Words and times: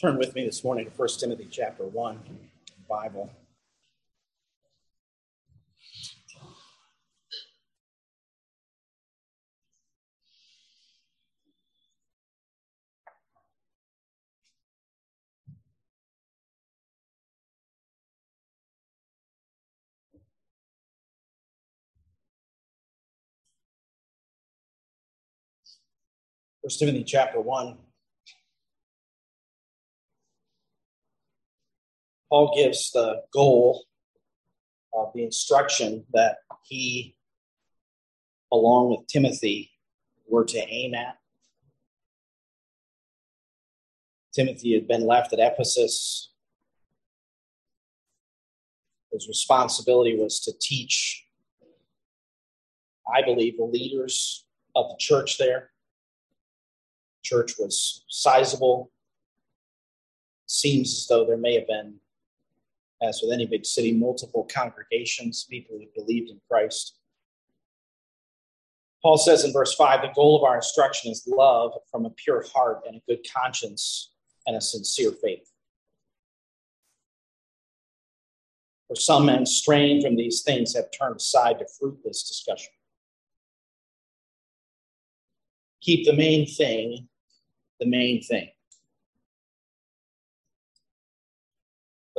Turn 0.00 0.16
with 0.16 0.34
me 0.34 0.46
this 0.46 0.64
morning 0.64 0.86
to 0.86 0.90
1 0.92 1.08
Timothy 1.18 1.46
chapter 1.50 1.84
1, 1.84 2.20
Bible. 2.88 3.28
First 26.62 26.78
Timothy 26.78 27.04
chapter 27.04 27.38
1. 27.38 27.76
Paul 32.30 32.54
gives 32.56 32.92
the 32.92 33.22
goal 33.32 33.84
of 34.94 35.10
the 35.14 35.24
instruction 35.24 36.04
that 36.12 36.36
he, 36.62 37.16
along 38.52 38.90
with 38.90 39.06
Timothy, 39.08 39.72
were 40.28 40.44
to 40.44 40.58
aim 40.58 40.94
at. 40.94 41.18
Timothy 44.32 44.74
had 44.74 44.86
been 44.86 45.06
left 45.06 45.32
at 45.32 45.40
Ephesus. 45.40 46.30
His 49.12 49.26
responsibility 49.26 50.16
was 50.16 50.38
to 50.40 50.52
teach, 50.56 51.26
I 53.12 53.22
believe, 53.22 53.56
the 53.56 53.64
leaders 53.64 54.46
of 54.76 54.88
the 54.88 54.96
church 55.00 55.36
there. 55.36 55.70
church 57.22 57.54
was 57.58 58.04
sizable. 58.08 58.92
Seems 60.46 60.92
as 60.96 61.06
though 61.08 61.24
there 61.26 61.36
may 61.36 61.54
have 61.54 61.66
been 61.66 61.99
as 63.02 63.20
with 63.22 63.32
any 63.32 63.46
big 63.46 63.64
city, 63.64 63.92
multiple 63.92 64.48
congregations, 64.52 65.46
people 65.48 65.78
who 65.78 65.86
believed 65.94 66.30
in 66.30 66.40
Christ. 66.48 66.96
Paul 69.02 69.16
says 69.16 69.44
in 69.44 69.52
verse 69.52 69.74
5 69.74 70.02
the 70.02 70.12
goal 70.14 70.36
of 70.36 70.44
our 70.44 70.56
instruction 70.56 71.10
is 71.10 71.26
love 71.26 71.72
from 71.90 72.04
a 72.04 72.10
pure 72.10 72.44
heart 72.54 72.82
and 72.86 72.96
a 72.96 73.02
good 73.08 73.24
conscience 73.32 74.12
and 74.46 74.56
a 74.56 74.60
sincere 74.60 75.12
faith. 75.12 75.50
For 78.88 78.96
some 78.96 79.26
men 79.26 79.46
straying 79.46 80.02
from 80.02 80.16
these 80.16 80.42
things 80.42 80.74
have 80.74 80.90
turned 80.90 81.16
aside 81.16 81.60
to 81.60 81.66
fruitless 81.78 82.24
discussion. 82.24 82.72
Keep 85.80 86.04
the 86.04 86.12
main 86.12 86.46
thing 86.46 87.08
the 87.80 87.86
main 87.86 88.22
thing. 88.22 88.48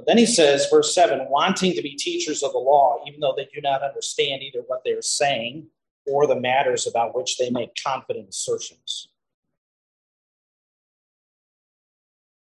But 0.01 0.07
then 0.07 0.17
he 0.17 0.25
says, 0.25 0.65
verse 0.67 0.95
7 0.95 1.27
wanting 1.29 1.73
to 1.73 1.81
be 1.83 1.93
teachers 1.95 2.41
of 2.41 2.53
the 2.53 2.57
law, 2.57 3.03
even 3.05 3.19
though 3.19 3.35
they 3.37 3.47
do 3.53 3.61
not 3.61 3.83
understand 3.83 4.41
either 4.41 4.63
what 4.65 4.83
they 4.83 4.93
are 4.93 5.01
saying 5.03 5.67
or 6.07 6.25
the 6.25 6.39
matters 6.39 6.87
about 6.87 7.15
which 7.15 7.37
they 7.37 7.51
make 7.51 7.69
confident 7.83 8.29
assertions. 8.29 9.09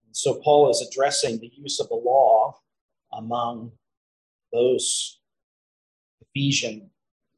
And 0.07 0.17
so 0.17 0.41
Paul 0.43 0.71
is 0.71 0.81
addressing 0.81 1.39
the 1.39 1.53
use 1.55 1.81
of 1.81 1.91
the 1.91 1.97
law 1.97 2.59
among 3.13 3.73
those 4.55 5.21
Ephesian 6.23 6.89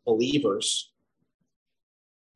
believers. 0.06 0.92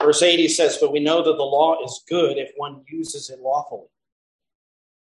Verse 0.02 0.24
8 0.24 0.40
he 0.40 0.48
says, 0.48 0.76
But 0.80 0.90
we 0.90 0.98
know 0.98 1.22
that 1.22 1.36
the 1.36 1.44
law 1.44 1.84
is 1.84 2.02
good 2.08 2.36
if 2.36 2.50
one 2.56 2.82
uses 2.88 3.30
it 3.30 3.38
lawfully, 3.38 3.86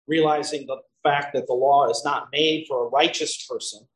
realizing 0.07 0.67
that 0.69 0.79
fact 1.03 1.35
that 1.35 1.47
the 1.47 1.55
law 1.55 1.89
is 1.89 2.03
not 2.05 2.29
made 2.33 2.67
for 2.69 2.85
a 2.85 2.89
righteous 2.89 3.47
person, 3.47 3.87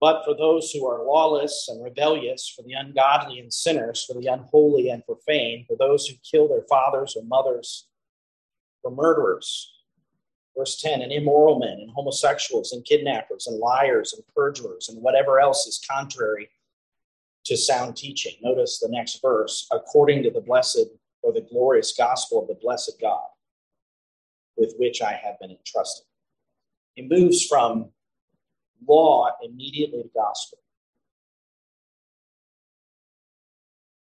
but 0.00 0.24
for 0.24 0.36
those 0.36 0.70
who 0.70 0.86
are 0.86 1.04
lawless 1.04 1.66
and 1.68 1.82
rebellious, 1.82 2.52
for 2.54 2.62
the 2.62 2.74
ungodly 2.74 3.38
and 3.38 3.52
sinners, 3.52 4.04
for 4.04 4.20
the 4.20 4.26
unholy 4.26 4.90
and 4.90 5.04
profane, 5.04 5.64
for 5.66 5.76
those 5.76 6.06
who 6.06 6.14
kill 6.30 6.48
their 6.48 6.64
fathers 6.68 7.16
or 7.16 7.24
mothers, 7.24 7.88
for 8.82 8.90
murderers. 8.90 9.70
Verse 10.56 10.80
10 10.80 11.02
and 11.02 11.10
immoral 11.10 11.58
men, 11.58 11.78
and 11.80 11.90
homosexuals, 11.90 12.72
and 12.72 12.84
kidnappers, 12.84 13.46
and 13.46 13.58
liars, 13.58 14.12
and 14.12 14.22
perjurers, 14.36 14.88
and 14.88 15.02
whatever 15.02 15.40
else 15.40 15.66
is 15.66 15.84
contrary 15.90 16.48
to 17.44 17.56
sound 17.56 17.96
teaching. 17.96 18.34
Notice 18.42 18.78
the 18.78 18.88
next 18.88 19.20
verse 19.20 19.66
according 19.72 20.22
to 20.22 20.30
the 20.30 20.40
blessed 20.40 20.86
or 21.22 21.32
the 21.32 21.40
glorious 21.40 21.94
gospel 21.96 22.40
of 22.40 22.48
the 22.48 22.58
blessed 22.62 22.98
God 23.00 23.24
with 24.56 24.74
which 24.78 25.02
I 25.02 25.12
have 25.12 25.38
been 25.40 25.50
entrusted. 25.50 26.06
It 26.96 27.10
moves 27.10 27.44
from 27.46 27.90
law 28.86 29.30
immediately 29.42 30.02
to 30.02 30.10
gospel. 30.14 30.58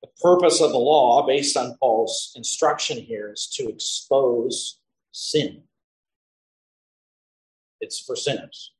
The 0.02 0.10
purpose 0.22 0.62
of 0.62 0.72
the 0.72 0.78
law, 0.78 1.26
based 1.26 1.58
on 1.58 1.78
Paul's 1.80 2.34
instruction 2.36 2.98
here, 2.98 3.32
is 3.32 3.48
to 3.56 3.70
expose 3.70 4.80
sin. 5.12 5.64
It's 7.80 8.00
for 8.00 8.16
sinners. 8.16 8.74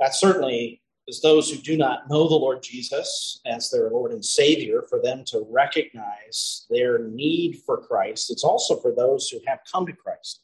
That 0.00 0.14
certainly 0.14 0.80
is 1.06 1.20
those 1.20 1.50
who 1.50 1.58
do 1.58 1.76
not 1.76 2.08
know 2.08 2.28
the 2.28 2.34
Lord 2.34 2.62
Jesus 2.62 3.40
as 3.46 3.70
their 3.70 3.90
Lord 3.90 4.12
and 4.12 4.24
Savior, 4.24 4.82
for 4.88 5.00
them 5.02 5.22
to 5.26 5.46
recognize 5.50 6.66
their 6.70 6.98
need 6.98 7.60
for 7.66 7.78
Christ. 7.78 8.30
It's 8.30 8.44
also 8.44 8.76
for 8.80 8.92
those 8.94 9.28
who 9.28 9.38
have 9.46 9.60
come 9.70 9.86
to 9.86 9.92
Christ. 9.92 10.40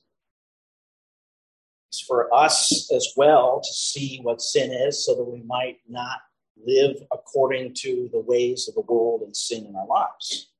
It's 1.88 2.00
for 2.00 2.32
us 2.32 2.92
as 2.92 3.14
well 3.16 3.60
to 3.60 3.72
see 3.72 4.20
what 4.22 4.40
sin 4.40 4.70
is 4.70 5.04
so 5.04 5.14
that 5.14 5.24
we 5.24 5.42
might 5.42 5.78
not 5.88 6.18
live 6.64 6.96
according 7.10 7.74
to 7.74 8.08
the 8.12 8.20
ways 8.20 8.68
of 8.68 8.74
the 8.74 8.82
world 8.82 9.22
and 9.22 9.36
sin 9.36 9.66
in 9.66 9.74
our 9.74 9.86
lives. 9.86 10.50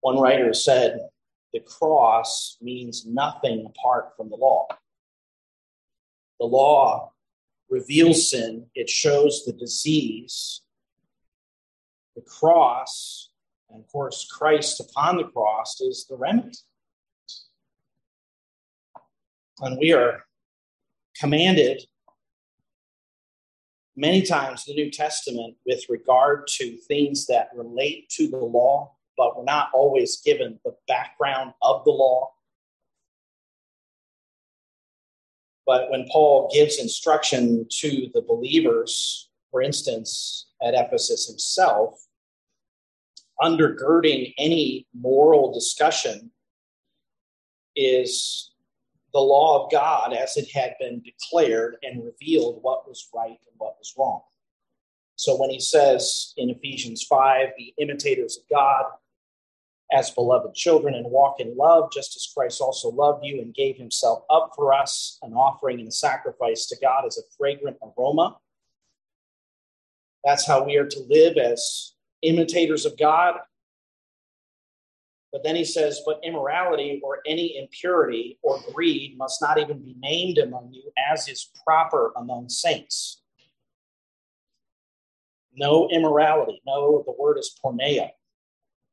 One 0.00 0.18
writer 0.18 0.54
said, 0.54 1.00
The 1.52 1.60
cross 1.60 2.56
means 2.62 3.04
nothing 3.04 3.66
apart 3.66 4.16
from 4.16 4.30
the 4.30 4.36
law. 4.36 4.68
The 6.38 6.46
law 6.46 7.12
reveals 7.70 8.30
sin, 8.30 8.66
it 8.74 8.90
shows 8.90 9.44
the 9.46 9.52
disease. 9.52 10.62
The 12.16 12.22
cross, 12.22 13.30
and 13.70 13.82
of 13.82 13.90
course, 13.90 14.28
Christ 14.30 14.80
upon 14.80 15.16
the 15.16 15.24
cross 15.24 15.80
is 15.80 16.06
the 16.08 16.16
remedy. 16.16 16.58
And 19.60 19.78
we 19.78 19.92
are 19.92 20.24
commanded 21.18 21.82
many 23.96 24.22
times 24.22 24.64
in 24.66 24.74
the 24.74 24.82
New 24.82 24.90
Testament 24.90 25.56
with 25.66 25.84
regard 25.88 26.46
to 26.48 26.76
things 26.88 27.26
that 27.26 27.50
relate 27.54 28.08
to 28.10 28.28
the 28.28 28.38
law, 28.38 28.94
but 29.16 29.36
we're 29.36 29.44
not 29.44 29.68
always 29.74 30.20
given 30.22 30.58
the 30.64 30.74
background 30.88 31.52
of 31.62 31.84
the 31.84 31.90
law. 31.90 32.32
But 35.70 35.88
when 35.88 36.08
Paul 36.10 36.50
gives 36.52 36.80
instruction 36.80 37.64
to 37.78 38.10
the 38.12 38.22
believers, 38.22 39.30
for 39.52 39.62
instance, 39.62 40.48
at 40.60 40.74
Ephesus 40.74 41.28
himself, 41.28 42.08
undergirding 43.40 44.34
any 44.36 44.88
moral 44.92 45.54
discussion 45.54 46.32
is 47.76 48.50
the 49.12 49.20
law 49.20 49.64
of 49.64 49.70
God 49.70 50.12
as 50.12 50.36
it 50.36 50.50
had 50.52 50.74
been 50.80 51.02
declared 51.02 51.76
and 51.84 52.04
revealed 52.04 52.58
what 52.62 52.88
was 52.88 53.08
right 53.14 53.28
and 53.28 53.54
what 53.58 53.76
was 53.78 53.94
wrong. 53.96 54.22
So 55.14 55.40
when 55.40 55.50
he 55.50 55.60
says 55.60 56.34
in 56.36 56.50
Ephesians 56.50 57.04
5, 57.04 57.50
be 57.56 57.74
imitators 57.78 58.38
of 58.38 58.42
God, 58.50 58.86
as 59.92 60.10
beloved 60.10 60.54
children 60.54 60.94
and 60.94 61.10
walk 61.10 61.40
in 61.40 61.56
love, 61.56 61.90
just 61.92 62.16
as 62.16 62.32
Christ 62.34 62.60
also 62.60 62.90
loved 62.90 63.24
you 63.24 63.40
and 63.40 63.54
gave 63.54 63.76
himself 63.76 64.22
up 64.30 64.52
for 64.54 64.72
us, 64.72 65.18
an 65.22 65.32
offering 65.32 65.80
and 65.80 65.88
a 65.88 65.92
sacrifice 65.92 66.66
to 66.66 66.76
God 66.80 67.06
as 67.06 67.18
a 67.18 67.22
fragrant 67.36 67.76
aroma. 67.82 68.36
That's 70.24 70.46
how 70.46 70.64
we 70.64 70.76
are 70.76 70.86
to 70.86 71.00
live 71.08 71.36
as 71.38 71.94
imitators 72.22 72.86
of 72.86 72.98
God. 72.98 73.34
But 75.32 75.42
then 75.44 75.56
he 75.56 75.64
says, 75.64 76.02
but 76.04 76.20
immorality 76.24 77.00
or 77.02 77.20
any 77.26 77.56
impurity 77.56 78.38
or 78.42 78.60
greed 78.72 79.16
must 79.16 79.40
not 79.40 79.58
even 79.58 79.78
be 79.78 79.96
named 79.98 80.38
among 80.38 80.72
you 80.72 80.92
as 81.10 81.28
is 81.28 81.50
proper 81.64 82.12
among 82.16 82.48
saints. 82.48 83.22
No 85.54 85.88
immorality. 85.88 86.60
No, 86.66 87.02
the 87.06 87.14
word 87.18 87.38
is 87.38 87.56
porneia 87.64 88.10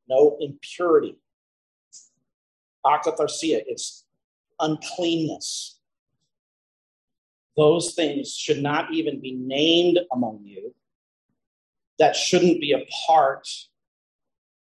no 0.09 0.37
impurity. 0.39 1.17
Akatharsia, 2.85 3.61
it's 3.67 4.05
uncleanness. 4.59 5.79
Those 7.55 7.93
things 7.95 8.35
should 8.35 8.61
not 8.61 8.93
even 8.93 9.19
be 9.19 9.33
named 9.33 9.99
among 10.11 10.41
you. 10.43 10.73
That 11.99 12.15
shouldn't 12.15 12.61
be 12.61 12.73
a 12.73 12.85
part 13.07 13.47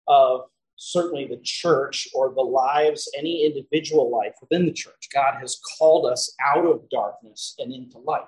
of 0.08 0.42
certainly 0.78 1.26
the 1.26 1.40
church 1.44 2.08
or 2.14 2.34
the 2.34 2.42
lives, 2.42 3.10
any 3.18 3.46
individual 3.46 4.10
life 4.10 4.34
within 4.42 4.66
the 4.66 4.72
church. 4.72 5.10
God 5.14 5.36
has 5.40 5.60
called 5.78 6.06
us 6.12 6.34
out 6.46 6.66
of 6.66 6.90
darkness 6.90 7.56
and 7.60 7.74
into 7.74 7.98
light. 8.00 8.26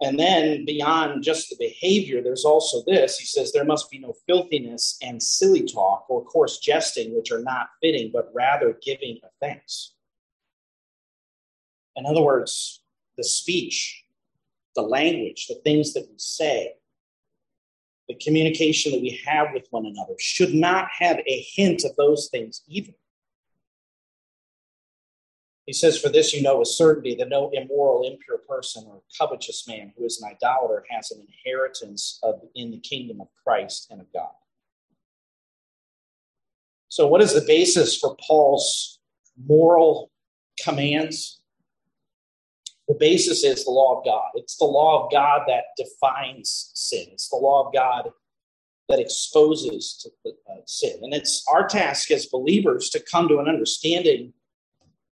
And 0.00 0.18
then 0.18 0.64
beyond 0.64 1.24
just 1.24 1.50
the 1.50 1.56
behavior, 1.58 2.22
there's 2.22 2.44
also 2.44 2.84
this. 2.86 3.18
He 3.18 3.26
says, 3.26 3.52
There 3.52 3.64
must 3.64 3.90
be 3.90 3.98
no 3.98 4.14
filthiness 4.26 4.96
and 5.02 5.20
silly 5.20 5.66
talk 5.66 6.04
or 6.08 6.24
coarse 6.24 6.58
jesting, 6.58 7.16
which 7.16 7.32
are 7.32 7.42
not 7.42 7.70
fitting, 7.82 8.10
but 8.12 8.30
rather 8.32 8.78
giving 8.80 9.18
of 9.24 9.30
thanks. 9.40 9.94
In 11.96 12.06
other 12.06 12.22
words, 12.22 12.80
the 13.16 13.24
speech, 13.24 14.04
the 14.76 14.82
language, 14.82 15.48
the 15.48 15.60
things 15.64 15.94
that 15.94 16.06
we 16.08 16.14
say, 16.16 16.74
the 18.08 18.14
communication 18.14 18.92
that 18.92 19.02
we 19.02 19.20
have 19.26 19.48
with 19.52 19.66
one 19.70 19.84
another 19.84 20.14
should 20.20 20.54
not 20.54 20.88
have 20.96 21.18
a 21.26 21.46
hint 21.54 21.84
of 21.84 21.96
those 21.96 22.28
things 22.30 22.62
either. 22.68 22.92
He 25.68 25.74
says, 25.74 25.98
For 25.98 26.08
this 26.08 26.32
you 26.32 26.40
know 26.40 26.60
with 26.60 26.68
certainty 26.68 27.14
that 27.16 27.28
no 27.28 27.50
immoral, 27.52 28.10
impure 28.10 28.38
person 28.38 28.86
or 28.88 29.02
covetous 29.18 29.68
man 29.68 29.92
who 29.94 30.06
is 30.06 30.18
an 30.18 30.30
idolater 30.34 30.82
has 30.88 31.10
an 31.10 31.20
inheritance 31.20 32.18
of, 32.22 32.40
in 32.54 32.70
the 32.70 32.80
kingdom 32.80 33.20
of 33.20 33.28
Christ 33.44 33.88
and 33.90 34.00
of 34.00 34.06
God. 34.14 34.30
So, 36.88 37.06
what 37.06 37.20
is 37.20 37.34
the 37.34 37.44
basis 37.46 37.98
for 37.98 38.16
Paul's 38.26 38.98
moral 39.46 40.10
commands? 40.64 41.42
The 42.88 42.96
basis 42.98 43.44
is 43.44 43.66
the 43.66 43.70
law 43.70 43.98
of 43.98 44.06
God. 44.06 44.30
It's 44.36 44.56
the 44.56 44.64
law 44.64 45.04
of 45.04 45.12
God 45.12 45.42
that 45.48 45.64
defines 45.76 46.70
sin, 46.72 47.08
it's 47.12 47.28
the 47.28 47.36
law 47.36 47.66
of 47.66 47.74
God 47.74 48.10
that 48.88 49.00
exposes 49.00 50.02
to, 50.02 50.30
uh, 50.50 50.62
sin. 50.64 51.00
And 51.02 51.12
it's 51.12 51.44
our 51.46 51.68
task 51.68 52.10
as 52.10 52.24
believers 52.24 52.88
to 52.88 53.00
come 53.00 53.28
to 53.28 53.38
an 53.38 53.48
understanding 53.48 54.32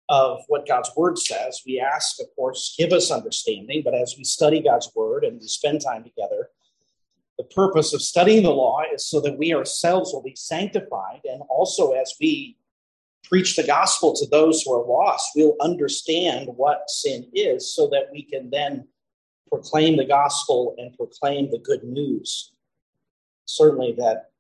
of 0.10 0.42
what 0.48 0.68
God's 0.68 0.92
word 0.96 1.18
says. 1.18 1.62
We 1.66 1.80
ask, 1.80 2.20
of 2.20 2.28
course, 2.36 2.76
give 2.78 2.92
us 2.92 3.12
understanding, 3.12 3.82
but 3.84 3.96
as 3.96 4.16
we 4.18 4.24
study 4.24 4.62
God's 4.62 4.92
word 4.96 5.24
and 5.24 5.40
we 5.40 5.48
spend 5.48 5.82
time 5.82 6.04
together, 6.04 6.50
the 7.38 7.46
purpose 7.46 7.94
of 7.94 8.02
studying 8.02 8.44
the 8.44 8.52
law 8.52 8.82
is 8.94 9.06
so 9.06 9.20
that 9.22 9.38
we 9.38 9.54
ourselves 9.54 10.14
will 10.14 10.22
be 10.22 10.36
sanctified. 10.36 11.22
And 11.26 11.42
also, 11.50 11.92
as 11.92 12.14
we 12.20 12.58
preach 13.24 13.56
the 13.56 13.64
gospel 13.64 14.14
to 14.14 14.28
those 14.28 14.62
who 14.62 14.74
are 14.74 14.86
lost, 14.86 15.32
we'll 15.36 15.56
understand 15.62 16.50
what 16.56 16.90
sin 16.90 17.26
is 17.34 17.74
so 17.74 17.88
that 17.88 18.10
we 18.12 18.24
can 18.24 18.50
then 18.50 18.88
proclaim 19.50 19.98
the 19.98 20.06
gospel 20.06 20.76
and 20.78 20.96
proclaim 20.96 21.50
the 21.50 21.60
good 21.60 21.84
news. 21.84 22.54
Certainly, 23.46 23.96
that 23.98 24.32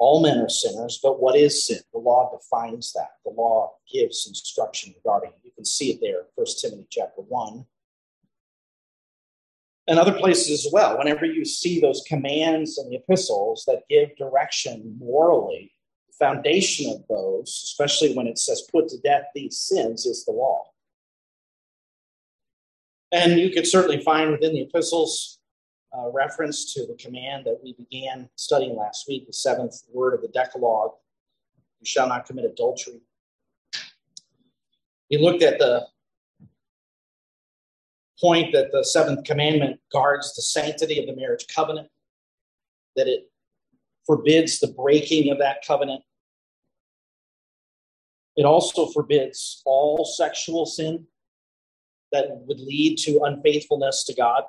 all 0.00 0.22
men 0.22 0.38
are 0.38 0.48
sinners, 0.48 0.98
but 1.02 1.20
what 1.20 1.36
is 1.36 1.66
sin? 1.66 1.78
The 1.92 1.98
law 1.98 2.34
defines 2.34 2.94
that. 2.94 3.10
The 3.22 3.32
law 3.32 3.74
gives 3.92 4.26
instruction 4.26 4.94
regarding 4.96 5.30
it. 5.30 5.40
You 5.44 5.50
can 5.54 5.66
see 5.66 5.90
it 5.90 6.00
there, 6.00 6.22
1 6.36 6.46
Timothy 6.58 6.86
chapter 6.90 7.20
1. 7.20 7.66
And 9.88 9.98
other 9.98 10.14
places 10.14 10.64
as 10.64 10.72
well. 10.72 10.96
Whenever 10.96 11.26
you 11.26 11.44
see 11.44 11.80
those 11.80 12.02
commands 12.08 12.78
in 12.78 12.88
the 12.88 12.96
epistles 12.96 13.64
that 13.66 13.82
give 13.90 14.16
direction 14.16 14.96
morally, 14.98 15.74
the 16.08 16.24
foundation 16.24 16.90
of 16.90 17.04
those, 17.08 17.48
especially 17.64 18.14
when 18.14 18.26
it 18.26 18.38
says 18.38 18.62
put 18.72 18.88
to 18.88 18.98
death 19.00 19.24
these 19.34 19.58
sins, 19.58 20.06
is 20.06 20.24
the 20.24 20.32
law. 20.32 20.64
And 23.12 23.38
you 23.38 23.50
can 23.50 23.66
certainly 23.66 24.02
find 24.02 24.30
within 24.30 24.54
the 24.54 24.62
epistles 24.62 25.39
uh, 25.96 26.10
reference 26.12 26.72
to 26.74 26.86
the 26.86 26.94
command 26.94 27.44
that 27.44 27.58
we 27.62 27.74
began 27.74 28.28
studying 28.36 28.76
last 28.76 29.06
week, 29.08 29.26
the 29.26 29.32
seventh 29.32 29.74
word 29.92 30.14
of 30.14 30.22
the 30.22 30.28
Decalogue 30.28 30.92
you 31.80 31.86
shall 31.86 32.08
not 32.08 32.26
commit 32.26 32.44
adultery. 32.44 33.00
We 35.10 35.18
looked 35.18 35.42
at 35.42 35.58
the 35.58 35.86
point 38.20 38.52
that 38.52 38.70
the 38.70 38.84
seventh 38.84 39.24
commandment 39.24 39.80
guards 39.90 40.34
the 40.34 40.42
sanctity 40.42 41.00
of 41.00 41.06
the 41.06 41.16
marriage 41.16 41.46
covenant, 41.52 41.88
that 42.96 43.08
it 43.08 43.30
forbids 44.06 44.60
the 44.60 44.68
breaking 44.68 45.32
of 45.32 45.38
that 45.38 45.64
covenant. 45.66 46.02
It 48.36 48.44
also 48.44 48.86
forbids 48.86 49.62
all 49.64 50.04
sexual 50.04 50.66
sin 50.66 51.06
that 52.12 52.26
would 52.46 52.60
lead 52.60 52.98
to 52.98 53.22
unfaithfulness 53.22 54.04
to 54.04 54.14
God 54.14 54.44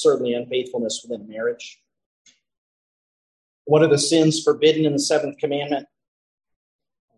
certainly 0.00 0.34
unfaithfulness 0.34 1.04
within 1.06 1.28
marriage. 1.28 1.80
What 3.64 3.82
are 3.82 3.88
the 3.88 3.98
sins 3.98 4.42
forbidden 4.42 4.86
in 4.86 4.92
the 4.92 4.98
seventh 4.98 5.38
commandment? 5.38 5.86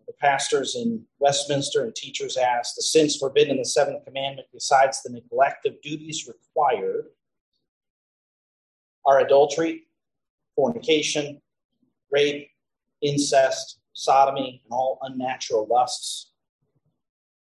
The 0.07 0.13
pastors 0.13 0.75
in 0.75 1.05
Westminster 1.19 1.83
and 1.83 1.95
teachers 1.95 2.35
asked 2.35 2.75
the 2.75 2.81
sins 2.81 3.15
forbidden 3.15 3.51
in 3.51 3.57
the 3.57 3.65
seventh 3.65 4.03
commandment, 4.03 4.47
besides 4.51 5.01
the 5.01 5.11
neglect 5.11 5.65
of 5.65 5.81
duties 5.81 6.27
required, 6.27 7.05
are 9.05 9.21
adultery, 9.21 9.83
fornication, 10.55 11.41
rape, 12.11 12.49
incest, 13.01 13.79
sodomy, 13.93 14.61
and 14.63 14.71
all 14.71 14.99
unnatural 15.03 15.67
lusts 15.69 16.30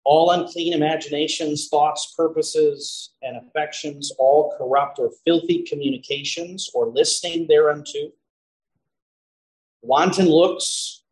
all 0.08 0.30
unclean 0.30 0.72
imaginations, 0.72 1.68
thoughts, 1.68 2.14
purposes, 2.16 3.10
and 3.20 3.36
affections, 3.36 4.10
all 4.18 4.54
corrupt 4.56 4.98
or 4.98 5.10
filthy 5.22 5.62
communications 5.64 6.70
or 6.72 6.86
listening 6.86 7.46
thereunto, 7.46 8.10
wanton 9.82 10.24
looks, 10.24 11.02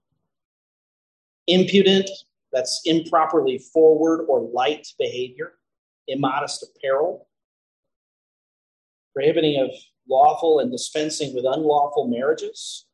impudent, 1.46 2.08
that's 2.54 2.80
improperly 2.86 3.58
forward 3.58 4.24
or 4.30 4.40
light 4.40 4.86
behavior, 4.98 5.58
immodest 6.08 6.64
apparel, 6.64 7.28
prohibiting 9.12 9.60
of 9.60 9.72
lawful 10.08 10.60
and 10.60 10.72
dispensing 10.72 11.34
with 11.34 11.44
unlawful 11.44 12.08
marriages, 12.08 12.86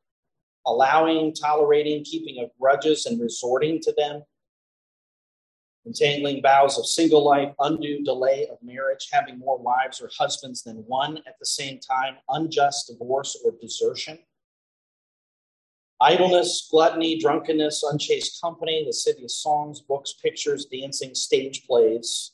allowing, 0.67 1.33
tolerating, 1.33 2.03
keeping 2.03 2.43
of 2.43 2.51
grudges, 2.61 3.07
and 3.07 3.21
resorting 3.21 3.81
to 3.81 3.95
them 3.97 4.25
entangling 5.87 6.43
vows 6.43 6.79
of 6.79 6.87
single 6.87 7.25
life, 7.25 7.53
undue 7.59 8.03
delay 8.05 8.47
of 8.51 8.59
marriage, 8.63 9.09
having 9.13 9.39
more 9.39 9.59
wives 9.59 10.01
or 10.01 10.11
husbands 10.17 10.63
than 10.63 10.77
one 10.87 11.19
at 11.27 11.39
the 11.41 11.47
same 11.47 11.79
time, 11.81 12.15
unjust 12.29 12.89
divorce 12.89 13.41
or 13.45 13.53
desertion, 13.61 14.19
idleness, 16.01 16.69
gluttony, 16.71 17.19
drunkenness, 17.19 17.83
unchaste 17.83 18.41
company, 18.41 18.85
the 18.87 18.93
city 18.93 19.25
of 19.25 19.31
songs, 19.31 19.81
books, 19.81 20.15
pictures, 20.23 20.67
dancing, 20.67 21.15
stage 21.15 21.67
plays. 21.67 22.33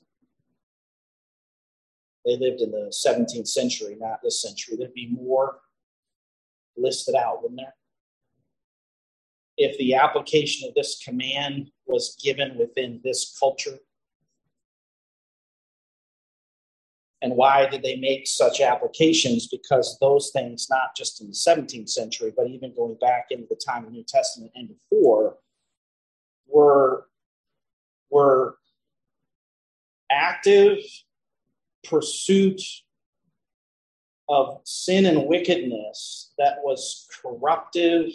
They 2.26 2.36
lived 2.36 2.60
in 2.60 2.70
the 2.70 2.92
17th 2.92 3.48
century, 3.48 3.96
not 3.98 4.20
this 4.22 4.42
century. 4.42 4.76
There'd 4.76 4.92
be 4.92 5.08
more 5.10 5.60
listed 6.76 7.14
out, 7.14 7.42
wouldn't 7.42 7.60
there? 7.60 7.74
if 9.58 9.76
the 9.76 9.94
application 9.94 10.68
of 10.68 10.74
this 10.74 11.02
command 11.04 11.70
was 11.88 12.16
given 12.22 12.56
within 12.58 13.00
this 13.02 13.36
culture? 13.38 13.78
And 17.20 17.34
why 17.34 17.66
did 17.66 17.82
they 17.82 17.96
make 17.96 18.28
such 18.28 18.60
applications? 18.60 19.48
Because 19.48 19.98
those 19.98 20.30
things, 20.30 20.68
not 20.70 20.94
just 20.96 21.20
in 21.20 21.26
the 21.26 21.32
17th 21.32 21.88
century, 21.88 22.32
but 22.36 22.46
even 22.46 22.74
going 22.74 22.96
back 23.00 23.26
into 23.30 23.46
the 23.50 23.56
time 23.56 23.84
of 23.84 23.90
the 23.90 23.96
New 23.96 24.04
Testament 24.04 24.52
and 24.54 24.68
before, 24.68 25.36
were, 26.46 27.08
were 28.10 28.58
active 30.10 30.78
pursuit 31.82 32.62
of 34.28 34.60
sin 34.64 35.06
and 35.06 35.26
wickedness 35.26 36.32
that 36.38 36.58
was 36.62 37.08
corruptive 37.22 38.10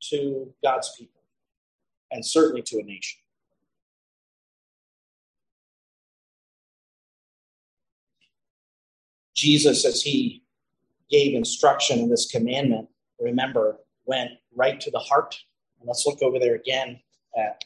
to 0.00 0.54
God's 0.62 0.94
people 0.96 1.19
and 2.10 2.24
certainly 2.24 2.62
to 2.62 2.78
a 2.78 2.82
nation. 2.82 3.20
Jesus, 9.34 9.84
as 9.84 10.02
he 10.02 10.42
gave 11.10 11.34
instruction 11.34 11.98
in 11.98 12.10
this 12.10 12.26
commandment, 12.30 12.88
remember, 13.18 13.78
went 14.04 14.30
right 14.54 14.80
to 14.80 14.90
the 14.90 14.98
heart. 14.98 15.36
And 15.78 15.88
let's 15.88 16.06
look 16.06 16.22
over 16.22 16.38
there 16.38 16.56
again 16.56 17.00
at 17.38 17.62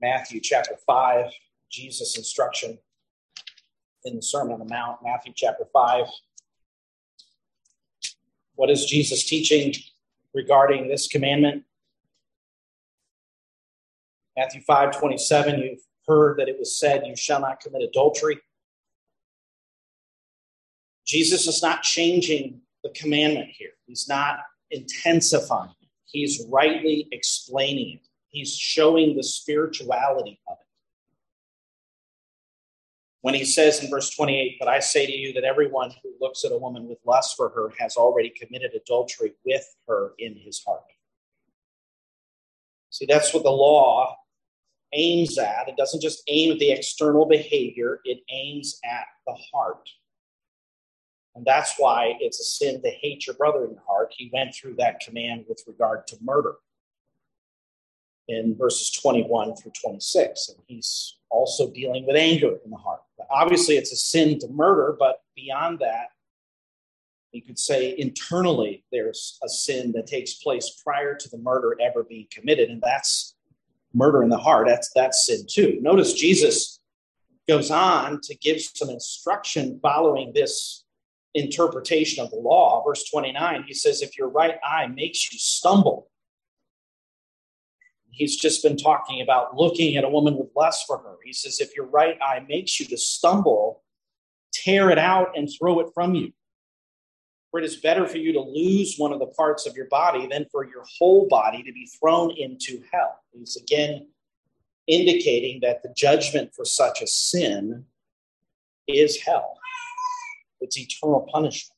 Matthew 0.00 0.40
chapter 0.40 0.74
5, 0.86 1.30
Jesus' 1.70 2.16
instruction 2.16 2.78
in 4.04 4.16
the 4.16 4.22
Sermon 4.22 4.54
on 4.54 4.58
the 4.58 4.64
Mount, 4.64 4.98
Matthew 5.04 5.32
chapter 5.36 5.64
5. 5.72 6.06
What 8.56 8.70
is 8.70 8.86
Jesus 8.86 9.24
teaching 9.24 9.74
regarding 10.34 10.88
this 10.88 11.08
commandment. 11.08 11.64
Matthew 14.40 14.62
5 14.62 14.98
27, 14.98 15.60
you've 15.60 15.80
heard 16.06 16.38
that 16.38 16.48
it 16.48 16.58
was 16.58 16.78
said, 16.78 17.02
You 17.06 17.14
shall 17.14 17.42
not 17.42 17.60
commit 17.60 17.82
adultery. 17.82 18.40
Jesus 21.06 21.46
is 21.46 21.62
not 21.62 21.82
changing 21.82 22.62
the 22.82 22.88
commandment 22.90 23.50
here. 23.50 23.72
He's 23.84 24.08
not 24.08 24.38
intensifying 24.70 25.74
it. 25.82 25.88
He's 26.06 26.46
rightly 26.48 27.06
explaining 27.12 27.96
it. 27.96 28.08
He's 28.30 28.56
showing 28.56 29.14
the 29.14 29.22
spirituality 29.22 30.40
of 30.48 30.56
it. 30.58 30.66
When 33.20 33.34
he 33.34 33.44
says 33.44 33.84
in 33.84 33.90
verse 33.90 34.08
28, 34.08 34.56
But 34.58 34.68
I 34.68 34.78
say 34.78 35.04
to 35.04 35.12
you 35.12 35.34
that 35.34 35.44
everyone 35.44 35.90
who 36.02 36.14
looks 36.18 36.46
at 36.46 36.52
a 36.52 36.56
woman 36.56 36.88
with 36.88 36.98
lust 37.04 37.36
for 37.36 37.50
her 37.50 37.74
has 37.78 37.96
already 37.96 38.30
committed 38.30 38.70
adultery 38.74 39.34
with 39.44 39.66
her 39.86 40.12
in 40.18 40.34
his 40.34 40.64
heart. 40.64 40.80
See, 42.88 43.04
that's 43.06 43.34
what 43.34 43.42
the 43.42 43.50
law 43.50 44.16
aims 44.92 45.38
at. 45.38 45.68
It 45.68 45.76
doesn't 45.76 46.02
just 46.02 46.22
aim 46.28 46.52
at 46.52 46.58
the 46.58 46.72
external 46.72 47.26
behavior, 47.26 48.00
it 48.04 48.20
aims 48.30 48.78
at 48.84 49.06
the 49.26 49.36
heart. 49.52 49.88
And 51.34 51.44
that's 51.44 51.74
why 51.78 52.14
it's 52.20 52.40
a 52.40 52.44
sin 52.44 52.82
to 52.82 52.90
hate 52.90 53.26
your 53.26 53.36
brother 53.36 53.64
in 53.64 53.72
your 53.72 53.82
heart. 53.86 54.12
He 54.16 54.30
went 54.32 54.54
through 54.54 54.74
that 54.78 55.00
command 55.00 55.44
with 55.48 55.62
regard 55.66 56.06
to 56.08 56.16
murder 56.22 56.56
in 58.28 58.56
verses 58.56 58.90
21 58.90 59.56
through 59.56 59.72
26. 59.80 60.48
And 60.50 60.58
he's 60.66 61.16
also 61.30 61.70
dealing 61.70 62.06
with 62.06 62.16
anger 62.16 62.58
in 62.64 62.70
the 62.70 62.76
heart. 62.76 63.00
Obviously, 63.30 63.76
it's 63.76 63.92
a 63.92 63.96
sin 63.96 64.38
to 64.40 64.48
murder, 64.48 64.96
but 64.98 65.22
beyond 65.36 65.78
that, 65.80 66.08
you 67.32 67.42
could 67.42 67.58
say 67.58 67.94
internally 67.96 68.84
there's 68.90 69.38
a 69.44 69.48
sin 69.48 69.92
that 69.92 70.06
takes 70.06 70.34
place 70.34 70.80
prior 70.84 71.14
to 71.14 71.28
the 71.28 71.38
murder 71.38 71.76
ever 71.80 72.02
being 72.02 72.26
committed, 72.32 72.70
and 72.70 72.82
that's 72.82 73.36
murder 73.94 74.22
in 74.22 74.28
the 74.28 74.38
heart. 74.38 74.66
That's 74.68 74.90
that's 74.94 75.26
sin 75.26 75.46
too. 75.48 75.78
Notice 75.80 76.14
Jesus 76.14 76.80
goes 77.48 77.70
on 77.70 78.20
to 78.22 78.36
give 78.36 78.60
some 78.60 78.90
instruction 78.90 79.80
following 79.82 80.32
this 80.34 80.84
interpretation 81.34 82.24
of 82.24 82.30
the 82.30 82.36
law. 82.36 82.82
Verse 82.86 83.08
29, 83.10 83.64
he 83.66 83.74
says, 83.74 84.02
If 84.02 84.16
your 84.16 84.28
right 84.28 84.56
eye 84.64 84.86
makes 84.86 85.32
you 85.32 85.38
stumble, 85.38 86.08
he's 88.10 88.36
just 88.36 88.62
been 88.62 88.76
talking 88.76 89.20
about 89.20 89.56
looking 89.56 89.96
at 89.96 90.04
a 90.04 90.08
woman 90.08 90.36
with 90.36 90.48
lust 90.56 90.84
for 90.86 90.98
her. 90.98 91.16
He 91.24 91.32
says, 91.32 91.60
If 91.60 91.76
your 91.76 91.86
right 91.86 92.18
eye 92.22 92.44
makes 92.48 92.78
you 92.80 92.86
to 92.86 92.96
stumble, 92.96 93.82
tear 94.52 94.90
it 94.90 94.98
out 94.98 95.36
and 95.36 95.48
throw 95.48 95.80
it 95.80 95.88
from 95.94 96.14
you. 96.14 96.32
For 97.50 97.58
it 97.58 97.64
is 97.64 97.76
better 97.76 98.06
for 98.06 98.18
you 98.18 98.32
to 98.32 98.40
lose 98.40 98.94
one 98.96 99.12
of 99.12 99.18
the 99.18 99.26
parts 99.26 99.66
of 99.66 99.76
your 99.76 99.88
body 99.88 100.28
than 100.30 100.46
for 100.52 100.64
your 100.64 100.84
whole 100.98 101.26
body 101.28 101.62
to 101.62 101.72
be 101.72 101.88
thrown 101.98 102.30
into 102.36 102.82
hell. 102.92 103.18
He's 103.32 103.56
again 103.56 104.06
indicating 104.86 105.60
that 105.62 105.82
the 105.82 105.92
judgment 105.96 106.54
for 106.54 106.64
such 106.64 107.02
a 107.02 107.06
sin 107.06 107.84
is 108.86 109.20
hell, 109.20 109.58
it's 110.60 110.78
eternal 110.78 111.28
punishment. 111.32 111.76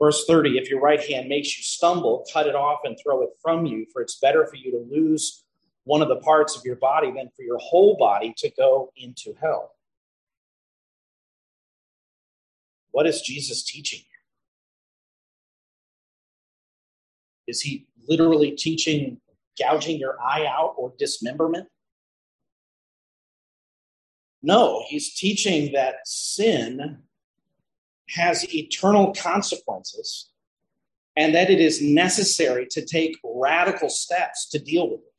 Verse 0.00 0.24
30 0.26 0.58
If 0.58 0.70
your 0.70 0.80
right 0.80 1.02
hand 1.08 1.28
makes 1.28 1.56
you 1.56 1.62
stumble, 1.62 2.26
cut 2.32 2.46
it 2.46 2.54
off 2.54 2.80
and 2.84 2.96
throw 3.02 3.22
it 3.22 3.30
from 3.42 3.66
you, 3.66 3.86
for 3.92 4.02
it's 4.02 4.18
better 4.18 4.46
for 4.46 4.56
you 4.56 4.70
to 4.72 4.88
lose 4.90 5.44
one 5.84 6.02
of 6.02 6.08
the 6.08 6.16
parts 6.16 6.56
of 6.56 6.64
your 6.64 6.76
body 6.76 7.12
than 7.12 7.28
for 7.36 7.42
your 7.42 7.58
whole 7.58 7.96
body 7.96 8.34
to 8.38 8.50
go 8.50 8.92
into 8.96 9.34
hell. 9.40 9.72
What 12.92 13.06
is 13.06 13.20
Jesus 13.20 13.62
teaching 13.62 14.00
here? 14.00 14.06
Is 17.46 17.60
he 17.60 17.86
literally 18.08 18.52
teaching 18.52 19.20
gouging 19.58 19.98
your 19.98 20.20
eye 20.20 20.46
out 20.46 20.74
or 20.76 20.92
dismemberment? 20.98 21.68
No, 24.42 24.84
he's 24.88 25.14
teaching 25.14 25.72
that 25.72 25.96
sin 26.06 27.02
has 28.10 28.52
eternal 28.54 29.14
consequences 29.14 30.30
and 31.16 31.34
that 31.34 31.50
it 31.50 31.60
is 31.60 31.82
necessary 31.82 32.66
to 32.70 32.84
take 32.84 33.16
radical 33.22 33.90
steps 33.90 34.48
to 34.50 34.58
deal 34.58 34.90
with 34.90 35.00
it. 35.00 35.09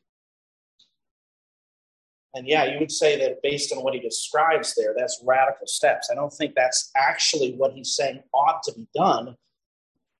And 2.33 2.47
yeah, 2.47 2.63
you 2.65 2.79
would 2.79 2.91
say 2.91 3.19
that 3.19 3.41
based 3.43 3.73
on 3.73 3.83
what 3.83 3.93
he 3.93 3.99
describes 3.99 4.73
there, 4.75 4.93
that's 4.97 5.21
radical 5.25 5.67
steps. 5.67 6.09
I 6.09 6.15
don't 6.15 6.31
think 6.31 6.55
that's 6.55 6.89
actually 6.95 7.53
what 7.55 7.73
he's 7.73 7.95
saying 7.95 8.23
ought 8.33 8.63
to 8.63 8.73
be 8.73 8.87
done, 8.95 9.35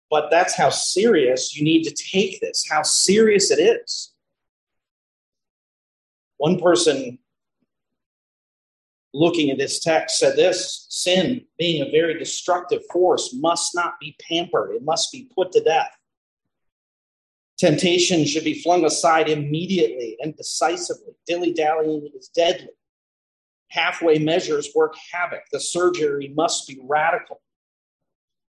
but 0.09 0.29
that's 0.29 0.55
how 0.55 0.69
serious 0.69 1.55
you 1.55 1.63
need 1.63 1.83
to 1.83 1.91
take 1.91 2.41
this, 2.41 2.65
how 2.69 2.83
serious 2.83 3.49
it 3.49 3.59
is. 3.59 4.13
One 6.37 6.59
person 6.59 7.17
looking 9.13 9.49
at 9.49 9.57
this 9.57 9.79
text 9.79 10.19
said 10.19 10.35
this 10.35 10.87
sin, 10.89 11.45
being 11.57 11.81
a 11.81 11.91
very 11.91 12.17
destructive 12.17 12.81
force, 12.91 13.33
must 13.33 13.73
not 13.73 13.93
be 14.01 14.15
pampered, 14.27 14.75
it 14.75 14.83
must 14.83 15.11
be 15.11 15.29
put 15.35 15.51
to 15.53 15.63
death. 15.63 15.95
Temptation 17.61 18.25
should 18.25 18.43
be 18.43 18.59
flung 18.59 18.85
aside 18.85 19.29
immediately 19.29 20.17
and 20.19 20.35
decisively. 20.35 21.13
Dilly 21.27 21.53
dallying 21.53 22.09
is 22.17 22.27
deadly. 22.29 22.71
Halfway 23.67 24.17
measures 24.17 24.71
work 24.73 24.95
havoc. 25.13 25.43
The 25.51 25.59
surgery 25.59 26.33
must 26.35 26.67
be 26.67 26.81
radical. 26.89 27.39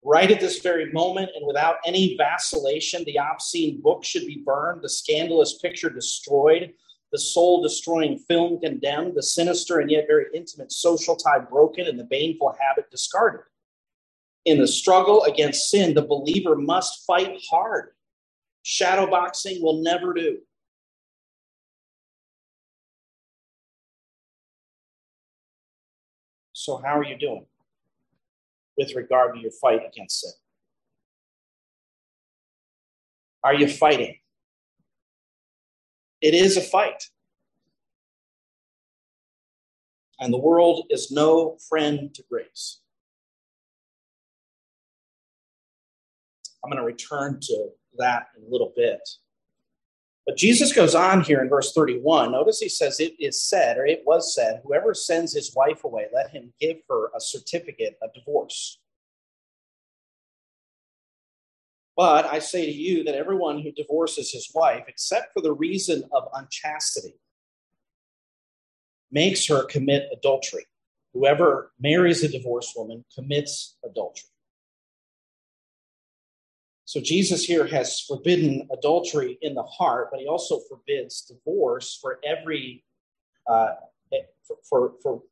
Right 0.02 0.28
at 0.28 0.40
this 0.40 0.58
very 0.58 0.90
moment, 0.90 1.30
and 1.36 1.46
without 1.46 1.76
any 1.86 2.16
vacillation, 2.16 3.04
the 3.04 3.20
obscene 3.20 3.80
book 3.80 4.04
should 4.04 4.26
be 4.26 4.42
burned, 4.44 4.82
the 4.82 4.88
scandalous 4.88 5.56
picture 5.58 5.88
destroyed, 5.88 6.72
the 7.12 7.18
soul 7.20 7.62
destroying 7.62 8.18
film 8.18 8.58
condemned, 8.58 9.14
the 9.14 9.22
sinister 9.22 9.78
and 9.78 9.88
yet 9.88 10.08
very 10.08 10.26
intimate 10.34 10.72
social 10.72 11.14
tie 11.14 11.38
broken, 11.38 11.86
and 11.86 11.96
the 11.96 12.08
baneful 12.10 12.56
habit 12.60 12.90
discarded. 12.90 13.42
In 14.46 14.58
the 14.58 14.66
struggle 14.66 15.22
against 15.22 15.70
sin, 15.70 15.94
the 15.94 16.02
believer 16.02 16.56
must 16.56 17.06
fight 17.06 17.40
hard 17.48 17.90
Shadow 18.68 19.08
boxing 19.08 19.62
will 19.62 19.80
never 19.80 20.12
do. 20.12 20.38
So, 26.52 26.78
how 26.84 26.98
are 26.98 27.04
you 27.04 27.16
doing 27.16 27.46
with 28.76 28.92
regard 28.96 29.36
to 29.36 29.40
your 29.40 29.52
fight 29.52 29.82
against 29.86 30.22
sin? 30.22 30.32
Are 33.44 33.54
you 33.54 33.68
fighting? 33.68 34.16
It 36.20 36.34
is 36.34 36.56
a 36.56 36.60
fight. 36.60 37.04
And 40.18 40.34
the 40.34 40.38
world 40.38 40.86
is 40.90 41.12
no 41.12 41.56
friend 41.68 42.12
to 42.14 42.24
grace. 42.28 42.80
I'm 46.64 46.70
going 46.72 46.82
to 46.82 46.84
return 46.84 47.38
to 47.42 47.68
that 47.98 48.28
in 48.36 48.44
a 48.44 48.50
little 48.50 48.72
bit. 48.74 49.00
But 50.26 50.36
Jesus 50.36 50.72
goes 50.72 50.94
on 50.94 51.22
here 51.22 51.40
in 51.40 51.48
verse 51.48 51.72
31. 51.72 52.32
Notice 52.32 52.58
he 52.58 52.68
says, 52.68 52.98
It 52.98 53.14
is 53.20 53.42
said, 53.42 53.78
or 53.78 53.86
it 53.86 54.02
was 54.04 54.34
said, 54.34 54.60
whoever 54.64 54.92
sends 54.92 55.32
his 55.32 55.54
wife 55.54 55.84
away, 55.84 56.06
let 56.12 56.30
him 56.30 56.52
give 56.60 56.78
her 56.90 57.06
a 57.14 57.20
certificate 57.20 57.96
of 58.02 58.12
divorce. 58.12 58.78
But 61.96 62.26
I 62.26 62.40
say 62.40 62.66
to 62.66 62.72
you 62.72 63.04
that 63.04 63.14
everyone 63.14 63.62
who 63.62 63.72
divorces 63.72 64.32
his 64.32 64.50
wife, 64.52 64.84
except 64.88 65.32
for 65.32 65.40
the 65.40 65.52
reason 65.52 66.02
of 66.12 66.28
unchastity, 66.34 67.14
makes 69.10 69.46
her 69.46 69.64
commit 69.64 70.10
adultery. 70.12 70.66
Whoever 71.14 71.72
marries 71.80 72.22
a 72.22 72.28
divorced 72.28 72.74
woman 72.76 73.04
commits 73.14 73.76
adultery. 73.82 74.28
So 76.96 77.02
Jesus 77.02 77.44
here 77.44 77.66
has 77.66 78.00
forbidden 78.00 78.66
adultery 78.72 79.38
in 79.42 79.52
the 79.52 79.64
heart, 79.64 80.08
but 80.10 80.18
he 80.18 80.26
also 80.26 80.60
forbids 80.60 81.20
divorce 81.20 81.98
for 82.00 82.18
every 82.24 82.86
uh, 83.46 83.74
for, 84.46 84.56
for, 84.66 84.92
for 85.02 85.22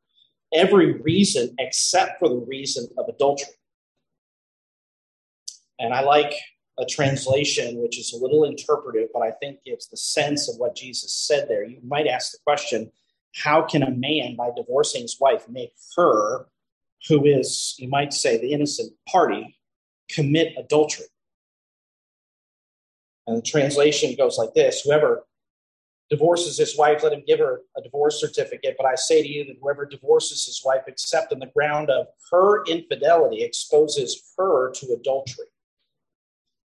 every 0.52 1.00
reason 1.00 1.54
except 1.58 2.18
for 2.18 2.28
the 2.28 2.44
reason 2.46 2.86
of 2.98 3.08
adultery. 3.08 3.54
And 5.78 5.94
I 5.94 6.02
like 6.02 6.34
a 6.78 6.84
translation 6.84 7.80
which 7.80 7.98
is 7.98 8.12
a 8.12 8.22
little 8.22 8.44
interpretive, 8.44 9.08
but 9.14 9.22
I 9.22 9.30
think 9.30 9.64
gives 9.64 9.88
the 9.88 9.96
sense 9.96 10.50
of 10.50 10.56
what 10.56 10.76
Jesus 10.76 11.14
said 11.14 11.48
there. 11.48 11.64
You 11.64 11.78
might 11.82 12.06
ask 12.06 12.32
the 12.32 12.38
question 12.44 12.92
how 13.36 13.62
can 13.62 13.82
a 13.82 13.90
man, 13.90 14.36
by 14.36 14.50
divorcing 14.54 15.00
his 15.00 15.16
wife, 15.18 15.48
make 15.48 15.72
her, 15.96 16.44
who 17.08 17.24
is, 17.24 17.74
you 17.78 17.88
might 17.88 18.12
say, 18.12 18.36
the 18.36 18.52
innocent 18.52 18.92
party, 19.08 19.56
commit 20.10 20.52
adultery? 20.58 21.06
And 23.26 23.38
the 23.38 23.42
translation 23.42 24.14
goes 24.16 24.38
like 24.38 24.54
this 24.54 24.82
Whoever 24.82 25.24
divorces 26.10 26.58
his 26.58 26.76
wife, 26.76 27.02
let 27.02 27.12
him 27.12 27.24
give 27.26 27.38
her 27.38 27.60
a 27.76 27.82
divorce 27.82 28.20
certificate. 28.20 28.76
But 28.76 28.86
I 28.86 28.94
say 28.94 29.22
to 29.22 29.28
you 29.28 29.44
that 29.46 29.56
whoever 29.60 29.86
divorces 29.86 30.44
his 30.44 30.62
wife, 30.64 30.82
except 30.86 31.32
on 31.32 31.38
the 31.38 31.50
ground 31.54 31.90
of 31.90 32.06
her 32.30 32.64
infidelity, 32.66 33.42
exposes 33.42 34.32
her 34.36 34.70
to 34.72 34.96
adultery. 34.98 35.46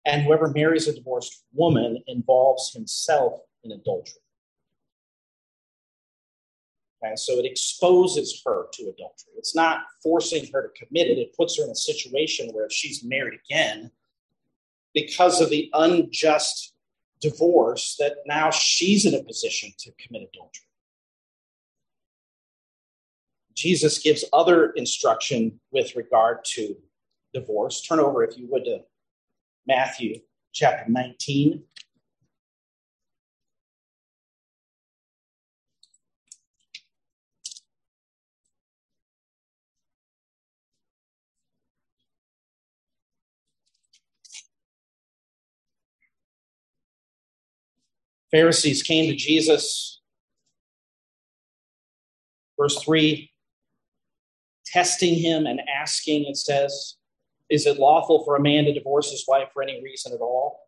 And 0.05 0.23
whoever 0.23 0.49
marries 0.49 0.89
a 0.89 0.95
divorced 0.95 1.45
woman 1.53 2.03
involves 2.07 2.73
himself 2.73 3.41
in 3.63 3.73
adultery. 3.73 4.23
Okay, 7.05 7.15
so 7.15 7.35
it 7.35 7.45
exposes 7.45 8.43
her 8.45 8.67
to 8.73 8.83
adultery. 8.85 9.33
It's 9.37 9.55
not 9.55 9.83
forcing 10.03 10.51
her 10.53 10.69
to 10.69 10.87
commit 10.87 11.09
it, 11.09 11.19
it 11.19 11.37
puts 11.37 11.57
her 11.59 11.65
in 11.65 11.71
a 11.71 11.75
situation 11.75 12.49
where 12.53 12.67
if 12.67 12.73
she's 12.73 13.05
married 13.05 13.39
again, 13.45 13.93
because 14.95 15.41
of 15.41 15.51
the 15.51 15.71
unjust 15.73 16.75
divorce, 17.21 17.97
that 17.99 18.17
now 18.27 18.51
she's 18.51 19.05
in 19.05 19.15
a 19.15 19.23
position 19.23 19.73
to 19.79 19.93
commit 19.99 20.29
adultery. 20.33 20.65
Jesus 23.55 23.99
gives 23.99 24.25
other 24.33 24.71
instruction 24.71 25.61
with 25.73 25.97
regard 25.97 26.45
to 26.45 26.77
divorce. 27.35 27.83
Turn 27.83 27.99
over, 27.99 28.23
if 28.23 28.39
you 28.39 28.47
would, 28.51 28.65
to 28.65 28.83
Matthew 29.67 30.21
chapter 30.53 30.89
19. 30.89 31.63
Pharisees 48.31 48.83
came 48.83 49.11
to 49.11 49.17
Jesus. 49.17 50.01
Verse 52.59 52.83
3 52.83 53.31
testing 54.73 55.15
him 55.15 55.47
and 55.47 55.61
asking, 55.81 56.27
it 56.27 56.37
says, 56.37 56.97
Is 57.51 57.67
it 57.67 57.79
lawful 57.79 58.25
for 58.25 58.37
a 58.37 58.43
man 58.43 58.65
to 58.65 58.73
divorce 58.73 59.11
his 59.11 59.25
wife 59.27 59.49
for 59.53 59.63
any 59.63 59.83
reason 59.83 60.13
at 60.13 60.21
all? 60.21 60.61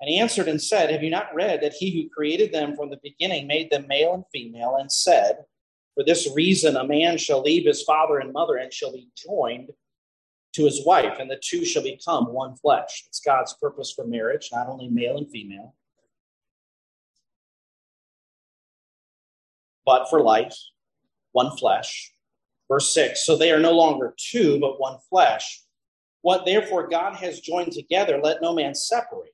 And 0.00 0.08
he 0.08 0.18
answered 0.18 0.48
and 0.48 0.60
said, 0.60 0.90
Have 0.90 1.02
you 1.02 1.10
not 1.10 1.34
read 1.34 1.60
that 1.62 1.74
he 1.74 1.90
who 1.90 2.08
created 2.08 2.52
them 2.52 2.74
from 2.74 2.90
the 2.90 3.00
beginning 3.02 3.46
made 3.46 3.70
them 3.70 3.86
male 3.88 4.14
and 4.14 4.24
female, 4.32 4.76
and 4.78 4.90
said, 4.90 5.44
For 5.94 6.04
this 6.04 6.28
reason 6.34 6.76
a 6.76 6.86
man 6.86 7.18
shall 7.18 7.42
leave 7.42 7.66
his 7.66 7.82
father 7.82 8.18
and 8.18 8.32
mother 8.32 8.56
and 8.56 8.72
shall 8.72 8.92
be 8.92 9.08
joined 9.16 9.70
to 10.54 10.64
his 10.64 10.84
wife, 10.84 11.18
and 11.18 11.30
the 11.30 11.40
two 11.42 11.64
shall 11.64 11.82
become 11.82 12.32
one 12.32 12.56
flesh. 12.56 13.04
It's 13.06 13.20
God's 13.20 13.54
purpose 13.60 13.92
for 13.94 14.06
marriage, 14.06 14.50
not 14.52 14.68
only 14.68 14.88
male 14.88 15.16
and 15.16 15.30
female, 15.30 15.74
but 19.84 20.08
for 20.08 20.20
life, 20.20 20.56
one 21.32 21.56
flesh. 21.56 22.12
Verse 22.68 22.92
6 22.94 23.24
So 23.24 23.36
they 23.36 23.52
are 23.52 23.60
no 23.60 23.72
longer 23.72 24.14
two, 24.18 24.58
but 24.60 24.80
one 24.80 24.98
flesh. 25.10 25.62
What 26.22 26.44
therefore 26.44 26.88
God 26.88 27.16
has 27.16 27.40
joined 27.40 27.72
together, 27.72 28.20
let 28.22 28.40
no 28.40 28.54
man 28.54 28.74
separate. 28.74 29.32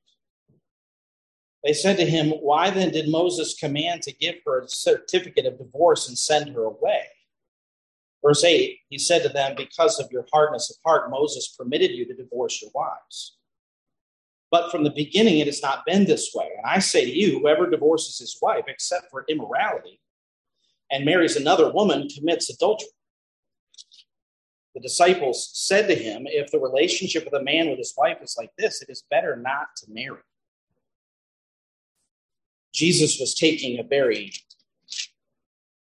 They 1.65 1.73
said 1.73 1.97
to 1.99 2.07
him, 2.07 2.31
Why 2.31 2.71
then 2.71 2.91
did 2.91 3.11
Moses 3.11 3.55
command 3.55 4.03
to 4.03 4.13
give 4.13 4.37
her 4.47 4.61
a 4.61 4.69
certificate 4.69 5.47
of 5.47 5.59
divorce 5.59 6.09
and 6.09 6.17
send 6.17 6.55
her 6.55 6.65
away? 6.65 7.05
Verse 8.25 8.43
8, 8.43 8.79
he 8.89 8.99
said 8.99 9.23
to 9.23 9.29
them, 9.29 9.55
Because 9.57 10.01
of 10.01 10.11
your 10.11 10.27
hardness 10.33 10.71
of 10.71 10.77
heart, 10.85 11.11
Moses 11.11 11.55
permitted 11.59 11.93
you 11.93 12.07
to 12.07 12.15
divorce 12.15 12.61
your 12.63 12.71
wives. 12.75 13.37
But 14.51 14.71
from 14.71 14.83
the 14.83 14.91
beginning, 14.91 15.39
it 15.39 15.47
has 15.47 15.63
not 15.63 15.85
been 15.85 16.05
this 16.05 16.33
way. 16.35 16.49
And 16.57 16.67
I 16.67 16.79
say 16.79 17.05
to 17.05 17.11
you, 17.11 17.39
whoever 17.39 17.69
divorces 17.69 18.19
his 18.19 18.39
wife, 18.41 18.65
except 18.67 19.11
for 19.11 19.25
immorality, 19.29 20.01
and 20.91 21.05
marries 21.05 21.37
another 21.37 21.71
woman, 21.71 22.09
commits 22.09 22.51
adultery. 22.51 22.89
The 24.75 24.81
disciples 24.81 25.51
said 25.55 25.89
to 25.89 25.95
him, 25.95 26.27
If 26.27 26.51
the 26.51 26.61
relationship 26.61 27.27
of 27.27 27.33
a 27.33 27.43
man 27.43 27.69
with 27.69 27.79
his 27.79 27.95
wife 27.97 28.19
is 28.23 28.37
like 28.39 28.51
this, 28.57 28.81
it 28.81 28.89
is 28.89 29.05
better 29.11 29.37
not 29.37 29.69
to 29.79 29.87
marry. 29.91 30.21
Jesus 32.73 33.19
was 33.19 33.35
taking 33.35 33.79
a 33.79 33.83
very 33.83 34.33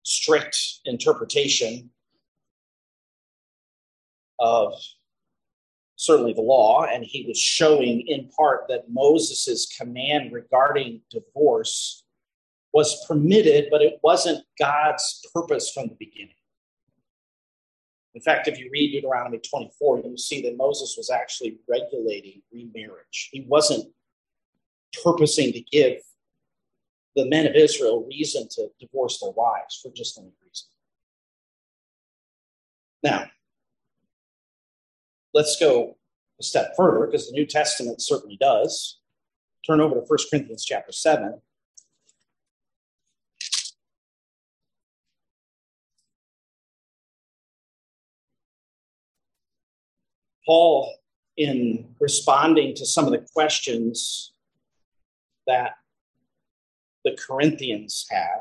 strict 0.04 0.80
interpretation 0.86 1.90
of 4.40 4.74
certainly 5.98 6.32
the 6.32 6.42
law, 6.42 6.86
and 6.86 7.04
he 7.04 7.26
was 7.28 7.40
showing 7.40 8.08
in 8.08 8.30
part 8.30 8.68
that 8.70 8.90
Moses' 8.90 9.66
command 9.78 10.32
regarding 10.32 11.02
divorce 11.10 12.06
was 12.78 13.04
permitted, 13.08 13.70
but 13.72 13.82
it 13.82 14.00
wasn't 14.04 14.46
God's 14.60 15.26
purpose 15.34 15.72
from 15.72 15.88
the 15.88 15.96
beginning. 15.96 16.36
In 18.14 18.22
fact, 18.22 18.48
if 18.48 18.60
you 18.60 18.70
read 18.72 18.92
Deuteronomy 18.92 19.40
24, 19.40 20.02
you 20.06 20.16
see 20.16 20.44
that 20.44 20.58
Moses 20.58 20.94
was 20.96 21.10
actually 21.10 21.58
regulating 21.68 22.44
remarriage. 22.54 23.30
He 23.32 23.48
wasn't 23.48 23.92
purposing 25.04 25.54
to 25.54 25.62
give 25.62 25.98
the 27.16 27.26
men 27.26 27.48
of 27.48 27.56
Israel 27.56 28.06
reason 28.08 28.48
to 28.52 28.68
divorce 28.80 29.20
their 29.22 29.32
wives 29.32 29.80
for 29.82 29.92
just 29.92 30.20
any 30.20 30.34
reason. 30.46 30.68
Now, 33.02 33.26
let's 35.34 35.60
go 35.60 35.98
a 36.40 36.44
step 36.44 36.74
further 36.78 37.08
because 37.08 37.26
the 37.26 37.34
New 37.34 37.48
Testament 37.48 38.04
certainly 38.04 38.38
does. 38.40 39.00
Turn 39.66 39.82
over 39.82 39.96
to 39.96 40.02
1 40.02 40.18
Corinthians 40.30 40.64
chapter 40.64 40.92
7. 40.92 41.42
Paul, 50.48 50.96
in 51.36 51.94
responding 52.00 52.74
to 52.76 52.86
some 52.86 53.06
of 53.06 53.12
the 53.12 53.28
questions 53.34 54.34
that 55.46 55.74
the 57.04 57.16
Corinthians 57.16 58.08
had, 58.10 58.40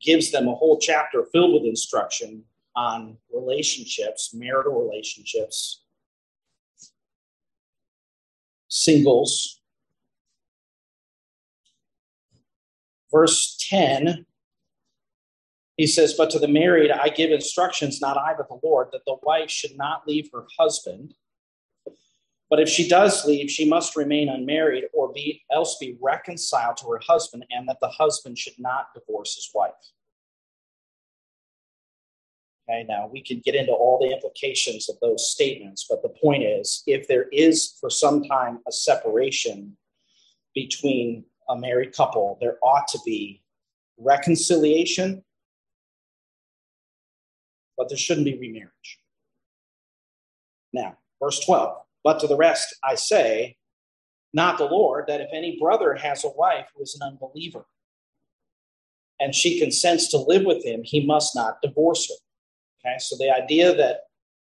gives 0.00 0.30
them 0.30 0.46
a 0.46 0.54
whole 0.54 0.78
chapter 0.78 1.24
filled 1.32 1.54
with 1.54 1.64
instruction 1.64 2.44
on 2.76 3.16
relationships, 3.32 4.32
marital 4.34 4.86
relationships, 4.86 5.82
singles. 8.68 9.60
Verse 13.10 13.56
10 13.68 14.26
he 15.78 15.86
says, 15.86 16.12
But 16.12 16.28
to 16.30 16.38
the 16.38 16.48
married, 16.48 16.90
I 16.90 17.08
give 17.08 17.30
instructions, 17.30 18.00
not 18.00 18.18
I, 18.18 18.34
but 18.36 18.48
the 18.48 18.58
Lord, 18.62 18.88
that 18.92 19.04
the 19.06 19.16
wife 19.22 19.48
should 19.48 19.78
not 19.78 20.06
leave 20.06 20.28
her 20.34 20.44
husband. 20.58 21.14
But 22.50 22.60
if 22.60 22.68
she 22.68 22.88
does 22.88 23.24
leave, 23.24 23.50
she 23.50 23.68
must 23.68 23.94
remain 23.96 24.28
unmarried 24.28 24.84
or 24.92 25.12
be 25.12 25.42
else 25.52 25.76
be 25.78 25.96
reconciled 26.00 26.78
to 26.78 26.86
her 26.88 27.00
husband, 27.06 27.44
and 27.50 27.68
that 27.68 27.78
the 27.80 27.88
husband 27.88 28.38
should 28.38 28.58
not 28.58 28.88
divorce 28.92 29.36
his 29.36 29.50
wife. 29.54 29.72
Okay, 32.68 32.84
now 32.88 33.08
we 33.10 33.22
can 33.22 33.40
get 33.44 33.54
into 33.54 33.72
all 33.72 33.98
the 33.98 34.12
implications 34.12 34.88
of 34.88 34.96
those 35.00 35.30
statements, 35.30 35.86
but 35.88 36.02
the 36.02 36.08
point 36.08 36.42
is 36.42 36.82
if 36.86 37.06
there 37.06 37.28
is 37.30 37.76
for 37.80 37.88
some 37.88 38.24
time 38.24 38.58
a 38.66 38.72
separation 38.72 39.76
between 40.54 41.24
a 41.48 41.56
married 41.56 41.94
couple, 41.94 42.36
there 42.40 42.58
ought 42.62 42.88
to 42.88 42.98
be 43.06 43.42
reconciliation 43.96 45.22
but 47.78 47.88
there 47.88 47.96
shouldn't 47.96 48.26
be 48.26 48.36
remarriage. 48.36 48.98
Now, 50.72 50.98
verse 51.22 51.40
12, 51.40 51.78
but 52.04 52.20
to 52.20 52.26
the 52.26 52.36
rest 52.36 52.76
I 52.84 52.96
say, 52.96 53.56
not 54.34 54.58
the 54.58 54.64
Lord, 54.64 55.06
that 55.08 55.22
if 55.22 55.30
any 55.32 55.58
brother 55.58 55.94
has 55.94 56.24
a 56.24 56.28
wife 56.36 56.66
who 56.76 56.82
is 56.82 56.98
an 57.00 57.06
unbeliever, 57.06 57.64
and 59.20 59.34
she 59.34 59.58
consents 59.58 60.08
to 60.08 60.18
live 60.18 60.44
with 60.44 60.64
him, 60.64 60.82
he 60.84 61.06
must 61.06 61.34
not 61.34 61.62
divorce 61.62 62.08
her. 62.08 62.88
Okay, 62.88 62.98
so 62.98 63.16
the 63.16 63.34
idea 63.34 63.74
that 63.74 64.00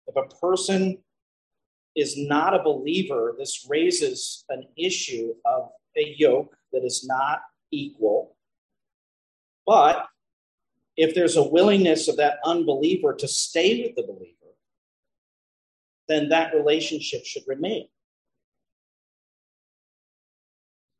if 0.06 0.16
a 0.16 0.34
person 0.36 0.98
is 1.94 2.16
not 2.16 2.54
a 2.54 2.62
believer, 2.62 3.34
this 3.38 3.66
raises 3.68 4.44
an 4.48 4.66
issue 4.76 5.34
of 5.44 5.68
a 5.96 6.14
yoke 6.18 6.56
that 6.72 6.84
is 6.84 7.04
not 7.06 7.42
equal. 7.70 8.36
But 9.66 10.06
if 10.96 11.14
there's 11.14 11.36
a 11.36 11.48
willingness 11.48 12.08
of 12.08 12.16
that 12.16 12.38
unbeliever 12.44 13.14
to 13.14 13.28
stay 13.28 13.82
with 13.82 13.96
the 13.96 14.02
believer, 14.02 14.34
then 16.08 16.28
that 16.28 16.54
relationship 16.54 17.24
should 17.24 17.42
remain. 17.46 17.88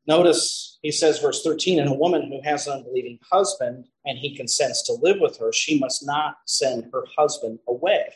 Notice 0.07 0.78
he 0.83 0.90
says, 0.90 1.18
verse 1.18 1.42
13, 1.42 1.80
and 1.80 1.88
a 1.88 1.94
woman 1.94 2.30
who 2.30 2.42
has 2.42 2.66
an 2.66 2.74
unbelieving 2.74 3.18
husband 3.30 3.87
and 4.04 4.18
he 4.18 4.37
consents 4.37 4.83
to 4.83 4.92
live 4.92 5.16
with 5.18 5.38
her, 5.38 5.50
she 5.52 5.78
must 5.78 6.07
not 6.07 6.37
send 6.46 6.90
her 6.92 7.04
husband 7.16 7.59
away. 7.66 8.07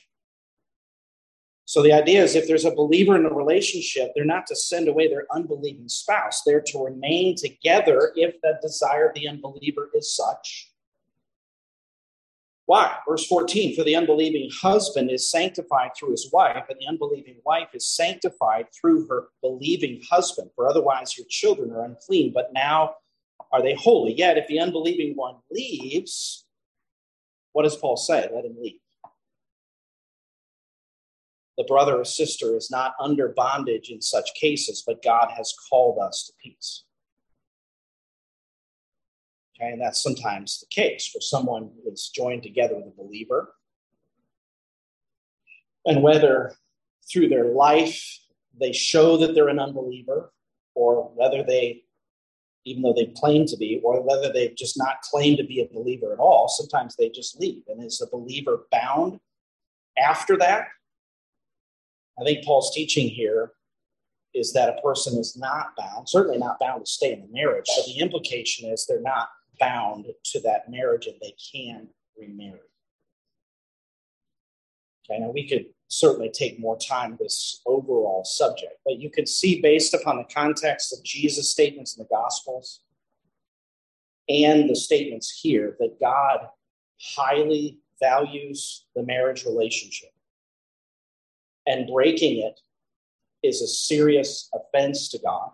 So 1.64 1.82
the 1.82 1.92
idea 1.92 2.22
is 2.22 2.34
if 2.34 2.46
there's 2.46 2.64
a 2.64 2.74
believer 2.74 3.14
in 3.16 3.26
a 3.26 3.34
relationship, 3.34 4.12
they're 4.14 4.24
not 4.24 4.46
to 4.46 4.56
send 4.56 4.88
away 4.88 5.08
their 5.08 5.26
unbelieving 5.30 5.88
spouse. 5.88 6.42
They're 6.42 6.62
to 6.62 6.84
remain 6.84 7.36
together 7.36 8.12
if 8.16 8.40
the 8.42 8.58
desire 8.62 9.08
of 9.08 9.14
the 9.14 9.28
unbeliever 9.28 9.90
is 9.94 10.14
such 10.14 10.67
why? 12.68 12.98
Verse 13.08 13.26
14 13.26 13.74
For 13.74 13.82
the 13.82 13.96
unbelieving 13.96 14.50
husband 14.60 15.10
is 15.10 15.30
sanctified 15.30 15.92
through 15.96 16.10
his 16.10 16.28
wife, 16.30 16.66
and 16.68 16.78
the 16.78 16.86
unbelieving 16.86 17.40
wife 17.46 17.68
is 17.72 17.86
sanctified 17.86 18.66
through 18.78 19.08
her 19.08 19.28
believing 19.40 20.02
husband. 20.10 20.50
For 20.54 20.68
otherwise, 20.68 21.16
your 21.16 21.26
children 21.30 21.72
are 21.72 21.82
unclean, 21.82 22.30
but 22.34 22.52
now 22.52 22.96
are 23.52 23.62
they 23.62 23.72
holy? 23.72 24.12
Yet, 24.12 24.36
if 24.36 24.48
the 24.48 24.60
unbelieving 24.60 25.16
one 25.16 25.36
leaves, 25.50 26.44
what 27.52 27.62
does 27.62 27.74
Paul 27.74 27.96
say? 27.96 28.28
Let 28.30 28.44
him 28.44 28.56
leave. 28.60 28.80
The 31.56 31.64
brother 31.64 31.96
or 31.96 32.04
sister 32.04 32.54
is 32.54 32.70
not 32.70 32.92
under 33.00 33.30
bondage 33.30 33.88
in 33.88 34.02
such 34.02 34.28
cases, 34.38 34.84
but 34.86 35.02
God 35.02 35.30
has 35.34 35.54
called 35.70 35.98
us 35.98 36.26
to 36.26 36.34
peace. 36.42 36.84
Okay, 39.60 39.72
and 39.72 39.80
that's 39.80 40.02
sometimes 40.02 40.60
the 40.60 40.66
case 40.66 41.08
for 41.08 41.20
someone 41.20 41.70
who 41.82 41.90
is 41.90 42.10
joined 42.14 42.44
together 42.44 42.76
with 42.76 42.86
a 42.86 43.02
believer. 43.02 43.54
And 45.84 46.02
whether 46.02 46.54
through 47.10 47.28
their 47.28 47.46
life 47.46 48.20
they 48.60 48.72
show 48.72 49.16
that 49.16 49.34
they're 49.34 49.48
an 49.48 49.58
unbeliever, 49.58 50.32
or 50.74 51.10
whether 51.14 51.42
they, 51.42 51.82
even 52.64 52.82
though 52.82 52.92
they 52.92 53.12
claim 53.16 53.46
to 53.46 53.56
be, 53.56 53.80
or 53.82 54.02
whether 54.02 54.32
they 54.32 54.48
just 54.56 54.76
not 54.76 55.00
claim 55.02 55.36
to 55.36 55.44
be 55.44 55.60
a 55.60 55.74
believer 55.74 56.12
at 56.12 56.18
all, 56.18 56.48
sometimes 56.48 56.96
they 56.96 57.08
just 57.08 57.40
leave. 57.40 57.62
And 57.68 57.82
is 57.82 58.00
a 58.00 58.06
believer 58.10 58.66
bound 58.70 59.20
after 59.96 60.36
that? 60.38 60.68
I 62.20 62.24
think 62.24 62.44
Paul's 62.44 62.74
teaching 62.74 63.08
here 63.08 63.52
is 64.34 64.52
that 64.52 64.76
a 64.76 64.82
person 64.82 65.18
is 65.18 65.36
not 65.36 65.76
bound, 65.76 66.08
certainly 66.08 66.38
not 66.38 66.58
bound 66.60 66.84
to 66.84 66.90
stay 66.90 67.12
in 67.12 67.20
the 67.20 67.28
marriage, 67.32 67.66
but 67.76 67.86
the 67.86 67.98
implication 67.98 68.68
is 68.70 68.86
they're 68.86 69.00
not 69.00 69.28
bound 69.58 70.06
to 70.24 70.40
that 70.40 70.70
marriage 70.70 71.06
and 71.06 71.16
they 71.20 71.34
can 71.52 71.88
remarry. 72.16 72.60
Okay, 75.10 75.20
now 75.20 75.30
we 75.30 75.48
could 75.48 75.66
certainly 75.88 76.30
take 76.30 76.60
more 76.60 76.78
time 76.78 77.16
this 77.18 77.62
overall 77.66 78.24
subject, 78.24 78.74
but 78.84 78.98
you 78.98 79.10
could 79.10 79.28
see 79.28 79.60
based 79.60 79.94
upon 79.94 80.18
the 80.18 80.34
context 80.34 80.92
of 80.92 81.02
Jesus' 81.02 81.50
statements 81.50 81.96
in 81.96 82.02
the 82.02 82.08
Gospels 82.14 82.80
and 84.28 84.68
the 84.68 84.76
statements 84.76 85.40
here 85.40 85.76
that 85.80 85.98
God 85.98 86.40
highly 87.00 87.78
values 88.00 88.84
the 88.94 89.02
marriage 89.02 89.44
relationship. 89.44 90.10
And 91.66 91.90
breaking 91.90 92.42
it 92.42 92.60
is 93.42 93.62
a 93.62 93.66
serious 93.66 94.50
offense 94.54 95.08
to 95.10 95.18
God. 95.18 95.50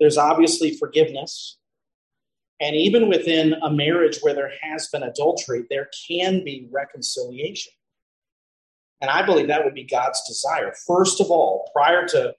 There's 0.00 0.18
obviously 0.18 0.76
forgiveness, 0.76 1.58
and 2.60 2.76
even 2.76 3.08
within 3.08 3.54
a 3.62 3.70
marriage 3.70 4.18
where 4.20 4.34
there 4.34 4.52
has 4.62 4.88
been 4.88 5.02
adultery, 5.02 5.64
there 5.68 5.88
can 6.08 6.44
be 6.44 6.68
reconciliation. 6.70 7.72
And 9.00 9.10
I 9.10 9.22
believe 9.22 9.48
that 9.48 9.64
would 9.64 9.74
be 9.74 9.84
God's 9.84 10.22
desire. 10.26 10.72
First 10.86 11.20
of 11.20 11.30
all, 11.30 11.70
prior 11.74 12.06
to 12.08 12.34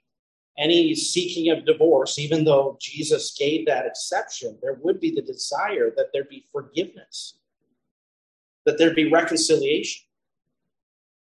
any 0.58 0.96
seeking 0.96 1.52
of 1.52 1.66
divorce, 1.66 2.18
even 2.18 2.46
though 2.46 2.78
Jesus 2.80 3.36
gave 3.38 3.66
that 3.66 3.86
exception, 3.86 4.58
there 4.62 4.80
would 4.82 5.00
be 5.02 5.12
the 5.12 5.22
desire 5.22 5.92
that 5.98 6.08
there 6.14 6.24
be 6.24 6.46
forgiveness, 6.52 7.38
that 8.66 8.78
there 8.78 8.94
be 8.94 9.12
reconciliation. 9.12 10.06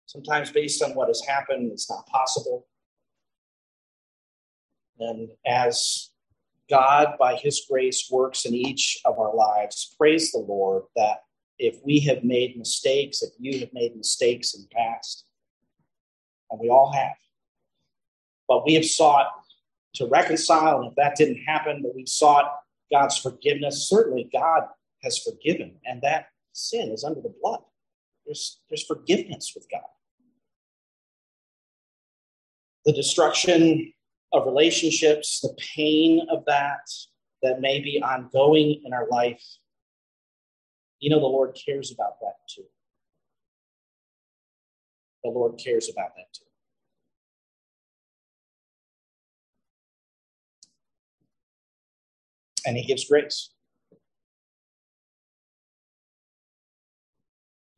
Sometimes, 0.07 0.53
based 0.53 0.83
on 0.83 0.94
what 0.94 1.09
has 1.09 1.23
happened, 1.27 1.73
it's 1.73 1.90
not 1.90 2.07
possible. 2.07 2.66
And 5.01 5.31
as 5.47 6.11
God, 6.70 7.14
by 7.18 7.37
His 7.37 7.66
grace, 7.68 8.09
works 8.11 8.44
in 8.44 8.55
each 8.55 9.00
of 9.05 9.18
our 9.18 9.35
lives. 9.35 9.94
Praise 9.98 10.33
the 10.33 10.38
Lord 10.38 10.85
that 10.96 11.18
if 11.59 11.77
we 11.85 12.00
have 12.00 12.24
made 12.24 12.57
mistakes, 12.57 13.22
if 13.22 13.33
you 13.38 13.61
have 13.61 13.72
made 13.72 13.96
mistakes 13.96 14.55
in 14.55 14.62
the 14.62 14.74
past, 14.74 15.24
and 16.50 16.61
we 16.61 16.68
all 16.68 16.92
have, 16.92 17.16
but 18.48 18.64
we 18.66 18.74
have 18.74 18.85
sought 18.85 19.27
to 19.94 20.07
reconcile, 20.07 20.81
and 20.81 20.90
if 20.90 20.96
that 20.96 21.16
didn't 21.16 21.42
happen, 21.44 21.81
but 21.83 21.94
we've 21.94 22.09
sought 22.09 22.59
God's 22.90 23.16
forgiveness, 23.16 23.88
certainly 23.88 24.29
God 24.33 24.64
has 25.03 25.18
forgiven, 25.18 25.77
and 25.85 26.03
that 26.03 26.27
sin 26.53 26.90
is 26.90 27.05
under 27.05 27.20
the 27.20 27.35
blood. 27.42 27.61
There's, 28.27 28.61
there's 28.68 28.85
forgiveness 28.85 29.53
with 29.55 29.66
God. 29.70 29.83
The 32.85 32.92
destruction 32.92 33.93
of 34.35 34.47
relationships, 34.47 35.40
the 35.40 35.57
pain 35.77 36.27
of 36.29 36.44
that 36.47 36.90
that 37.42 37.61
may 37.61 37.81
be 37.81 38.03
ongoing 38.03 38.83
in 38.85 38.92
our 38.92 39.07
life, 39.09 39.42
you 40.99 41.09
know, 41.09 41.20
the 41.20 41.27
Lord 41.27 41.57
cares 41.64 41.92
about 41.92 42.18
that 42.20 42.35
too. 42.49 42.64
The 45.23 45.31
Lord 45.31 45.59
cares 45.62 45.88
about 45.88 46.16
that 46.16 46.33
too. 46.35 46.44
And 52.66 52.77
He 52.77 52.85
gives 52.85 53.05
grace. 53.05 53.51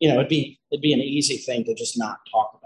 You 0.00 0.08
know, 0.08 0.16
it'd 0.16 0.28
be 0.28 0.60
it'd 0.70 0.82
be 0.82 0.92
an 0.92 1.00
easy 1.00 1.36
thing 1.36 1.64
to 1.64 1.74
just 1.74 1.98
not 1.98 2.18
talk 2.30 2.52
about 2.58 2.65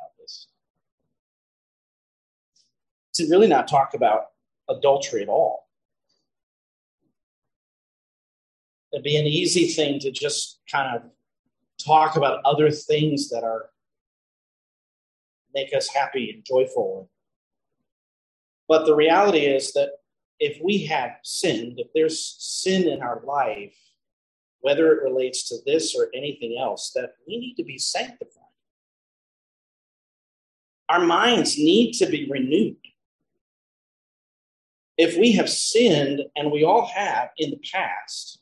to 3.14 3.28
really 3.28 3.48
not 3.48 3.68
talk 3.68 3.94
about 3.94 4.26
adultery 4.68 5.22
at 5.22 5.28
all. 5.28 5.68
It'd 8.92 9.04
be 9.04 9.16
an 9.16 9.26
easy 9.26 9.66
thing 9.66 10.00
to 10.00 10.10
just 10.10 10.60
kind 10.70 10.96
of 10.96 11.02
talk 11.84 12.16
about 12.16 12.40
other 12.44 12.70
things 12.70 13.28
that 13.30 13.44
are 13.44 13.70
make 15.54 15.74
us 15.74 15.88
happy 15.88 16.30
and 16.30 16.44
joyful. 16.44 17.10
But 18.68 18.86
the 18.86 18.94
reality 18.94 19.40
is 19.40 19.72
that 19.72 19.90
if 20.38 20.58
we 20.62 20.86
have 20.86 21.16
sinned, 21.22 21.78
if 21.78 21.88
there's 21.92 22.36
sin 22.38 22.88
in 22.88 23.02
our 23.02 23.20
life, 23.24 23.74
whether 24.60 24.92
it 24.92 25.02
relates 25.02 25.48
to 25.48 25.56
this 25.66 25.94
or 25.96 26.08
anything 26.14 26.56
else, 26.60 26.92
that 26.94 27.14
we 27.26 27.38
need 27.38 27.54
to 27.54 27.64
be 27.64 27.78
sanctified. 27.78 28.36
Our 30.88 31.00
minds 31.00 31.56
need 31.56 31.92
to 31.94 32.06
be 32.06 32.28
renewed 32.30 32.76
if 35.00 35.16
we 35.16 35.32
have 35.32 35.48
sinned, 35.48 36.20
and 36.36 36.52
we 36.52 36.62
all 36.62 36.84
have 36.84 37.30
in 37.38 37.50
the 37.52 37.60
past, 37.72 38.38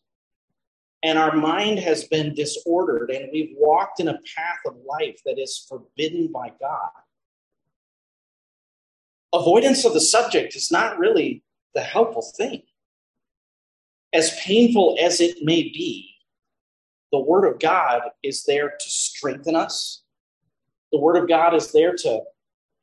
and 1.05 1.17
our 1.17 1.37
mind 1.37 1.79
has 1.79 2.03
been 2.03 2.35
disordered, 2.35 3.13
and 3.13 3.29
we've 3.33 3.55
walked 3.57 4.01
in 4.01 4.09
a 4.09 4.19
path 4.35 4.59
of 4.67 4.75
life 4.85 5.21
that 5.25 5.39
is 5.39 5.65
forbidden 5.69 6.33
by 6.33 6.51
God, 6.61 6.91
avoidance 9.33 9.85
of 9.85 9.95
the 9.95 10.01
subject 10.01 10.57
is 10.57 10.73
not 10.73 10.99
really 10.99 11.45
the 11.77 11.81
helpful 11.81 12.27
thing. 12.37 12.63
As 14.13 14.37
painful 14.41 14.97
as 15.01 15.21
it 15.21 15.37
may 15.45 15.63
be, 15.63 16.11
the 17.13 17.21
Word 17.21 17.47
of 17.47 17.61
God 17.61 18.03
is 18.25 18.43
there 18.43 18.71
to 18.71 18.91
strengthen 18.91 19.55
us. 19.55 20.03
The 20.91 20.99
Word 20.99 21.23
of 21.23 21.29
God 21.29 21.55
is 21.55 21.71
there 21.71 21.95
to 21.95 22.23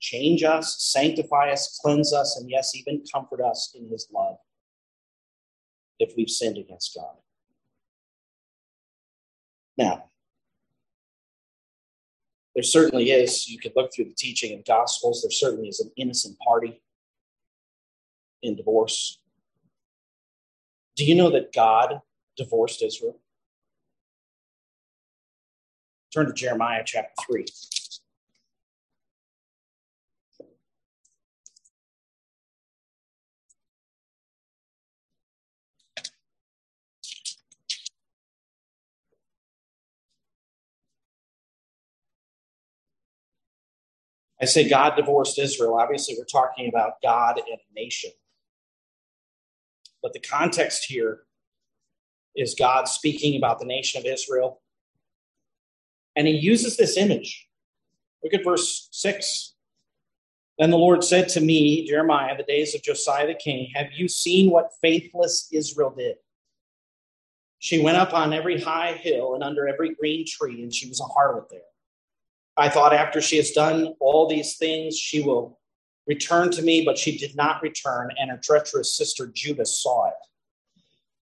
change 0.06 0.44
us, 0.44 0.76
sanctify 0.80 1.50
us, 1.50 1.80
cleanse 1.82 2.14
us, 2.14 2.38
and 2.40 2.50
yes, 2.50 2.76
even 2.76 3.04
comfort 3.12 3.42
us 3.42 3.76
in 3.76 3.90
his 3.90 4.08
love 4.14 4.38
if 6.00 6.14
we've 6.16 6.30
sinned 6.30 6.58
against 6.58 6.96
God. 6.96 7.16
Now, 9.78 10.06
there 12.54 12.64
certainly 12.64 13.10
is, 13.10 13.48
you 13.48 13.58
could 13.58 13.74
look 13.76 13.92
through 13.94 14.06
the 14.06 14.14
teaching 14.16 14.52
in 14.54 14.64
Gospels, 14.66 15.24
there 15.24 15.32
certainly 15.32 15.70
is 15.70 15.80
an 15.80 15.92
innocent 15.98 16.38
party 16.40 16.82
in 18.44 18.56
divorce. 18.56 19.20
Do 20.96 21.04
you 21.04 21.16
know 21.16 21.32
that 21.32 21.52
God 21.52 22.02
divorced 22.38 22.84
Israel? 22.84 23.20
Turn 26.14 26.28
to 26.28 26.34
Jeremiah 26.34 26.84
chapter 26.86 27.12
3. 27.28 27.46
I 44.42 44.46
say 44.46 44.68
God 44.68 44.96
divorced 44.96 45.40
Israel. 45.40 45.78
Obviously, 45.80 46.16
we're 46.18 46.26
talking 46.26 46.68
about 46.68 47.02
God 47.02 47.38
and 47.38 47.60
a 47.60 47.80
nation. 47.80 48.12
But 50.04 50.14
the 50.14 50.20
context 50.20 50.86
here 50.86 51.22
is 52.36 52.54
God 52.54 52.88
speaking 52.88 53.38
about 53.38 53.60
the 53.60 53.66
nation 53.66 54.00
of 54.00 54.06
Israel. 54.06 54.62
And 56.16 56.28
he 56.28 56.34
uses 56.34 56.78
this 56.78 56.98
image. 56.98 57.48
Look 58.24 58.34
at 58.34 58.44
verse 58.44 58.88
6. 58.92 59.54
Then 60.58 60.72
the 60.72 60.78
Lord 60.78 61.04
said 61.04 61.28
to 61.30 61.42
me, 61.42 61.86
Jeremiah, 61.88 62.38
the 62.38 62.44
days 62.44 62.76
of 62.76 62.84
Josiah 62.84 63.28
the 63.28 63.36
king, 63.36 63.70
Have 63.74 63.88
you 63.94 64.08
seen 64.08 64.52
what 64.52 64.72
faithless 64.82 65.50
Israel 65.52 65.94
did? 65.96 66.16
She 67.60 67.82
went 67.82 67.98
up 67.98 68.14
on 68.14 68.32
every 68.32 68.62
high 68.62 68.94
hill 68.94 69.34
and 69.34 69.44
under 69.44 69.68
every 69.68 69.96
green 69.96 70.26
tree, 70.28 70.62
and 70.62 70.74
she 70.74 70.88
was 70.88 71.00
a 71.00 71.04
harlot 71.04 71.50
there. 71.50 71.62
I 72.58 72.70
thought 72.70 72.94
after 72.94 73.22
she 73.22 73.38
has 73.38 73.52
done 73.52 73.96
all 74.00 74.28
these 74.28 74.58
things, 74.58 74.98
she 74.98 75.22
will 75.22 75.60
return 76.08 76.52
to 76.52 76.62
me, 76.62 76.86
but 76.86 76.98
she 76.98 77.18
did 77.18 77.36
not 77.36 77.62
return, 77.62 78.12
and 78.18 78.32
her 78.32 78.38
treacherous 78.38 78.96
sister 78.96 79.28
Judah 79.28 79.66
saw 79.66 80.08
it. 80.08 80.14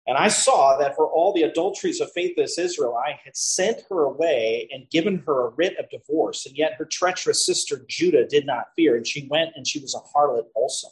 And 0.09 0.17
I 0.17 0.29
saw 0.29 0.79
that 0.79 0.95
for 0.95 1.09
all 1.09 1.33
the 1.33 1.43
adulteries 1.43 2.01
of 2.01 2.13
faithless 2.13 2.59
Israel, 2.59 2.97
I 2.97 3.19
had 3.25 3.37
sent 3.37 3.83
her 3.91 4.05
away 4.05 4.69
and 4.73 4.89
given 4.89 5.25
her 5.27 5.47
a 5.47 5.51
writ 5.51 5.77
of 5.79 5.91
divorce. 5.91 6.47
And 6.47 6.57
yet 6.57 6.75
her 6.79 6.85
treacherous 6.85 7.45
sister 7.45 7.85
Judah 7.89 8.25
did 8.25 8.47
not 8.47 8.67
fear, 8.77 8.97
and 8.97 9.05
she 9.05 9.27
went 9.29 9.51
and 9.57 9.67
she 9.67 9.81
was 9.81 9.97
a 9.97 10.17
harlot 10.17 10.47
also. 10.55 10.89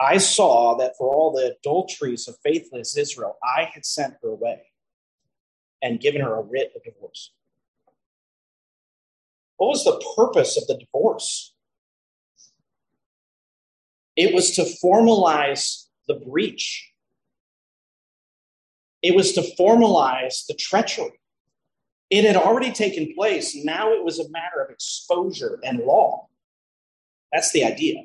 I 0.00 0.18
saw 0.18 0.76
that 0.76 0.94
for 0.98 1.08
all 1.08 1.32
the 1.32 1.56
adulteries 1.56 2.26
of 2.26 2.36
faithless 2.42 2.96
Israel, 2.96 3.38
I 3.42 3.70
had 3.72 3.86
sent 3.86 4.14
her 4.22 4.28
away 4.28 4.62
and 5.82 6.00
given 6.00 6.20
her 6.20 6.36
a 6.36 6.42
writ 6.42 6.72
of 6.74 6.82
divorce. 6.82 7.32
What 9.56 9.68
was 9.68 9.84
the 9.84 10.02
purpose 10.16 10.56
of 10.56 10.66
the 10.66 10.78
divorce? 10.78 11.54
It 14.16 14.34
was 14.34 14.52
to 14.52 14.62
formalize 14.82 15.86
the 16.08 16.14
breach. 16.14 16.92
It 19.02 19.14
was 19.14 19.32
to 19.32 19.42
formalize 19.58 20.46
the 20.46 20.54
treachery. 20.54 21.20
It 22.10 22.24
had 22.24 22.36
already 22.36 22.72
taken 22.72 23.14
place. 23.14 23.54
Now 23.54 23.92
it 23.92 24.04
was 24.04 24.18
a 24.18 24.28
matter 24.30 24.60
of 24.62 24.70
exposure 24.70 25.60
and 25.64 25.80
law. 25.80 26.28
That's 27.32 27.52
the 27.52 27.64
idea. 27.64 28.04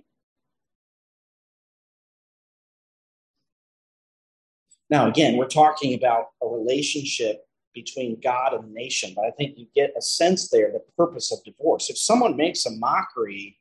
Now, 4.89 5.07
again, 5.07 5.37
we're 5.37 5.47
talking 5.47 5.93
about 5.93 6.29
a 6.41 6.47
relationship 6.47 7.45
between 7.73 8.19
God 8.19 8.53
and 8.53 8.63
the 8.63 8.73
nation, 8.73 9.13
but 9.15 9.25
I 9.25 9.31
think 9.31 9.57
you 9.57 9.67
get 9.75 9.93
a 9.97 10.01
sense 10.01 10.49
there 10.49 10.71
the 10.71 10.81
purpose 10.97 11.31
of 11.31 11.43
divorce. 11.43 11.89
If 11.89 11.97
someone 11.97 12.35
makes 12.35 12.65
a 12.65 12.71
mockery 12.71 13.57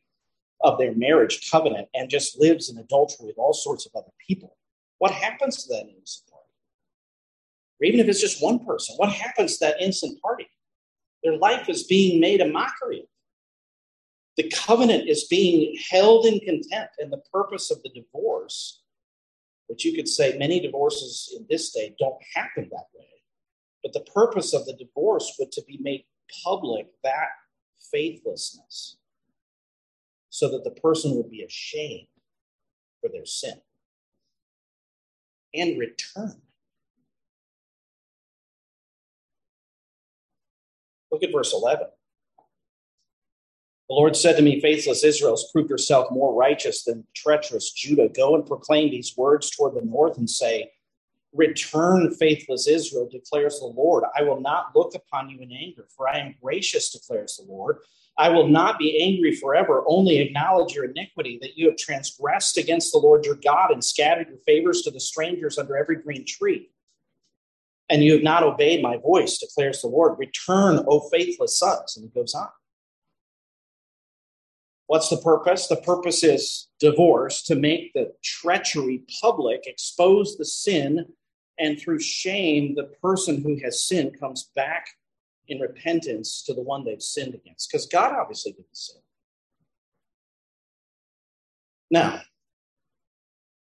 of 0.62 0.78
their 0.78 0.94
marriage 0.94 1.50
covenant 1.50 1.88
and 1.94 2.08
just 2.08 2.40
lives 2.40 2.70
in 2.70 2.78
adultery 2.78 3.26
with 3.26 3.38
all 3.38 3.52
sorts 3.52 3.86
of 3.86 3.92
other 3.94 4.12
people, 4.26 4.56
what 4.98 5.10
happens 5.10 5.62
to 5.62 5.68
that 5.74 5.82
innocent 5.82 6.28
party? 6.30 6.48
Or 7.80 7.84
even 7.84 8.00
if 8.00 8.08
it's 8.08 8.20
just 8.20 8.42
one 8.42 8.64
person, 8.64 8.96
what 8.96 9.10
happens 9.10 9.58
to 9.58 9.66
that 9.66 9.80
innocent 9.80 10.20
party? 10.22 10.48
Their 11.22 11.36
life 11.36 11.68
is 11.68 11.84
being 11.84 12.20
made 12.20 12.40
a 12.40 12.48
mockery. 12.48 13.06
The 14.36 14.50
covenant 14.50 15.08
is 15.08 15.24
being 15.24 15.78
held 15.90 16.24
in 16.24 16.40
contempt, 16.40 16.94
and 16.98 17.12
the 17.12 17.22
purpose 17.32 17.70
of 17.70 17.82
the 17.82 17.90
divorce 17.90 18.82
but 19.68 19.84
you 19.84 19.94
could 19.94 20.08
say 20.08 20.36
many 20.38 20.60
divorces 20.60 21.34
in 21.36 21.46
this 21.48 21.72
day 21.72 21.94
don't 21.98 22.16
happen 22.34 22.68
that 22.70 22.86
way. 22.94 23.06
But 23.82 23.92
the 23.92 24.10
purpose 24.12 24.54
of 24.54 24.64
the 24.66 24.74
divorce 24.74 25.36
would 25.38 25.52
to 25.52 25.62
be 25.66 25.78
made 25.80 26.04
public 26.44 26.86
that 27.04 27.28
faithlessness 27.92 28.98
so 30.30 30.48
that 30.50 30.64
the 30.64 30.80
person 30.80 31.16
would 31.16 31.30
be 31.30 31.42
ashamed 31.42 32.08
for 33.00 33.10
their 33.10 33.26
sin 33.26 33.60
and 35.54 35.78
return. 35.78 36.40
Look 41.10 41.22
at 41.22 41.32
verse 41.32 41.52
11. 41.54 41.86
The 43.88 43.94
Lord 43.94 44.16
said 44.16 44.36
to 44.36 44.42
me, 44.42 44.60
Faithless 44.60 45.02
Israel 45.02 45.32
has 45.32 45.50
proved 45.50 45.70
herself 45.70 46.10
more 46.10 46.34
righteous 46.34 46.84
than 46.84 47.06
treacherous 47.14 47.72
Judah. 47.72 48.10
Go 48.10 48.34
and 48.34 48.44
proclaim 48.44 48.90
these 48.90 49.16
words 49.16 49.50
toward 49.50 49.74
the 49.74 49.86
north 49.86 50.18
and 50.18 50.28
say, 50.28 50.70
Return, 51.32 52.12
faithless 52.14 52.68
Israel, 52.68 53.08
declares 53.10 53.60
the 53.60 53.66
Lord. 53.66 54.04
I 54.16 54.22
will 54.22 54.40
not 54.40 54.74
look 54.74 54.94
upon 54.94 55.30
you 55.30 55.40
in 55.40 55.52
anger, 55.52 55.86
for 55.94 56.08
I 56.08 56.18
am 56.18 56.34
gracious, 56.42 56.90
declares 56.90 57.36
the 57.36 57.50
Lord. 57.50 57.78
I 58.18 58.28
will 58.28 58.48
not 58.48 58.78
be 58.78 59.02
angry 59.02 59.34
forever, 59.36 59.84
only 59.86 60.18
acknowledge 60.18 60.74
your 60.74 60.86
iniquity, 60.86 61.38
that 61.40 61.56
you 61.56 61.68
have 61.68 61.76
transgressed 61.76 62.58
against 62.58 62.92
the 62.92 62.98
Lord 62.98 63.24
your 63.24 63.36
God 63.36 63.70
and 63.70 63.82
scattered 63.82 64.28
your 64.28 64.38
favors 64.38 64.82
to 64.82 64.90
the 64.90 65.00
strangers 65.00 65.56
under 65.56 65.76
every 65.76 65.96
green 65.96 66.26
tree. 66.26 66.70
And 67.88 68.02
you 68.02 68.12
have 68.14 68.22
not 68.22 68.42
obeyed 68.42 68.82
my 68.82 68.98
voice, 68.98 69.38
declares 69.38 69.80
the 69.80 69.88
Lord. 69.88 70.18
Return, 70.18 70.84
O 70.88 71.08
faithless 71.08 71.58
sons. 71.58 71.96
And 71.96 72.06
it 72.06 72.14
goes 72.14 72.34
on. 72.34 72.48
What's 74.88 75.10
the 75.10 75.18
purpose? 75.18 75.66
The 75.66 75.76
purpose 75.76 76.24
is 76.24 76.68
divorce 76.80 77.42
to 77.42 77.54
make 77.54 77.92
the 77.92 78.14
treachery 78.24 79.02
public, 79.20 79.66
expose 79.66 80.38
the 80.38 80.46
sin, 80.46 81.04
and 81.58 81.78
through 81.78 82.00
shame, 82.00 82.74
the 82.74 82.90
person 83.02 83.42
who 83.42 83.58
has 83.62 83.82
sinned 83.82 84.18
comes 84.18 84.50
back 84.56 84.86
in 85.46 85.60
repentance 85.60 86.42
to 86.44 86.54
the 86.54 86.62
one 86.62 86.84
they've 86.84 87.02
sinned 87.02 87.34
against. 87.34 87.70
Because 87.70 87.86
God 87.86 88.14
obviously 88.14 88.52
didn't 88.52 88.74
sin. 88.74 89.02
Now, 91.90 92.22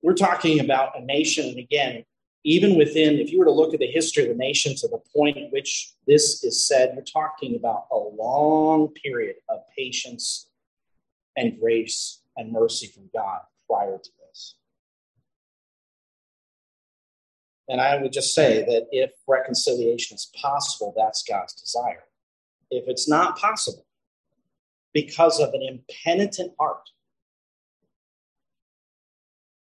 we're 0.01 0.15
talking 0.15 0.59
about 0.59 0.99
a 0.99 1.05
nation, 1.05 1.49
and 1.49 1.59
again, 1.59 2.03
even 2.43 2.75
within, 2.75 3.19
if 3.19 3.31
you 3.31 3.37
were 3.37 3.45
to 3.45 3.51
look 3.51 3.75
at 3.75 3.79
the 3.79 3.85
history 3.85 4.23
of 4.23 4.29
the 4.29 4.35
nation 4.35 4.75
to 4.77 4.87
the 4.87 4.99
point 5.15 5.37
at 5.37 5.51
which 5.51 5.93
this 6.07 6.43
is 6.43 6.67
said, 6.67 6.93
you're 6.95 7.03
talking 7.03 7.55
about 7.55 7.85
a 7.91 7.97
long 7.97 8.87
period 9.03 9.35
of 9.49 9.59
patience 9.77 10.47
and 11.35 11.59
grace 11.59 12.21
and 12.37 12.51
mercy 12.51 12.87
from 12.87 13.09
God 13.13 13.41
prior 13.69 13.97
to 13.97 14.09
this. 14.19 14.55
And 17.67 17.79
I 17.79 18.01
would 18.01 18.11
just 18.11 18.33
say 18.33 18.65
that 18.65 18.87
if 18.91 19.11
reconciliation 19.27 20.15
is 20.15 20.29
possible, 20.39 20.93
that's 20.95 21.23
God's 21.23 21.53
desire. 21.53 22.03
If 22.69 22.85
it's 22.87 23.07
not 23.07 23.37
possible 23.37 23.85
because 24.93 25.39
of 25.39 25.53
an 25.53 25.61
impenitent 25.61 26.53
heart, 26.59 26.89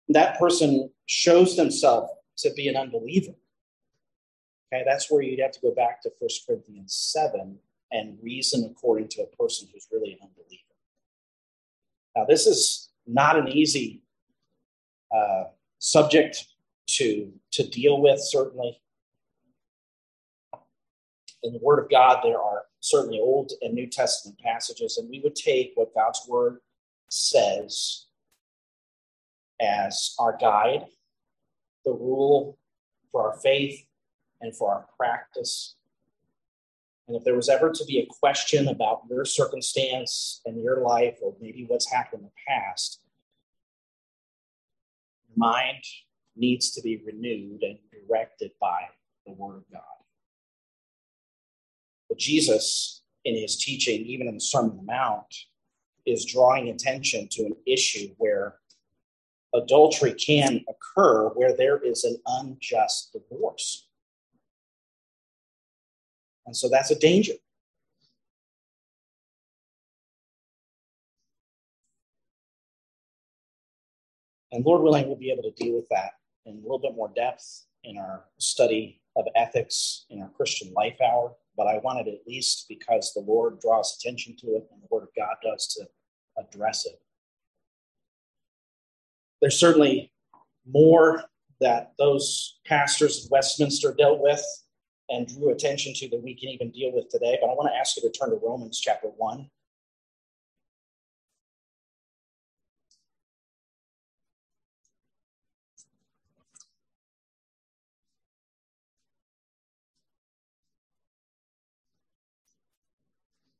that 0.08 0.38
person 0.38 0.90
shows 1.06 1.56
themselves 1.56 2.10
to 2.38 2.52
be 2.52 2.68
an 2.68 2.76
unbeliever. 2.76 3.34
Okay, 4.72 4.84
that's 4.86 5.10
where 5.10 5.22
you'd 5.22 5.40
have 5.40 5.52
to 5.52 5.60
go 5.60 5.74
back 5.74 6.02
to 6.02 6.10
1 6.18 6.30
Corinthians 6.46 6.94
7 7.12 7.58
and 7.90 8.18
reason 8.22 8.68
according 8.70 9.08
to 9.08 9.22
a 9.22 9.36
person 9.36 9.68
who's 9.72 9.86
really 9.92 10.12
an 10.12 10.18
unbeliever. 10.22 10.73
Now, 12.16 12.24
this 12.24 12.46
is 12.46 12.90
not 13.06 13.36
an 13.36 13.48
easy 13.48 14.02
uh, 15.14 15.44
subject 15.78 16.46
to, 16.86 17.32
to 17.52 17.68
deal 17.68 18.00
with, 18.00 18.20
certainly. 18.20 18.80
In 21.42 21.52
the 21.52 21.58
Word 21.60 21.82
of 21.82 21.90
God, 21.90 22.20
there 22.22 22.40
are 22.40 22.62
certainly 22.80 23.20
Old 23.20 23.52
and 23.60 23.74
New 23.74 23.86
Testament 23.86 24.38
passages, 24.38 24.96
and 24.96 25.08
we 25.10 25.20
would 25.20 25.34
take 25.34 25.72
what 25.74 25.94
God's 25.94 26.22
Word 26.28 26.58
says 27.08 28.06
as 29.60 30.14
our 30.18 30.36
guide, 30.40 30.86
the 31.84 31.92
rule 31.92 32.58
for 33.12 33.30
our 33.30 33.38
faith 33.38 33.84
and 34.40 34.56
for 34.56 34.72
our 34.72 34.86
practice. 34.98 35.76
And 37.06 37.16
if 37.16 37.24
there 37.24 37.36
was 37.36 37.48
ever 37.48 37.70
to 37.70 37.84
be 37.84 37.98
a 37.98 38.06
question 38.06 38.68
about 38.68 39.02
your 39.10 39.24
circumstance 39.24 40.40
and 40.46 40.62
your 40.62 40.80
life, 40.80 41.18
or 41.22 41.34
maybe 41.40 41.64
what's 41.68 41.90
happened 41.90 42.22
in 42.22 42.26
the 42.26 42.32
past, 42.48 43.00
your 45.28 45.36
mind 45.36 45.84
needs 46.36 46.70
to 46.72 46.82
be 46.82 47.02
renewed 47.04 47.62
and 47.62 47.78
directed 47.92 48.52
by 48.60 48.88
the 49.26 49.32
Word 49.32 49.58
of 49.58 49.70
God. 49.72 49.82
But 52.08 52.18
Jesus, 52.18 53.02
in 53.24 53.36
his 53.36 53.56
teaching, 53.56 54.04
even 54.06 54.28
in 54.28 54.34
the 54.34 54.40
Sermon 54.40 54.70
on 54.70 54.76
the 54.78 54.82
Mount, 54.84 55.34
is 56.06 56.24
drawing 56.24 56.68
attention 56.68 57.28
to 57.32 57.44
an 57.44 57.56
issue 57.66 58.08
where 58.18 58.56
adultery 59.54 60.12
can 60.14 60.64
occur 60.68 61.28
where 61.30 61.56
there 61.56 61.78
is 61.78 62.04
an 62.04 62.16
unjust 62.26 63.12
divorce. 63.12 63.88
And 66.46 66.56
so 66.56 66.68
that's 66.68 66.90
a 66.90 66.98
danger. 66.98 67.34
And 74.52 74.64
Lord 74.64 74.82
willing, 74.82 75.06
we'll 75.06 75.16
be 75.16 75.32
able 75.32 75.42
to 75.42 75.50
deal 75.50 75.74
with 75.74 75.88
that 75.90 76.12
in 76.46 76.58
a 76.58 76.60
little 76.60 76.78
bit 76.78 76.94
more 76.94 77.10
depth 77.14 77.66
in 77.82 77.98
our 77.98 78.24
study 78.38 79.00
of 79.16 79.26
ethics 79.34 80.06
in 80.10 80.22
our 80.22 80.28
Christian 80.28 80.72
life 80.74 80.96
hour. 81.04 81.34
But 81.56 81.66
I 81.66 81.78
wanted 81.78 82.08
at 82.08 82.26
least 82.26 82.66
because 82.68 83.12
the 83.12 83.20
Lord 83.20 83.60
draws 83.60 83.96
attention 83.98 84.36
to 84.40 84.48
it 84.54 84.68
and 84.72 84.82
the 84.82 84.86
Word 84.90 85.02
of 85.02 85.08
God 85.16 85.34
does 85.42 85.66
to 85.74 85.88
address 86.38 86.86
it. 86.86 87.00
There's 89.40 89.58
certainly 89.58 90.12
more 90.66 91.24
that 91.60 91.92
those 91.98 92.58
pastors 92.66 93.24
of 93.24 93.30
Westminster 93.30 93.92
dealt 93.92 94.20
with 94.20 94.42
and 95.08 95.26
drew 95.26 95.50
attention 95.50 95.92
to 95.94 96.08
that 96.10 96.22
we 96.22 96.34
can 96.34 96.48
even 96.48 96.70
deal 96.70 96.92
with 96.92 97.08
today. 97.08 97.38
But 97.40 97.48
I 97.48 97.54
want 97.54 97.70
to 97.72 97.78
ask 97.78 97.96
you 97.96 98.02
to 98.02 98.10
turn 98.10 98.30
to 98.30 98.40
Romans 98.42 98.80
chapter 98.80 99.08
1. 99.08 99.50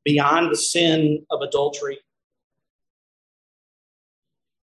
Beyond 0.05 0.53
the 0.53 0.57
sin 0.57 1.25
of 1.31 1.41
adultery, 1.41 1.99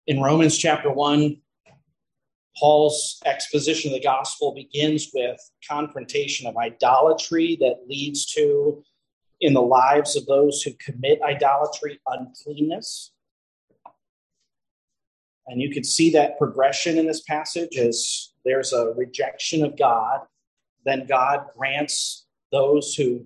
In 0.10 0.19
Romans 0.23 0.58
chapter 0.58 0.91
1, 0.91 1.38
Paul's 2.60 3.22
exposition 3.26 3.91
of 3.91 3.95
the 3.95 4.04
gospel 4.04 4.54
begins 4.54 5.10
with 5.13 5.39
confrontation 5.67 6.45
of 6.45 6.58
idolatry 6.58 7.58
that 7.62 7.88
leads 7.88 8.26
to, 8.34 8.84
in 9.39 9.54
the 9.54 9.62
lives 9.62 10.17
of 10.17 10.26
those 10.26 10.62
who 10.62 10.72
commit 10.74 11.22
idolatry, 11.22 12.00
uncleanness. 12.08 13.13
And 15.48 15.62
you 15.62 15.72
can 15.72 15.84
see 15.84 16.12
that 16.12 16.38
progression 16.38 16.98
in 16.98 17.08
this 17.08 17.22
passage 17.22 17.78
as 17.78 18.34
there's 18.43 18.74
a 18.74 18.93
rejection 18.95 19.63
of 19.63 19.78
God. 19.78 20.19
Then 20.86 21.08
God 21.08 21.45
grants 21.58 22.28
those 22.52 22.93
who 22.93 23.26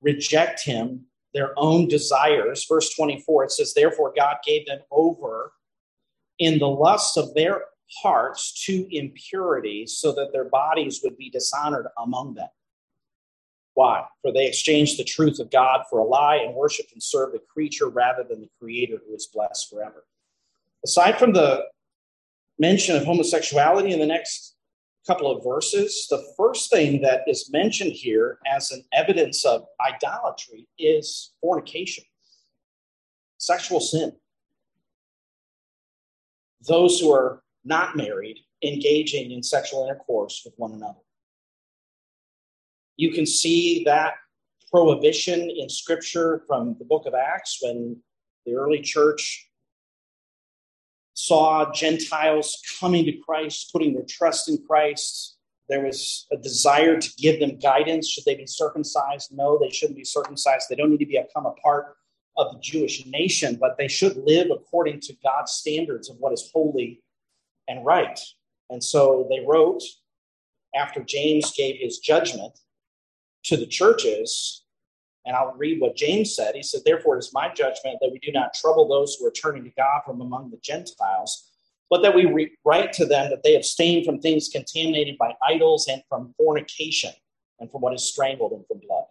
reject 0.00 0.62
him 0.62 1.06
their 1.34 1.52
own 1.56 1.88
desires. 1.88 2.64
Verse 2.66 2.94
24, 2.94 3.44
it 3.44 3.52
says, 3.52 3.74
Therefore, 3.74 4.12
God 4.16 4.36
gave 4.46 4.66
them 4.66 4.80
over 4.90 5.52
in 6.38 6.58
the 6.58 6.68
lusts 6.68 7.16
of 7.16 7.34
their 7.34 7.64
hearts 8.02 8.64
to 8.66 8.86
impurity, 8.90 9.86
so 9.86 10.12
that 10.12 10.32
their 10.32 10.44
bodies 10.44 11.00
would 11.02 11.16
be 11.16 11.30
dishonored 11.30 11.86
among 12.02 12.34
them. 12.34 12.48
Why? 13.74 14.04
For 14.22 14.32
they 14.32 14.46
exchanged 14.46 14.98
the 14.98 15.04
truth 15.04 15.38
of 15.38 15.50
God 15.50 15.82
for 15.90 15.98
a 15.98 16.04
lie 16.04 16.36
and 16.36 16.54
worshiped 16.54 16.92
and 16.92 17.02
served 17.02 17.34
the 17.34 17.40
creature 17.40 17.88
rather 17.88 18.24
than 18.24 18.40
the 18.40 18.48
Creator 18.58 18.98
who 19.06 19.14
is 19.14 19.26
blessed 19.26 19.68
forever. 19.70 20.06
Aside 20.82 21.18
from 21.18 21.32
the 21.32 21.64
mention 22.58 22.96
of 22.96 23.04
homosexuality 23.04 23.92
in 23.92 24.00
the 24.00 24.06
next 24.06 24.56
couple 25.06 25.30
of 25.30 25.44
verses, 25.44 26.06
the 26.08 26.24
first 26.36 26.70
thing 26.70 27.02
that 27.02 27.20
is 27.26 27.50
mentioned 27.52 27.92
here 27.92 28.38
as 28.46 28.72
an 28.72 28.82
evidence 28.92 29.44
of 29.44 29.66
idolatry 29.80 30.66
is 30.78 31.34
fornication, 31.40 32.04
sexual 33.36 33.80
sin. 33.80 34.12
Those 36.66 36.98
who 36.98 37.12
are 37.12 37.42
not 37.66 37.96
married 37.96 38.38
engaging 38.62 39.32
in 39.32 39.42
sexual 39.42 39.84
intercourse 39.84 40.42
with 40.44 40.54
one 40.56 40.72
another. 40.72 41.00
You 42.96 43.12
can 43.12 43.26
see 43.26 43.84
that 43.84 44.14
prohibition 44.70 45.50
in 45.50 45.68
scripture 45.68 46.42
from 46.46 46.76
the 46.78 46.84
book 46.84 47.06
of 47.06 47.14
Acts 47.14 47.58
when 47.62 47.96
the 48.46 48.54
early 48.54 48.80
church 48.80 49.50
saw 51.14 51.70
Gentiles 51.72 52.60
coming 52.78 53.04
to 53.04 53.12
Christ, 53.12 53.70
putting 53.72 53.94
their 53.94 54.04
trust 54.08 54.48
in 54.48 54.58
Christ. 54.66 55.38
There 55.68 55.84
was 55.84 56.26
a 56.30 56.36
desire 56.36 56.98
to 56.98 57.12
give 57.18 57.40
them 57.40 57.58
guidance. 57.58 58.08
Should 58.08 58.24
they 58.24 58.36
be 58.36 58.46
circumcised? 58.46 59.30
No, 59.32 59.58
they 59.58 59.70
shouldn't 59.70 59.98
be 59.98 60.04
circumcised. 60.04 60.66
They 60.68 60.76
don't 60.76 60.90
need 60.90 60.98
to 60.98 61.06
become 61.06 61.46
a 61.46 61.52
part 61.52 61.96
of 62.36 62.52
the 62.52 62.60
Jewish 62.60 63.04
nation, 63.06 63.56
but 63.60 63.76
they 63.78 63.88
should 63.88 64.16
live 64.18 64.48
according 64.50 65.00
to 65.00 65.16
God's 65.22 65.52
standards 65.52 66.10
of 66.10 66.16
what 66.18 66.32
is 66.32 66.50
holy 66.52 67.02
and 67.68 67.84
right. 67.84 68.18
And 68.70 68.82
so 68.82 69.26
they 69.30 69.44
wrote, 69.46 69.82
after 70.74 71.02
James 71.02 71.52
gave 71.52 71.76
his 71.80 71.98
judgment 71.98 72.58
to 73.44 73.56
the 73.56 73.66
churches, 73.66 74.64
and 75.24 75.34
I'll 75.34 75.54
read 75.56 75.80
what 75.80 75.96
James 75.96 76.34
said. 76.34 76.54
He 76.54 76.62
said, 76.62 76.82
Therefore, 76.84 77.16
it 77.16 77.20
is 77.20 77.32
my 77.32 77.48
judgment 77.48 77.98
that 78.00 78.10
we 78.12 78.18
do 78.20 78.30
not 78.30 78.54
trouble 78.54 78.86
those 78.88 79.16
who 79.16 79.26
are 79.26 79.32
turning 79.32 79.64
to 79.64 79.70
God 79.76 80.02
from 80.04 80.20
among 80.20 80.50
the 80.50 80.58
Gentiles, 80.62 81.50
but 81.90 82.02
that 82.02 82.14
we 82.14 82.26
re- 82.26 82.56
write 82.64 82.92
to 82.94 83.06
them 83.06 83.30
that 83.30 83.42
they 83.42 83.56
abstain 83.56 84.04
from 84.04 84.20
things 84.20 84.48
contaminated 84.48 85.18
by 85.18 85.34
idols 85.46 85.88
and 85.88 86.02
from 86.08 86.34
fornication 86.36 87.12
and 87.58 87.70
from 87.70 87.80
what 87.80 87.94
is 87.94 88.08
strangled 88.08 88.52
and 88.52 88.64
from 88.66 88.80
blood. 88.86 89.04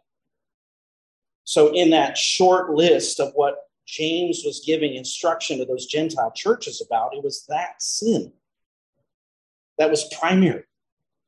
So, 1.44 1.74
in 1.74 1.90
that 1.92 2.18
short 2.18 2.72
list 2.72 3.20
of 3.20 3.32
what 3.34 3.56
James 3.86 4.44
was 4.46 4.64
giving 4.66 4.96
instruction 4.96 5.60
to 5.60 5.66
those 5.66 5.86
Gentile 5.86 6.32
churches 6.32 6.86
about, 6.86 7.14
it 7.14 7.24
was 7.24 7.46
that 7.50 7.82
sin 7.82 8.32
that 9.78 9.90
was 9.90 10.12
primary, 10.20 10.64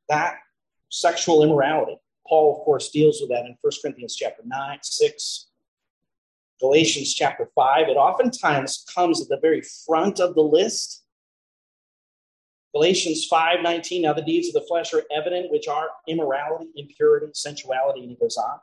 that 0.08 0.36
sexual 0.88 1.42
immorality. 1.42 1.96
Paul, 2.26 2.56
of 2.56 2.64
course, 2.64 2.90
deals 2.90 3.20
with 3.20 3.30
that 3.30 3.46
in 3.46 3.56
1 3.60 3.72
Corinthians 3.82 4.14
chapter 4.16 4.42
9, 4.44 4.78
6, 4.82 5.46
Galatians 6.60 7.14
chapter 7.14 7.48
5. 7.54 7.88
It 7.88 7.96
oftentimes 7.96 8.84
comes 8.94 9.22
at 9.22 9.28
the 9.28 9.38
very 9.40 9.62
front 9.86 10.20
of 10.20 10.34
the 10.34 10.42
list. 10.42 11.04
Galatians 12.74 13.26
5 13.26 13.62
19, 13.62 14.02
now 14.02 14.12
the 14.12 14.22
deeds 14.22 14.48
of 14.48 14.54
the 14.54 14.66
flesh 14.68 14.92
are 14.92 15.02
evident, 15.10 15.50
which 15.50 15.68
are 15.68 15.88
immorality, 16.06 16.68
impurity, 16.76 17.28
sensuality, 17.32 18.00
and 18.00 18.10
he 18.10 18.16
goes 18.16 18.36
on. 18.36 18.58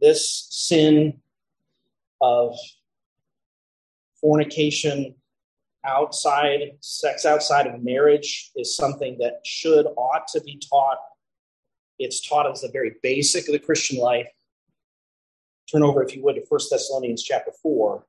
This 0.00 0.46
sin 0.50 1.20
of 2.20 2.56
fornication, 4.20 5.14
outside 5.84 6.72
sex 6.80 7.26
outside 7.26 7.66
of 7.66 7.82
marriage 7.82 8.50
is 8.56 8.76
something 8.76 9.16
that 9.20 9.40
should 9.44 9.86
ought 9.96 10.26
to 10.28 10.40
be 10.40 10.60
taught. 10.70 10.98
It's 11.98 12.26
taught 12.26 12.50
as 12.50 12.62
the 12.62 12.70
very 12.72 12.94
basic 13.02 13.46
of 13.48 13.52
the 13.52 13.58
christian 13.58 13.98
life. 13.98 14.28
Turn 15.70 15.82
over 15.82 16.02
if 16.02 16.14
you 16.14 16.22
would 16.24 16.34
to 16.34 16.44
1 16.48 16.60
thessalonians 16.70 17.22
chapter 17.22 17.52
4 17.62 18.04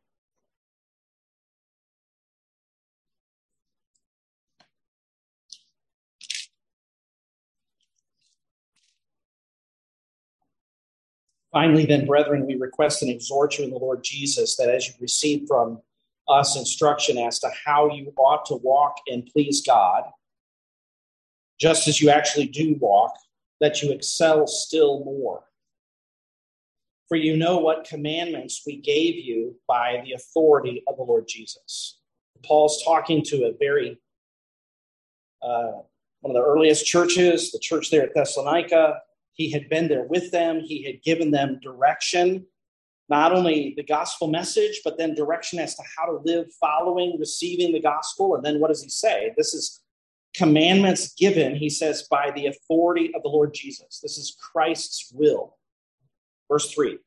Finally, 11.55 11.85
then, 11.85 12.05
brethren, 12.05 12.45
we 12.45 12.55
request 12.55 13.01
and 13.01 13.09
exhort 13.09 13.57
you 13.57 13.63
in 13.63 13.69
the 13.69 13.77
Lord 13.77 14.03
Jesus 14.03 14.57
that 14.57 14.67
as 14.67 14.89
you 14.89 14.93
receive 14.99 15.47
from 15.47 15.81
us 16.27 16.57
instruction 16.57 17.17
as 17.17 17.39
to 17.39 17.49
how 17.65 17.89
you 17.89 18.11
ought 18.17 18.45
to 18.45 18.55
walk 18.55 18.97
and 19.07 19.25
please 19.31 19.61
God, 19.65 20.03
just 21.59 21.87
as 21.87 22.01
you 22.01 22.09
actually 22.09 22.47
do 22.47 22.75
walk, 22.79 23.13
that 23.61 23.81
you 23.81 23.91
excel 23.91 24.47
still 24.47 25.03
more. 25.03 25.43
For 27.07 27.15
you 27.15 27.37
know 27.37 27.59
what 27.59 27.85
commandments 27.85 28.63
we 28.65 28.77
gave 28.77 29.15
you 29.15 29.55
by 29.67 30.01
the 30.03 30.13
authority 30.13 30.83
of 30.87 30.97
the 30.97 31.03
Lord 31.03 31.27
Jesus. 31.27 31.99
Paul's 32.43 32.83
talking 32.83 33.23
to 33.25 33.45
a 33.45 33.53
very, 33.59 33.99
uh, 35.41 35.71
one 36.21 36.31
of 36.31 36.33
the 36.33 36.43
earliest 36.43 36.85
churches, 36.85 37.51
the 37.51 37.59
church 37.59 37.91
there 37.91 38.03
at 38.03 38.15
Thessalonica. 38.15 39.01
He 39.33 39.51
had 39.51 39.69
been 39.69 39.87
there 39.87 40.03
with 40.03 40.31
them, 40.31 40.61
he 40.61 40.83
had 40.83 41.03
given 41.03 41.29
them 41.29 41.59
direction 41.61 42.45
not 43.09 43.31
only 43.31 43.73
the 43.77 43.83
gospel 43.83 44.27
message, 44.27 44.81
but 44.83 44.97
then 44.97 45.13
direction 45.13 45.59
as 45.59 45.75
to 45.75 45.83
how 45.95 46.05
to 46.05 46.21
live 46.23 46.47
following, 46.59 47.17
receiving 47.19 47.71
the 47.71 47.79
gospel. 47.79 48.35
And 48.35 48.43
then 48.43 48.59
what 48.59 48.69
does 48.69 48.81
he 48.81 48.89
say? 48.89 49.33
This 49.37 49.53
is 49.53 49.81
commandments 50.33 51.13
given, 51.13 51.55
he 51.55 51.69
says, 51.69 52.07
by 52.09 52.31
the 52.31 52.47
authority 52.47 53.13
of 53.13 53.21
the 53.21 53.29
Lord 53.29 53.53
Jesus. 53.53 53.99
This 54.01 54.17
is 54.17 54.35
Christ's 54.41 55.11
will. 55.13 55.57
Verse 56.51 56.71
3 56.71 56.97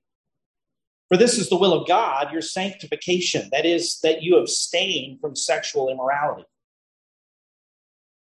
For 1.09 1.17
this 1.17 1.37
is 1.37 1.49
the 1.49 1.59
will 1.59 1.73
of 1.73 1.89
God, 1.89 2.33
your 2.33 2.43
sanctification, 2.43 3.49
that 3.51 3.67
is, 3.67 3.99
that 4.03 4.23
you 4.23 4.37
abstain 4.37 5.19
from 5.21 5.35
sexual 5.35 5.89
immorality. 5.89 6.45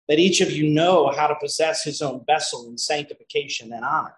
That 0.08 0.20
each 0.20 0.40
of 0.40 0.52
you 0.52 0.70
know 0.70 1.12
how 1.12 1.28
to 1.28 1.36
possess 1.42 1.84
his 1.84 2.02
own 2.02 2.24
vessel 2.26 2.70
in 2.70 2.78
sanctification 2.78 3.74
and 3.74 3.84
honor 3.84 4.16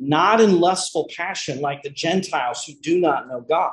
not 0.00 0.40
in 0.40 0.58
lustful 0.58 1.08
passion 1.14 1.60
like 1.60 1.82
the 1.82 1.90
Gentiles 1.90 2.64
who 2.64 2.72
do 2.82 2.98
not 2.98 3.28
know 3.28 3.42
God. 3.42 3.72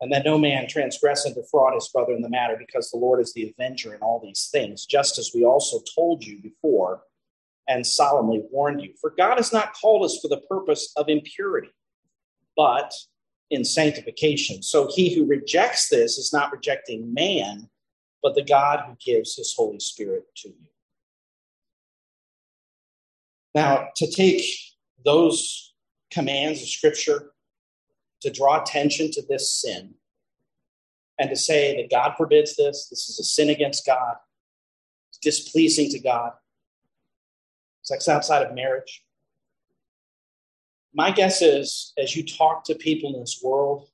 And 0.00 0.10
that 0.12 0.24
no 0.24 0.38
man 0.38 0.66
transgress 0.66 1.24
and 1.24 1.34
defraud 1.34 1.74
his 1.74 1.88
brother 1.88 2.12
in 2.12 2.22
the 2.22 2.28
matter, 2.28 2.56
because 2.58 2.90
the 2.90 2.98
Lord 2.98 3.20
is 3.20 3.32
the 3.32 3.54
avenger 3.56 3.94
in 3.94 4.00
all 4.00 4.18
these 4.18 4.48
things, 4.50 4.86
just 4.86 5.18
as 5.18 5.30
we 5.34 5.44
also 5.44 5.78
told 5.94 6.24
you 6.24 6.40
before 6.42 7.02
and 7.68 7.86
solemnly 7.86 8.42
warned 8.50 8.82
you. 8.82 8.94
For 9.00 9.10
God 9.10 9.36
has 9.36 9.52
not 9.52 9.74
called 9.74 10.04
us 10.04 10.18
for 10.20 10.28
the 10.28 10.40
purpose 10.48 10.92
of 10.96 11.08
impurity, 11.08 11.70
but 12.56 12.92
in 13.50 13.64
sanctification. 13.64 14.62
So 14.62 14.88
he 14.90 15.14
who 15.14 15.26
rejects 15.26 15.88
this 15.88 16.18
is 16.18 16.32
not 16.32 16.50
rejecting 16.50 17.12
man, 17.12 17.68
but 18.22 18.34
the 18.34 18.44
God 18.44 18.84
who 18.86 18.96
gives 19.04 19.36
his 19.36 19.54
Holy 19.56 19.80
Spirit 19.80 20.24
to 20.38 20.48
you. 20.48 20.69
Now, 23.54 23.88
to 23.96 24.10
take 24.10 24.42
those 25.04 25.74
commands 26.10 26.62
of 26.62 26.68
Scripture 26.68 27.32
to 28.20 28.30
draw 28.30 28.62
attention 28.62 29.10
to 29.12 29.22
this 29.28 29.52
sin 29.52 29.94
and 31.18 31.30
to 31.30 31.36
say 31.36 31.76
that 31.76 31.90
God 31.90 32.14
forbids 32.16 32.56
this, 32.56 32.88
this 32.88 33.08
is 33.08 33.18
a 33.18 33.24
sin 33.24 33.50
against 33.50 33.86
God, 33.86 34.16
it's 35.10 35.18
displeasing 35.18 35.90
to 35.90 35.98
God, 35.98 36.32
sex 37.82 38.08
outside 38.08 38.42
of 38.42 38.54
marriage. 38.54 39.04
My 40.92 41.10
guess 41.10 41.40
is, 41.40 41.92
as 41.98 42.16
you 42.16 42.26
talk 42.26 42.64
to 42.64 42.74
people 42.74 43.14
in 43.14 43.20
this 43.20 43.40
world, 43.42 43.88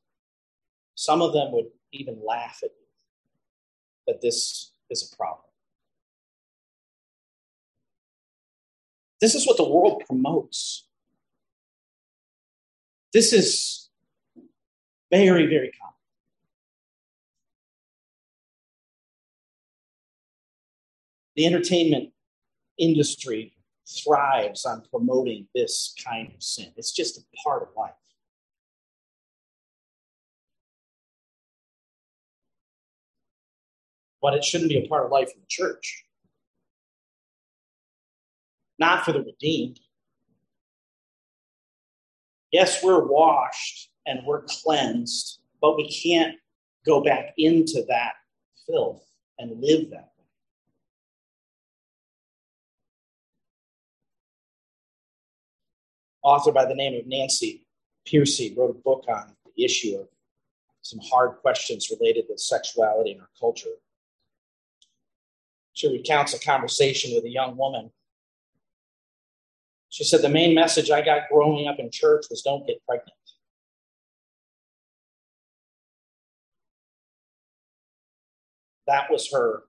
some 0.95 1.21
of 1.21 1.33
them 1.33 1.53
would 1.53 1.67
even 1.93 2.19
laugh 2.25 2.61
at 2.63 2.71
you 2.71 2.87
that 4.07 4.21
this 4.21 4.73
is 4.91 5.11
a 5.13 5.17
problem. 5.17 5.46
This 9.21 9.35
is 9.35 9.47
what 9.47 9.57
the 9.57 9.69
world 9.69 10.03
promotes. 10.07 10.87
This 13.13 13.33
is 13.33 13.89
Very, 15.11 15.47
very 15.47 15.71
common. 15.81 15.95
The 21.37 21.47
entertainment 21.47 22.13
industry 22.79 23.55
thrives 23.87 24.65
on 24.65 24.83
promoting 24.91 25.47
this 25.55 25.95
kind 26.05 26.33
of 26.35 26.43
sin. 26.43 26.73
It's 26.77 26.93
just 26.93 27.19
a 27.19 27.23
part 27.45 27.63
of 27.63 27.69
life. 27.77 27.93
But 34.21 34.35
it 34.35 34.45
shouldn't 34.45 34.71
be 34.71 34.85
a 34.85 34.89
part 34.89 35.05
of 35.07 35.13
life 35.13 35.31
in 35.35 35.41
the 35.41 35.47
church. 35.47 36.06
Not 38.79 39.05
for 39.05 39.13
the 39.13 39.23
redeemed. 39.23 39.81
Yes, 42.53 42.83
we're 42.83 43.05
washed 43.05 43.91
and 44.07 44.21
we're 44.25 44.43
cleansed, 44.43 45.41
but 45.61 45.77
we 45.77 45.91
can't 45.91 46.37
go 46.85 47.03
back 47.03 47.35
into 47.37 47.85
that 47.89 48.13
filth 48.67 49.05
and 49.39 49.61
live 49.61 49.91
that 49.91 50.11
way. 50.17 50.25
Author 56.23 56.53
by 56.53 56.65
the 56.65 56.75
name 56.75 56.99
of 56.99 57.07
Nancy 57.07 57.65
Pearcey 58.07 58.57
wrote 58.57 58.71
a 58.71 58.75
book 58.75 59.05
on 59.09 59.35
the 59.45 59.65
issue 59.65 59.97
of 59.97 60.09
some 60.83 61.01
hard 61.01 61.37
questions 61.43 61.91
related 61.91 62.29
to 62.29 62.39
sexuality 62.39 63.13
in 63.13 63.21
our 63.21 63.29
culture. 63.39 63.69
She 65.73 65.89
recounts 65.89 66.33
a 66.33 66.41
conversation 66.41 67.15
with 67.15 67.25
a 67.25 67.29
young 67.29 67.57
woman 67.57 67.91
she 69.97 70.05
said, 70.05 70.21
The 70.21 70.29
main 70.29 70.55
message 70.55 70.91
I 70.91 71.01
got 71.01 71.23
growing 71.33 71.69
up 71.69 71.79
in 71.79 71.91
church 71.91 72.27
was 72.29 72.43
don't 72.43 72.67
get 72.67 72.85
pregnant. 72.85 73.17
That 78.87 79.11
was 79.11 79.33
her 79.33 79.63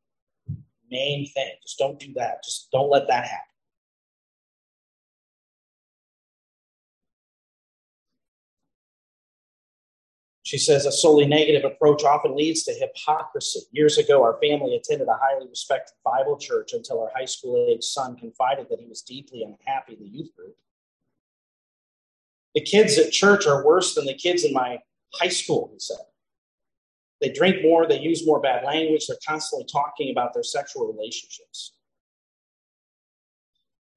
main 0.91 1.27
thing. 1.27 1.53
Just 1.63 1.77
don't 1.77 1.97
do 1.97 2.11
that. 2.15 2.43
Just 2.43 2.69
don't 2.73 2.89
let 2.89 3.07
that 3.07 3.23
happen. 3.23 3.56
She 10.47 10.57
says 10.57 10.85
a 10.85 10.93
solely 10.93 11.25
negative 11.25 11.65
approach 11.65 12.05
often 12.05 12.33
leads 12.33 12.63
to 12.63 12.71
hypocrisy. 12.71 13.59
Years 13.73 13.97
ago, 13.97 14.23
our 14.23 14.39
family 14.41 14.77
attended 14.77 15.09
a 15.09 15.19
highly 15.21 15.45
respected 15.49 15.93
Bible 16.05 16.37
church 16.37 16.71
until 16.71 17.01
our 17.01 17.11
high 17.13 17.25
school 17.25 17.67
age 17.69 17.83
son 17.83 18.15
confided 18.15 18.67
that 18.69 18.79
he 18.79 18.85
was 18.85 19.01
deeply 19.01 19.43
unhappy 19.43 19.95
in 19.95 19.99
the 19.99 20.07
youth 20.07 20.33
group. 20.37 20.55
The 22.55 22.61
kids 22.61 22.97
at 22.97 23.11
church 23.11 23.45
are 23.45 23.65
worse 23.65 23.93
than 23.93 24.05
the 24.05 24.13
kids 24.13 24.45
in 24.45 24.53
my 24.53 24.79
high 25.15 25.27
school, 25.27 25.69
he 25.73 25.79
said. 25.79 25.97
They 27.19 27.33
drink 27.33 27.61
more, 27.61 27.85
they 27.85 27.99
use 27.99 28.25
more 28.25 28.39
bad 28.39 28.63
language, 28.63 29.05
they're 29.05 29.17
constantly 29.27 29.67
talking 29.69 30.11
about 30.11 30.33
their 30.33 30.43
sexual 30.43 30.89
relationships. 30.89 31.73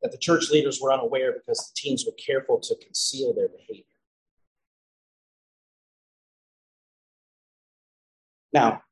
That 0.03 0.11
the 0.11 0.19
church 0.19 0.51
leaders 0.51 0.81
were 0.83 0.93
unaware 0.93 1.33
because 1.33 1.59
the 1.59 1.77
teens 1.77 2.05
were 2.05 2.15
careful 2.15 2.59
to 2.59 2.75
conceal 2.75 3.33
their 3.33 3.51
behavior. 3.51 3.85
Now, 8.53 8.83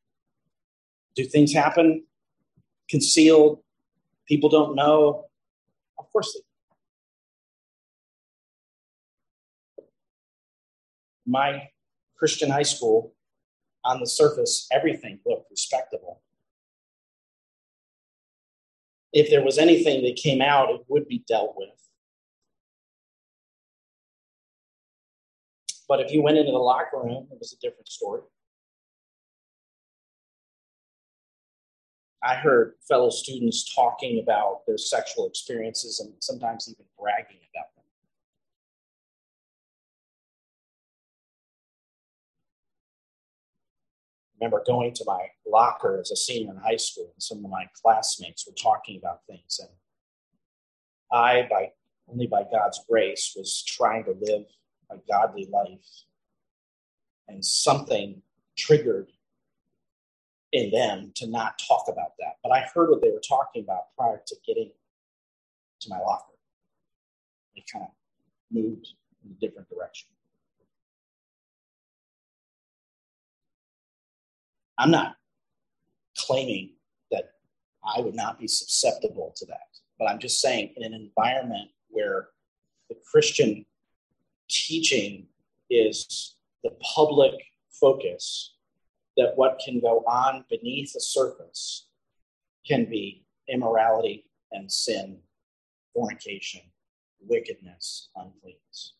do 1.16 1.24
things 1.24 1.52
happen 1.52 2.04
concealed? 2.88 3.60
People 4.26 4.48
don't 4.48 4.74
know? 4.74 5.24
Of 5.98 6.10
course 6.12 6.32
they 6.32 6.40
do. 6.40 6.44
My 11.26 11.68
Christian 12.16 12.50
high 12.50 12.62
school, 12.62 13.14
on 13.84 14.00
the 14.00 14.06
surface, 14.06 14.66
everything 14.72 15.20
looked 15.24 15.50
respectable. 15.50 16.22
If 19.12 19.30
there 19.30 19.42
was 19.42 19.58
anything 19.58 20.02
that 20.04 20.16
came 20.16 20.42
out, 20.42 20.70
it 20.70 20.82
would 20.88 21.08
be 21.08 21.24
dealt 21.26 21.54
with. 21.56 21.70
But 25.88 26.00
if 26.00 26.12
you 26.12 26.22
went 26.22 26.36
into 26.36 26.52
the 26.52 26.58
locker 26.58 26.98
room, 26.98 27.28
it 27.32 27.38
was 27.38 27.52
a 27.54 27.58
different 27.66 27.88
story. 27.88 28.22
I 32.22 32.34
heard 32.34 32.74
fellow 32.86 33.10
students 33.10 33.74
talking 33.74 34.20
about 34.20 34.66
their 34.66 34.78
sexual 34.78 35.28
experiences 35.28 36.00
and 36.00 36.12
sometimes 36.18 36.68
even 36.68 36.84
bragging 36.98 37.38
about 37.54 37.74
them. 37.76 37.84
I 44.32 44.44
remember 44.44 44.64
going 44.66 44.94
to 44.94 45.04
my 45.06 45.28
locker 45.46 46.00
as 46.00 46.10
a 46.10 46.16
senior 46.16 46.52
in 46.52 46.58
high 46.58 46.76
school, 46.76 47.12
and 47.14 47.22
some 47.22 47.44
of 47.44 47.50
my 47.50 47.66
classmates 47.80 48.46
were 48.46 48.54
talking 48.60 48.98
about 48.98 49.20
things. 49.28 49.60
And 49.60 49.70
I, 51.12 51.46
by 51.48 51.70
only 52.10 52.26
by 52.26 52.44
God's 52.50 52.80
grace, 52.88 53.34
was 53.36 53.62
trying 53.62 54.04
to 54.04 54.16
live 54.20 54.44
a 54.90 54.96
godly 55.08 55.48
life. 55.52 56.04
And 57.28 57.44
something 57.44 58.22
triggered 58.56 59.08
in 60.52 60.70
them 60.70 61.12
to 61.16 61.26
not 61.26 61.60
talk 61.66 61.84
about 61.88 62.12
that. 62.18 62.36
But 62.42 62.52
I 62.52 62.66
heard 62.74 62.90
what 62.90 63.02
they 63.02 63.10
were 63.10 63.22
talking 63.26 63.62
about 63.64 63.94
prior 63.96 64.22
to 64.26 64.36
getting 64.46 64.70
to 65.80 65.88
my 65.90 65.98
locker. 65.98 66.32
They 67.54 67.64
kind 67.70 67.84
of 67.84 67.90
moved 68.50 68.88
in 69.24 69.32
a 69.32 69.34
different 69.40 69.68
direction. 69.68 70.08
I'm 74.78 74.90
not 74.90 75.16
claiming 76.16 76.70
that 77.10 77.32
I 77.84 78.00
would 78.00 78.14
not 78.14 78.38
be 78.38 78.46
susceptible 78.46 79.34
to 79.36 79.46
that, 79.46 79.68
but 79.98 80.06
I'm 80.06 80.20
just 80.20 80.40
saying 80.40 80.72
in 80.76 80.84
an 80.84 80.94
environment 80.94 81.70
where 81.88 82.28
the 82.88 82.96
Christian 83.10 83.66
teaching 84.48 85.26
is 85.68 86.36
the 86.62 86.70
public 86.94 87.34
focus 87.70 88.54
that 89.18 89.32
what 89.36 89.60
can 89.62 89.80
go 89.80 89.98
on 90.06 90.44
beneath 90.48 90.92
the 90.92 91.00
surface 91.00 91.88
can 92.66 92.84
be 92.88 93.24
immorality 93.48 94.24
and 94.52 94.70
sin, 94.70 95.18
fornication, 95.92 96.62
wickedness, 97.20 98.08
uncleanness. 98.14 98.94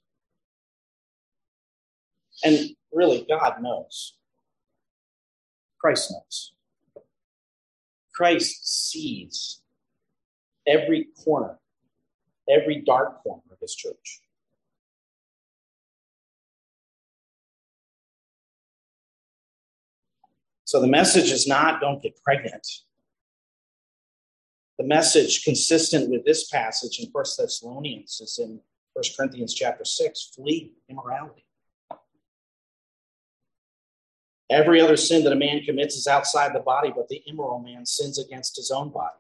And 2.45 2.71
really, 2.93 3.25
God 3.29 3.63
knows. 3.63 4.17
Christ 5.81 6.11
knows. 6.11 6.53
Christ 8.13 8.91
sees 8.91 9.61
every 10.67 11.07
corner, 11.25 11.59
every 12.51 12.83
dark 12.85 13.23
corner 13.23 13.43
of 13.53 13.59
his 13.61 13.77
church. 13.77 14.21
So 20.69 20.83
the 20.83 20.87
message 20.87 21.31
is 21.33 21.49
not 21.49 21.81
don't 21.81 22.03
get 22.03 22.23
pregnant. 22.23 22.69
The 24.77 24.85
message 24.85 25.43
consistent 25.43 26.11
with 26.11 26.27
this 26.27 26.51
passage 26.51 27.01
in 27.01 27.11
First 27.11 27.39
Thessalonians 27.39 28.21
is 28.21 28.39
in 28.39 28.61
First 28.95 29.17
Corinthians 29.17 29.55
chapter 29.55 29.87
6 29.87 30.33
flee 30.37 30.75
immorality. 30.91 31.47
Every 34.51 34.83
other 34.83 34.99
sin 34.99 35.25
that 35.25 35.33
a 35.33 35.37
man 35.37 35.63
commits 35.65 35.97
is 35.97 36.07
outside 36.07 36.55
the 36.55 36.61
body, 36.61 36.93
but 36.95 37.09
the 37.09 37.23
immoral 37.27 37.61
man 37.61 37.87
sins 37.87 38.19
against 38.19 38.55
his 38.55 38.71
own 38.71 38.91
body. 38.91 39.17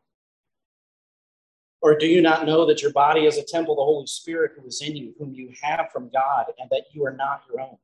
Or 1.81 1.97
do 1.97 2.07
you 2.07 2.21
not 2.21 2.45
know 2.45 2.67
that 2.67 2.83
your 2.83 2.93
body 2.93 3.25
is 3.25 3.39
a 3.39 3.43
temple 3.43 3.73
of 3.73 3.79
the 3.79 3.85
Holy 3.85 4.07
Spirit 4.07 4.53
who 4.55 4.67
is 4.67 4.83
in 4.83 4.95
you, 4.95 5.15
whom 5.19 5.33
you 5.33 5.55
have 5.63 5.91
from 5.95 6.11
God, 6.11 6.53
and 6.59 6.69
that 6.69 6.89
you 6.93 7.07
are 7.07 7.17
not 7.17 7.45
your 7.49 7.63
own? 7.63 7.79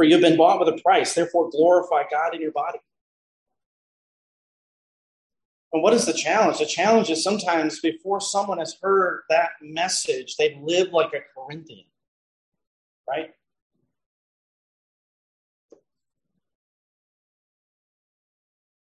For 0.00 0.04
you 0.04 0.14
have 0.14 0.22
been 0.22 0.38
bought 0.38 0.58
with 0.58 0.68
a 0.70 0.80
price, 0.80 1.12
therefore 1.12 1.50
glorify 1.50 2.04
God 2.10 2.34
in 2.34 2.40
your 2.40 2.52
body. 2.52 2.78
And 5.74 5.82
what 5.82 5.92
is 5.92 6.06
the 6.06 6.14
challenge? 6.14 6.58
The 6.58 6.64
challenge 6.64 7.10
is 7.10 7.22
sometimes 7.22 7.80
before 7.80 8.18
someone 8.18 8.56
has 8.56 8.78
heard 8.80 9.24
that 9.28 9.50
message, 9.60 10.36
they 10.38 10.58
live 10.62 10.94
like 10.94 11.12
a 11.12 11.20
Corinthian, 11.38 11.84
right? 13.06 13.34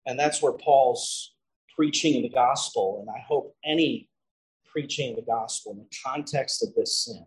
And 0.06 0.18
that's 0.18 0.40
where 0.40 0.52
Paul's 0.52 1.34
preaching 1.76 2.22
the 2.22 2.30
gospel, 2.30 3.00
and 3.02 3.10
I 3.14 3.22
hope 3.28 3.54
any 3.62 4.08
preaching 4.64 5.16
the 5.16 5.20
gospel 5.20 5.72
in 5.72 5.80
the 5.80 5.96
context 6.02 6.62
of 6.66 6.74
this 6.74 7.04
sin 7.04 7.26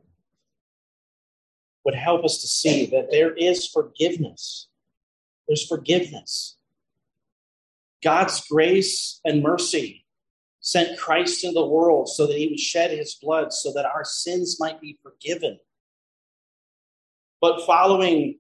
would 1.88 1.96
help 1.96 2.26
us 2.26 2.42
to 2.42 2.48
see 2.48 2.86
that 2.88 3.10
there 3.12 3.34
is 3.34 3.66
forgiveness. 3.66 4.68
There's 5.48 5.66
forgiveness. 5.66 6.58
God's 8.04 8.46
grace 8.48 9.22
and 9.26 9.42
mercy 9.42 10.06
sent 10.60 11.00
Christ 11.00 11.46
into 11.46 11.54
the 11.62 11.66
world 11.66 12.10
so 12.10 12.28
that 12.28 12.38
he 12.38 12.50
would 12.50 12.60
shed 12.60 12.92
his 12.92 13.16
blood 13.16 13.54
so 13.54 13.72
that 13.74 13.86
our 13.86 14.04
sins 14.04 14.58
might 14.60 14.82
be 14.82 15.00
forgiven. 15.02 15.60
but 17.42 17.66
following 17.66 18.40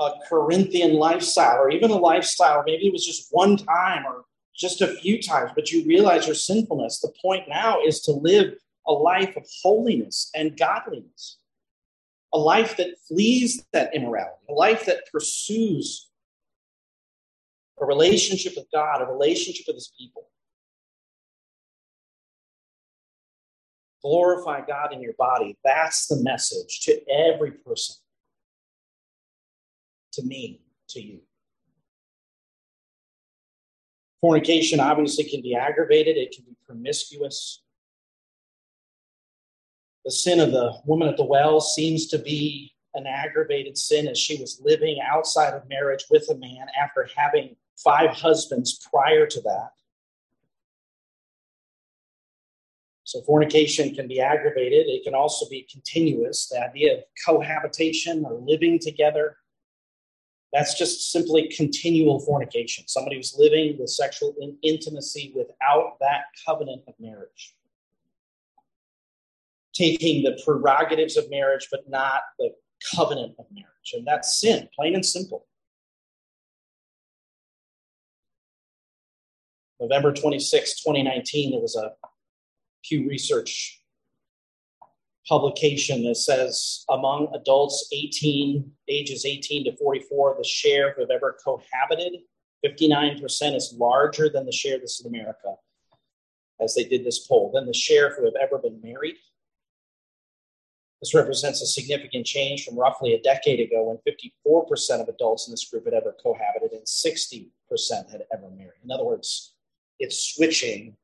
a 0.00 0.10
Corinthian 0.28 0.94
lifestyle 0.94 1.58
or 1.58 1.70
even 1.70 1.90
a 1.92 1.96
lifestyle, 1.96 2.64
maybe 2.66 2.88
it 2.88 2.92
was 2.92 3.06
just 3.06 3.28
one 3.30 3.56
time 3.56 4.04
or 4.06 4.24
just 4.56 4.80
a 4.80 4.88
few 4.88 5.22
times, 5.22 5.52
but 5.54 5.70
you 5.70 5.86
realize 5.86 6.26
your 6.26 6.34
sinfulness. 6.34 7.00
The 7.00 7.12
point 7.22 7.48
now 7.48 7.80
is 7.84 8.00
to 8.02 8.12
live 8.12 8.54
a 8.88 8.92
life 8.92 9.36
of 9.36 9.46
holiness 9.62 10.30
and 10.34 10.58
godliness, 10.58 11.38
a 12.32 12.38
life 12.38 12.76
that 12.76 12.98
flees 13.06 13.64
that 13.72 13.94
immorality, 13.94 14.36
a 14.48 14.52
life 14.52 14.86
that 14.86 15.10
pursues 15.10 16.10
a 17.80 17.86
relationship 17.86 18.54
with 18.56 18.66
God, 18.72 19.02
a 19.02 19.06
relationship 19.06 19.66
with 19.66 19.76
His 19.76 19.92
people. 19.98 20.28
Glorify 24.02 24.60
God 24.66 24.92
in 24.92 25.00
your 25.00 25.14
body. 25.18 25.56
That's 25.64 26.06
the 26.06 26.22
message 26.22 26.80
to 26.82 27.00
every 27.10 27.52
person, 27.52 27.96
to 30.12 30.22
me, 30.22 30.60
to 30.90 31.00
you. 31.00 31.20
Fornication 34.20 34.80
obviously 34.80 35.24
can 35.24 35.42
be 35.42 35.54
aggravated, 35.54 36.16
it 36.16 36.32
can 36.34 36.44
be 36.44 36.56
promiscuous. 36.66 37.62
The 40.08 40.12
sin 40.12 40.40
of 40.40 40.52
the 40.52 40.72
woman 40.86 41.06
at 41.06 41.18
the 41.18 41.24
well 41.26 41.60
seems 41.60 42.06
to 42.06 42.18
be 42.18 42.72
an 42.94 43.06
aggravated 43.06 43.76
sin 43.76 44.08
as 44.08 44.18
she 44.18 44.40
was 44.40 44.58
living 44.64 44.98
outside 45.06 45.52
of 45.52 45.68
marriage 45.68 46.06
with 46.08 46.30
a 46.30 46.34
man 46.34 46.66
after 46.82 47.06
having 47.14 47.56
five 47.76 48.12
husbands 48.12 48.88
prior 48.90 49.26
to 49.26 49.40
that. 49.42 49.72
So, 53.04 53.20
fornication 53.20 53.94
can 53.94 54.08
be 54.08 54.18
aggravated. 54.18 54.86
It 54.86 55.04
can 55.04 55.14
also 55.14 55.46
be 55.46 55.68
continuous. 55.70 56.48
The 56.48 56.66
idea 56.66 56.96
of 56.96 57.04
cohabitation 57.26 58.24
or 58.24 58.32
living 58.32 58.78
together 58.78 59.36
that's 60.54 60.72
just 60.78 61.12
simply 61.12 61.52
continual 61.54 62.20
fornication. 62.20 62.88
Somebody 62.88 63.16
who's 63.16 63.36
living 63.36 63.76
with 63.78 63.90
sexual 63.90 64.34
intimacy 64.62 65.34
without 65.36 65.98
that 66.00 66.22
covenant 66.46 66.84
of 66.88 66.94
marriage. 66.98 67.57
Taking 69.78 70.24
the 70.24 70.36
prerogatives 70.44 71.16
of 71.16 71.30
marriage, 71.30 71.68
but 71.70 71.88
not 71.88 72.22
the 72.40 72.50
covenant 72.96 73.36
of 73.38 73.46
marriage. 73.52 73.92
And 73.92 74.04
that's 74.04 74.40
sin, 74.40 74.68
plain 74.74 74.96
and 74.96 75.06
simple. 75.06 75.46
November 79.80 80.12
26, 80.12 80.82
2019, 80.82 81.52
there 81.52 81.60
was 81.60 81.76
a 81.76 81.92
Pew 82.84 83.08
Research 83.08 83.80
publication 85.28 86.02
that 86.04 86.16
says 86.16 86.84
among 86.88 87.28
adults 87.34 87.88
18 87.92 88.72
ages 88.88 89.26
18 89.26 89.66
to 89.66 89.76
44 89.76 90.36
the 90.38 90.44
share 90.44 90.94
who 90.94 91.02
have 91.02 91.10
ever 91.10 91.36
cohabited 91.44 92.14
59% 92.64 93.54
is 93.54 93.74
larger 93.76 94.30
than 94.30 94.46
the 94.46 94.52
share 94.52 94.78
this 94.78 95.00
is 95.00 95.04
america 95.06 95.54
as 96.62 96.74
they 96.74 96.84
did 96.84 97.04
this 97.04 97.26
poll 97.26 97.50
than 97.52 97.66
the 97.66 97.74
share 97.74 98.16
who 98.16 98.24
have 98.24 98.34
ever 98.40 98.56
been 98.56 98.80
married 98.82 99.16
this 101.00 101.14
represents 101.14 101.62
a 101.62 101.66
significant 101.66 102.26
change 102.26 102.64
from 102.64 102.78
roughly 102.78 103.14
a 103.14 103.22
decade 103.22 103.60
ago 103.60 103.84
when 103.84 103.98
54% 104.06 105.00
of 105.00 105.08
adults 105.08 105.46
in 105.46 105.52
this 105.52 105.68
group 105.68 105.84
had 105.84 105.94
ever 105.94 106.14
cohabited 106.22 106.72
and 106.72 106.84
60% 106.84 107.48
had 108.10 108.24
ever 108.32 108.50
married 108.50 108.80
in 108.84 108.90
other 108.90 109.04
words 109.04 109.54
it's 109.98 110.34
switching 110.34 110.96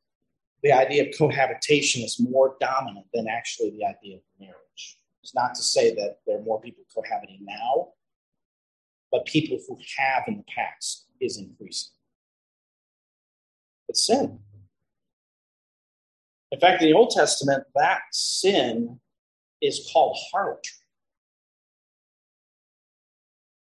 the 0.64 0.72
idea 0.72 1.06
of 1.06 1.14
cohabitation 1.16 2.02
is 2.02 2.18
more 2.18 2.56
dominant 2.58 3.06
than 3.12 3.28
actually 3.28 3.70
the 3.70 3.84
idea 3.84 4.16
of 4.16 4.22
marriage. 4.40 4.98
It's 5.22 5.34
not 5.34 5.54
to 5.56 5.62
say 5.62 5.94
that 5.94 6.20
there 6.26 6.38
are 6.38 6.42
more 6.42 6.60
people 6.60 6.84
cohabiting 6.92 7.40
now, 7.42 7.88
but 9.12 9.26
people 9.26 9.58
who 9.68 9.78
have 9.98 10.24
in 10.26 10.38
the 10.38 10.44
past 10.44 11.04
is 11.20 11.36
increasing. 11.36 11.92
It's 13.90 14.06
sin. 14.06 14.38
In 16.50 16.58
fact, 16.58 16.80
in 16.82 16.88
the 16.88 16.96
Old 16.96 17.10
Testament, 17.10 17.64
that 17.74 18.00
sin 18.10 19.00
is 19.64 19.88
called 19.92 20.16
harlotry. 20.30 20.78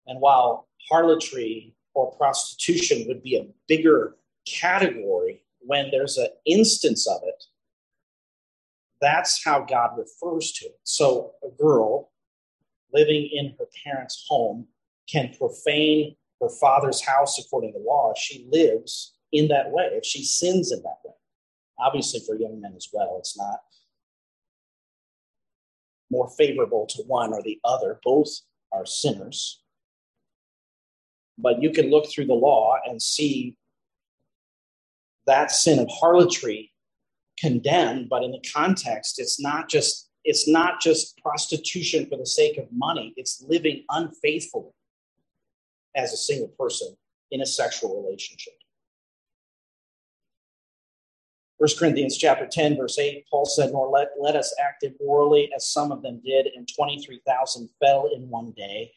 And 0.07 0.21
while 0.21 0.69
harlotry 0.89 1.75
or 1.95 2.15
prostitution 2.17 3.07
would 3.09 3.23
be 3.23 3.37
a 3.37 3.49
bigger 3.67 4.17
category 4.47 5.43
when 5.61 5.91
there's 5.91 6.19
an 6.19 6.29
instance 6.45 7.09
of 7.09 7.21
it, 7.25 7.45
that's 9.01 9.43
how 9.45 9.61
God 9.61 9.99
refers 9.99 10.53
to 10.53 10.67
it. 10.67 10.79
So 10.85 11.33
a 11.43 11.51
girl 11.61 12.11
living 12.93 13.29
in 13.33 13.55
her 13.59 13.67
parents' 13.85 14.25
home 14.29 14.67
can 15.11 15.35
profane 15.37 16.17
her 16.41 16.49
father's 16.49 17.05
house 17.05 17.39
according 17.39 17.73
to 17.73 17.79
law 17.79 18.13
she 18.17 18.47
lives 18.51 19.15
in 19.33 19.49
that 19.49 19.71
way, 19.71 19.89
if 19.93 20.05
she 20.05 20.25
sins 20.25 20.73
in 20.73 20.83
that 20.83 20.99
way. 21.05 21.15
Obviously, 21.79 22.21
for 22.21 22.37
young 22.37 22.61
men 22.61 22.75
as 22.77 22.89
well, 22.93 23.17
it's 23.19 23.37
not 23.37 23.61
more 26.11 26.29
favorable 26.37 26.87
to 26.91 27.03
one 27.03 27.33
or 27.33 27.43
the 27.43 27.59
other. 27.65 28.01
Both 28.05 28.29
are 28.73 28.87
sinners. 28.87 29.61
But 31.39 31.63
you 31.63 31.71
can 31.71 31.91
look 31.91 32.11
through 32.11 32.27
the 32.27 32.35
law 32.35 32.77
and 32.85 33.01
see 33.01 33.57
that 35.27 35.51
sin 35.51 35.79
of 35.79 35.89
harlotry 35.91 36.73
condemned, 37.39 38.09
but 38.09 38.23
in 38.23 38.31
the 38.31 38.43
context, 38.53 39.19
it's 39.19 39.41
not 39.41 39.69
just 39.69 40.09
it's 40.25 40.49
not 40.49 40.81
just 40.81 41.17
prostitution 41.19 42.07
for 42.07 42.19
the 42.19 42.27
sake 42.27 42.59
of 42.59 42.67
money, 42.73 43.15
it's 43.17 43.45
living 43.47 43.85
unfaithfully 43.91 44.73
as 45.95 46.13
a 46.13 46.17
single 46.17 46.49
person 46.59 46.97
in 47.31 47.41
a 47.43 47.47
sexual 47.47 48.03
relationship. 48.03 48.55
1 51.59 51.71
Corinthians 51.79 52.19
chapter 52.19 52.47
10, 52.47 52.77
verse 52.77 52.99
8, 52.99 53.25
Paul 53.31 53.47
said, 53.47 53.73
Nor 53.73 53.89
let, 53.89 54.09
let 54.21 54.37
us 54.37 54.55
act 54.63 54.85
immorally 54.85 55.51
as 55.57 55.67
some 55.67 55.91
of 55.91 56.03
them 56.03 56.21
did, 56.25 56.49
and 56.55 56.69
23,000 56.69 57.71
fell 57.81 58.11
in 58.15 58.29
one 58.29 58.53
day. 58.57 58.93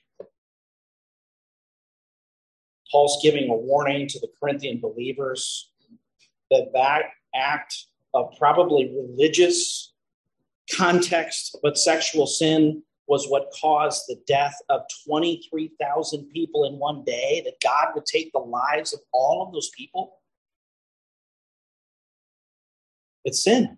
Paul's 2.91 3.19
giving 3.23 3.49
a 3.49 3.55
warning 3.55 4.07
to 4.07 4.19
the 4.19 4.27
Corinthian 4.39 4.79
believers 4.81 5.71
that 6.51 6.71
that 6.73 7.03
act 7.33 7.85
of 8.13 8.33
probably 8.37 8.91
religious 8.93 9.93
context, 10.75 11.57
but 11.63 11.77
sexual 11.77 12.27
sin 12.27 12.83
was 13.07 13.27
what 13.27 13.53
caused 13.59 14.03
the 14.07 14.19
death 14.27 14.55
of 14.69 14.81
23,000 15.07 16.29
people 16.29 16.65
in 16.65 16.77
one 16.77 17.03
day, 17.05 17.41
that 17.45 17.59
God 17.63 17.93
would 17.95 18.05
take 18.05 18.31
the 18.33 18.39
lives 18.39 18.93
of 18.93 18.99
all 19.13 19.45
of 19.45 19.53
those 19.53 19.69
people? 19.75 20.18
It's 23.23 23.43
sin. 23.43 23.77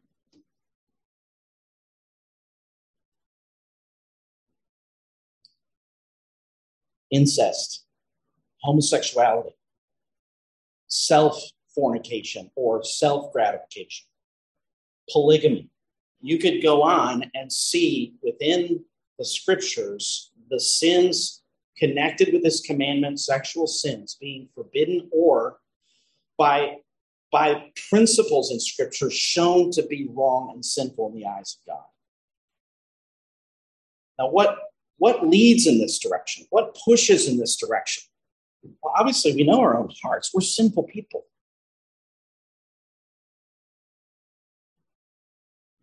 Incest, 7.09 7.83
homosexuality, 8.61 9.55
self 10.87 11.41
fornication 11.75 12.49
or 12.55 12.83
self 12.83 13.33
gratification, 13.33 14.07
polygamy. 15.09 15.69
You 16.21 16.37
could 16.37 16.61
go 16.61 16.83
on 16.83 17.29
and 17.33 17.51
see 17.51 18.13
within 18.23 18.85
the 19.17 19.25
scriptures 19.25 20.31
the 20.49 20.59
sins 20.59 21.41
connected 21.77 22.31
with 22.31 22.43
this 22.43 22.61
commandment, 22.61 23.19
sexual 23.19 23.65
sins 23.65 24.17
being 24.19 24.47
forbidden 24.53 25.09
or 25.11 25.57
by, 26.37 26.77
by 27.31 27.71
principles 27.89 28.51
in 28.51 28.59
scripture 28.59 29.09
shown 29.09 29.71
to 29.71 29.83
be 29.83 30.07
wrong 30.11 30.51
and 30.53 30.65
sinful 30.65 31.09
in 31.09 31.15
the 31.15 31.25
eyes 31.25 31.57
of 31.59 31.73
God. 31.73 31.85
Now, 34.19 34.29
what, 34.29 34.57
what 34.97 35.27
leads 35.27 35.65
in 35.65 35.79
this 35.79 35.97
direction? 35.97 36.45
What 36.49 36.77
pushes 36.85 37.27
in 37.27 37.37
this 37.37 37.55
direction? 37.55 38.03
Well, 38.83 38.93
obviously, 38.95 39.33
we 39.33 39.43
know 39.43 39.61
our 39.61 39.77
own 39.77 39.89
hearts. 40.03 40.31
We're 40.33 40.41
sinful 40.41 40.83
people. 40.83 41.25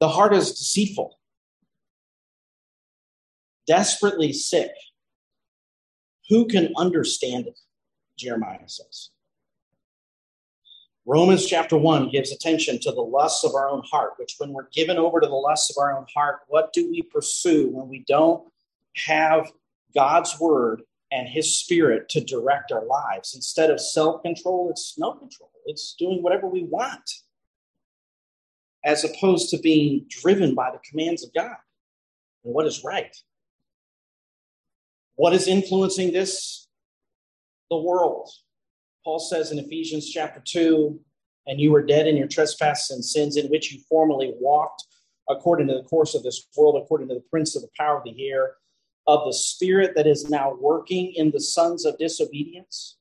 The 0.01 0.09
heart 0.09 0.33
is 0.33 0.53
deceitful, 0.53 1.19
desperately 3.67 4.33
sick. 4.33 4.71
Who 6.29 6.47
can 6.47 6.73
understand 6.77 7.49
it? 7.49 7.59
Jeremiah 8.17 8.69
says. 8.69 9.11
Romans 11.09 11.47
chapter 11.47 11.79
1 11.79 12.11
gives 12.11 12.33
attention 12.33 12.79
to 12.81 12.93
the 12.93 13.01
lusts 13.01 13.43
of 13.43 13.55
our 13.55 13.71
own 13.71 13.83
heart, 13.91 14.13
which, 14.19 14.35
when 14.37 14.53
we're 14.53 14.69
given 14.75 14.99
over 14.99 15.21
to 15.21 15.27
the 15.27 15.35
lusts 15.35 15.71
of 15.71 15.81
our 15.81 15.97
own 15.97 16.05
heart, 16.15 16.41
what 16.49 16.71
do 16.75 16.91
we 16.91 17.01
pursue 17.01 17.71
when 17.71 17.89
we 17.89 18.05
don't 18.07 18.47
have 18.95 19.51
God's 19.95 20.39
word 20.39 20.83
and 21.11 21.27
his 21.27 21.57
spirit 21.57 22.11
to 22.11 22.21
direct 22.21 22.73
our 22.73 22.85
lives? 22.85 23.35
Instead 23.35 23.71
of 23.71 23.81
self 23.81 24.23
control, 24.23 24.69
it's 24.69 24.99
no 24.99 25.15
control. 25.15 25.51
It's 25.65 25.95
doing 25.99 26.23
whatever 26.23 26.47
we 26.47 26.65
want 26.65 27.11
as 28.85 29.03
opposed 29.03 29.49
to 29.49 29.59
being 29.61 30.05
driven 30.11 30.55
by 30.55 30.71
the 30.71 30.81
commands 30.87 31.25
of 31.25 31.33
God 31.33 31.57
and 32.45 32.53
what 32.53 32.67
is 32.67 32.85
right. 32.85 33.17
What 35.15 35.33
is 35.33 35.49
influencing 35.49 36.13
this? 36.13 36.69
The 37.71 37.79
world. 37.79 38.29
Paul 39.09 39.19
says 39.19 39.53
in 39.53 39.59
Ephesians 39.59 40.11
chapter 40.11 40.43
2 40.45 41.01
and 41.47 41.59
you 41.59 41.73
were 41.73 41.83
dead 41.83 42.07
in 42.07 42.15
your 42.15 42.29
trespasses 42.29 42.91
and 42.91 43.03
sins 43.03 43.39
in 43.39 43.47
which 43.47 43.73
you 43.73 43.81
formerly 43.89 44.35
walked 44.39 44.85
according 45.31 45.67
to 45.69 45.73
the 45.73 45.83
course 45.85 46.15
of 46.15 46.23
this 46.23 46.47
world, 46.55 46.77
according 46.77 47.09
to 47.09 47.15
the 47.15 47.25
prince 47.31 47.57
of 47.57 47.63
the 47.63 47.71
power 47.75 47.97
of 47.97 48.05
the 48.05 48.29
air, 48.29 48.57
of 49.07 49.25
the 49.25 49.33
spirit 49.33 49.95
that 49.97 50.07
is 50.07 50.29
now 50.29 50.55
working 50.61 51.15
in 51.15 51.31
the 51.31 51.41
sons 51.41 51.87
of 51.87 51.97
disobedience. 51.97 52.99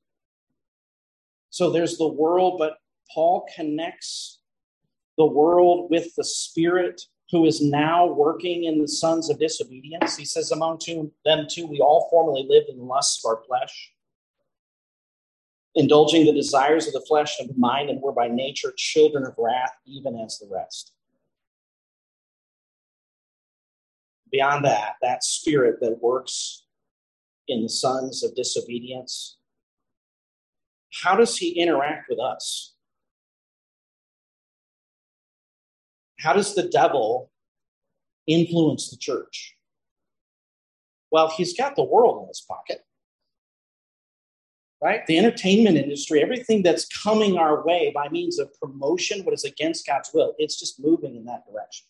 So 1.49 1.71
there's 1.71 1.97
the 1.97 2.07
world, 2.07 2.55
but 2.57 2.77
Paul 3.13 3.45
connects 3.53 4.39
the 5.17 5.25
world 5.25 5.89
with 5.91 6.15
the 6.15 6.23
spirit 6.23 7.01
who 7.31 7.45
is 7.45 7.61
now 7.61 8.07
working 8.07 8.63
in 8.63 8.79
the 8.79 8.87
sons 8.87 9.29
of 9.29 9.39
disobedience. 9.39 10.15
He 10.15 10.23
says, 10.23 10.53
Among 10.53 10.79
them 11.25 11.47
too, 11.51 11.67
we 11.67 11.81
all 11.81 12.07
formerly 12.09 12.45
lived 12.47 12.69
in 12.69 12.77
the 12.77 12.85
lusts 12.85 13.25
of 13.25 13.31
our 13.31 13.43
flesh, 13.43 13.91
indulging 15.77 16.25
the 16.25 16.33
desires 16.33 16.87
of 16.87 16.93
the 16.93 17.05
flesh 17.07 17.39
and 17.39 17.47
the 17.49 17.53
mind, 17.55 17.89
and 17.89 18.01
were 18.01 18.11
by 18.11 18.27
nature 18.27 18.73
children 18.75 19.23
of 19.25 19.35
wrath, 19.37 19.71
even 19.85 20.19
as 20.19 20.39
the 20.39 20.47
rest. 20.51 20.91
Beyond 24.31 24.65
that, 24.65 24.95
that 25.01 25.23
spirit 25.23 25.75
that 25.81 26.01
works 26.01 26.65
in 27.47 27.61
the 27.61 27.69
sons 27.69 28.23
of 28.23 28.35
disobedience, 28.35 29.37
how 31.03 31.15
does 31.15 31.37
he 31.37 31.51
interact 31.51 32.09
with 32.09 32.19
us? 32.19 32.73
How 36.19 36.33
does 36.33 36.55
the 36.55 36.67
devil 36.67 37.29
influence 38.25 38.89
the 38.89 38.97
church? 38.97 39.55
Well, 41.11 41.29
he's 41.29 41.55
got 41.55 41.75
the 41.75 41.83
world 41.83 42.23
in 42.23 42.27
his 42.27 42.41
pocket, 42.41 42.83
right? 44.81 45.05
The 45.07 45.17
entertainment 45.17 45.77
industry, 45.77 46.21
everything 46.21 46.63
that's 46.63 46.85
coming 46.85 47.37
our 47.37 47.65
way 47.65 47.91
by 47.93 48.09
means 48.09 48.39
of 48.39 48.49
promotion, 48.59 49.23
what 49.23 49.33
is 49.33 49.43
against 49.43 49.87
God's 49.87 50.11
will, 50.13 50.35
it's 50.37 50.59
just 50.59 50.79
moving 50.79 51.15
in 51.15 51.25
that 51.25 51.43
direction. 51.51 51.87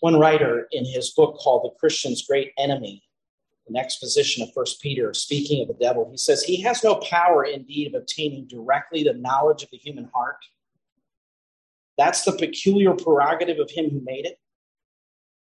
One 0.00 0.18
writer 0.18 0.68
in 0.72 0.84
his 0.84 1.10
book 1.10 1.38
called 1.38 1.64
The 1.64 1.78
Christian's 1.78 2.26
Great 2.26 2.52
Enemy 2.58 3.02
an 3.68 3.76
exposition 3.76 4.42
of 4.42 4.52
First 4.52 4.80
Peter, 4.80 5.12
speaking 5.12 5.62
of 5.62 5.68
the 5.68 5.84
devil, 5.84 6.08
he 6.10 6.16
says, 6.16 6.42
He 6.42 6.60
has 6.62 6.84
no 6.84 6.96
power 6.96 7.44
indeed 7.44 7.88
of 7.88 8.00
obtaining 8.00 8.46
directly 8.46 9.02
the 9.02 9.14
knowledge 9.14 9.62
of 9.62 9.70
the 9.70 9.78
human 9.78 10.08
heart. 10.14 10.36
That's 11.98 12.22
the 12.24 12.32
peculiar 12.32 12.92
prerogative 12.94 13.58
of 13.58 13.70
him 13.70 13.90
who 13.90 14.00
made 14.00 14.26
it. 14.26 14.38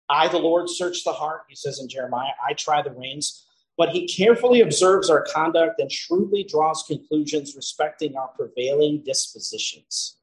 I, 0.09 0.27
the 0.27 0.37
Lord, 0.37 0.69
search 0.69 1.03
the 1.03 1.13
heart, 1.13 1.43
he 1.47 1.55
says 1.55 1.79
in 1.79 1.89
Jeremiah. 1.89 2.31
I 2.47 2.53
try 2.53 2.81
the 2.81 2.91
reins. 2.91 3.45
But 3.75 3.89
he 3.89 4.07
carefully 4.07 4.61
observes 4.61 5.09
our 5.09 5.23
conduct 5.23 5.79
and 5.79 5.91
shrewdly 5.91 6.43
draws 6.43 6.83
conclusions 6.83 7.55
respecting 7.55 8.15
our 8.15 8.27
prevailing 8.27 9.01
dispositions. 9.03 10.17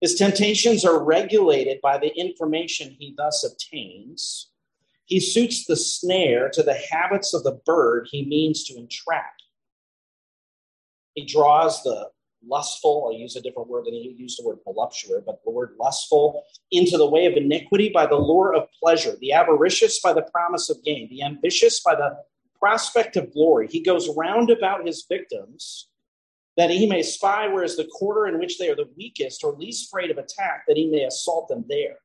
His 0.00 0.16
temptations 0.16 0.84
are 0.84 1.02
regulated 1.02 1.80
by 1.80 1.98
the 1.98 2.08
information 2.18 2.96
he 2.98 3.14
thus 3.16 3.44
obtains 3.44 4.52
he 5.12 5.20
suits 5.20 5.66
the 5.66 5.76
snare 5.76 6.48
to 6.48 6.62
the 6.62 6.72
habits 6.90 7.34
of 7.34 7.44
the 7.44 7.60
bird 7.66 8.08
he 8.10 8.24
means 8.24 8.64
to 8.64 8.78
entrap. 8.78 9.34
He 11.12 11.26
draws 11.26 11.82
the 11.82 12.08
lustful, 12.46 13.04
I'll 13.06 13.18
use 13.18 13.36
a 13.36 13.40
different 13.40 13.68
word 13.68 13.86
than 13.86 13.94
he 13.94 14.14
used 14.18 14.38
the 14.38 14.46
word 14.46 14.58
voluptuary, 14.64 15.22
but 15.24 15.42
the 15.44 15.50
word 15.50 15.74
lustful, 15.78 16.44
into 16.70 16.96
the 16.96 17.08
way 17.08 17.26
of 17.26 17.34
iniquity 17.34 17.88
by 17.88 18.06
the 18.06 18.16
lure 18.16 18.54
of 18.54 18.68
pleasure, 18.82 19.16
the 19.20 19.32
avaricious 19.32 20.00
by 20.00 20.12
the 20.12 20.22
promise 20.22 20.70
of 20.70 20.82
gain, 20.84 21.08
the 21.08 21.22
ambitious 21.22 21.80
by 21.80 21.94
the 21.94 22.16
prospect 22.58 23.16
of 23.16 23.32
glory. 23.32 23.68
He 23.68 23.82
goes 23.82 24.08
round 24.16 24.50
about 24.50 24.86
his 24.86 25.04
victims 25.08 25.88
that 26.56 26.70
he 26.70 26.86
may 26.86 27.02
spy 27.02 27.48
where 27.48 27.64
is 27.64 27.76
the 27.76 27.88
quarter 27.90 28.26
in 28.26 28.38
which 28.38 28.58
they 28.58 28.68
are 28.68 28.76
the 28.76 28.90
weakest 28.96 29.42
or 29.42 29.52
least 29.52 29.88
afraid 29.88 30.10
of 30.10 30.18
attack, 30.18 30.64
that 30.68 30.76
he 30.76 30.86
may 30.86 31.04
assault 31.04 31.48
them 31.48 31.64
there. 31.68 31.96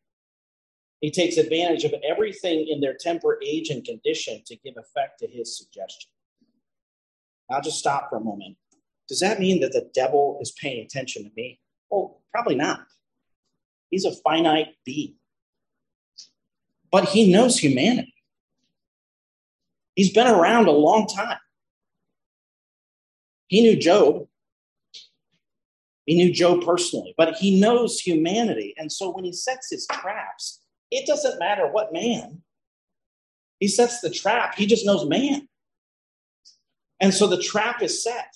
He 1.01 1.11
takes 1.11 1.37
advantage 1.37 1.83
of 1.83 1.93
everything 2.07 2.67
in 2.67 2.81
their 2.81 2.95
temper, 2.99 3.39
age, 3.45 3.69
and 3.69 3.83
condition 3.83 4.41
to 4.47 4.55
give 4.55 4.75
effect 4.77 5.19
to 5.19 5.27
his 5.27 5.57
suggestion. 5.57 6.09
I'll 7.51 7.61
just 7.61 7.77
stop 7.77 8.09
for 8.09 8.17
a 8.17 8.21
moment. 8.21 8.57
Does 9.07 9.19
that 9.21 9.39
mean 9.39 9.61
that 9.61 9.71
the 9.71 9.89
devil 9.93 10.37
is 10.41 10.51
paying 10.51 10.83
attention 10.83 11.23
to 11.23 11.31
me? 11.35 11.59
Well, 11.89 12.21
probably 12.33 12.55
not. 12.55 12.81
He's 13.89 14.05
a 14.05 14.11
finite 14.11 14.69
being. 14.85 15.15
But 16.91 17.09
he 17.09 17.31
knows 17.31 17.57
humanity. 17.57 18.13
He's 19.95 20.13
been 20.13 20.27
around 20.27 20.67
a 20.67 20.71
long 20.71 21.07
time. 21.07 21.39
He 23.47 23.61
knew 23.61 23.77
Job. 23.77 24.27
He 26.05 26.15
knew 26.15 26.31
Job 26.31 26.63
personally, 26.63 27.13
but 27.17 27.35
he 27.35 27.59
knows 27.59 27.99
humanity. 27.99 28.73
And 28.77 28.91
so 28.91 29.09
when 29.09 29.25
he 29.25 29.33
sets 29.33 29.69
his 29.69 29.85
traps, 29.91 30.61
it 30.89 31.05
doesn't 31.05 31.39
matter 31.39 31.67
what 31.67 31.91
man. 31.91 32.43
He 33.59 33.67
sets 33.67 33.99
the 33.99 34.09
trap, 34.09 34.55
he 34.55 34.65
just 34.65 34.85
knows 34.85 35.05
man. 35.05 35.49
And 36.99 37.13
so 37.13 37.27
the 37.27 37.41
trap 37.41 37.81
is 37.81 38.03
set. 38.03 38.33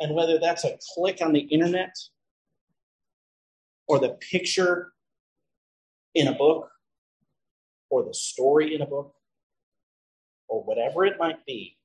And 0.00 0.14
whether 0.14 0.38
that's 0.38 0.64
a 0.64 0.78
click 0.94 1.18
on 1.20 1.32
the 1.32 1.40
internet 1.40 1.94
or 3.86 3.98
the 3.98 4.16
picture 4.30 4.92
in 6.14 6.28
a 6.28 6.32
book 6.32 6.70
or 7.90 8.04
the 8.04 8.14
story 8.14 8.74
in 8.74 8.82
a 8.82 8.86
book 8.86 9.14
or 10.48 10.62
whatever 10.64 11.04
it 11.04 11.18
might 11.18 11.44
be, 11.44 11.76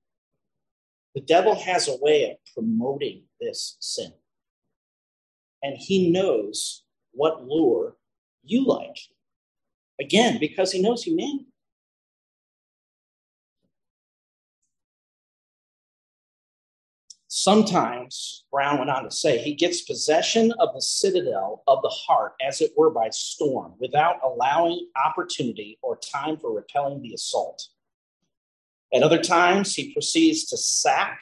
the 1.13 1.21
devil 1.21 1.55
has 1.55 1.87
a 1.87 1.97
way 2.01 2.31
of 2.31 2.37
promoting 2.53 3.23
this 3.39 3.77
sin. 3.79 4.11
And 5.61 5.77
he 5.77 6.11
knows 6.11 6.83
what 7.11 7.45
lure 7.45 7.97
you 8.43 8.65
like. 8.65 8.97
Again, 9.99 10.37
because 10.39 10.71
he 10.71 10.81
knows 10.81 11.03
humanity. 11.03 11.47
Sometimes, 17.45 18.43
Brown 18.51 18.79
went 18.79 18.89
on 18.89 19.03
to 19.03 19.11
say, 19.11 19.37
he 19.37 19.53
gets 19.53 19.83
possession 19.83 20.51
of 20.53 20.73
the 20.73 20.81
citadel 20.81 21.61
of 21.67 21.83
the 21.83 21.89
heart, 21.89 22.33
as 22.43 22.59
it 22.59 22.71
were 22.75 22.89
by 22.89 23.09
storm, 23.11 23.75
without 23.79 24.15
allowing 24.23 24.89
opportunity 25.05 25.77
or 25.83 25.95
time 25.95 26.37
for 26.37 26.51
repelling 26.51 27.03
the 27.03 27.13
assault. 27.13 27.67
At 28.91 29.03
other 29.03 29.21
times, 29.21 29.75
he 29.75 29.93
proceeds 29.93 30.45
to 30.45 30.57
sack 30.57 31.19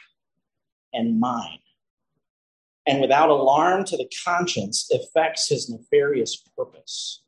and 0.93 1.19
mine 1.19 1.59
and 2.88 3.01
without 3.01 3.30
alarm 3.30 3.84
to 3.84 3.97
the 3.97 4.09
conscience 4.24 4.88
effects 4.91 5.49
his 5.49 5.69
nefarious 5.69 6.41
purpose. 6.55 7.21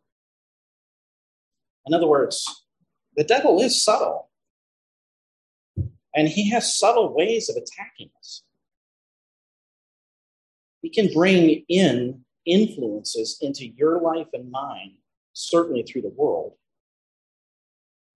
In 1.85 1.93
other 1.93 2.07
words, 2.07 2.45
the 3.17 3.25
devil 3.25 3.61
is 3.61 3.83
subtle, 3.83 4.29
and 6.15 6.29
he 6.29 6.49
has 6.51 6.77
subtle 6.77 7.13
ways 7.13 7.49
of 7.49 7.57
attacking 7.57 8.09
us. 8.17 8.44
He 10.85 10.91
can 10.91 11.11
bring 11.11 11.65
in 11.67 12.23
influences 12.45 13.39
into 13.41 13.65
your 13.65 13.99
life 13.99 14.27
and 14.33 14.51
mine, 14.51 14.97
certainly 15.33 15.81
through 15.81 16.03
the 16.03 16.13
world, 16.15 16.53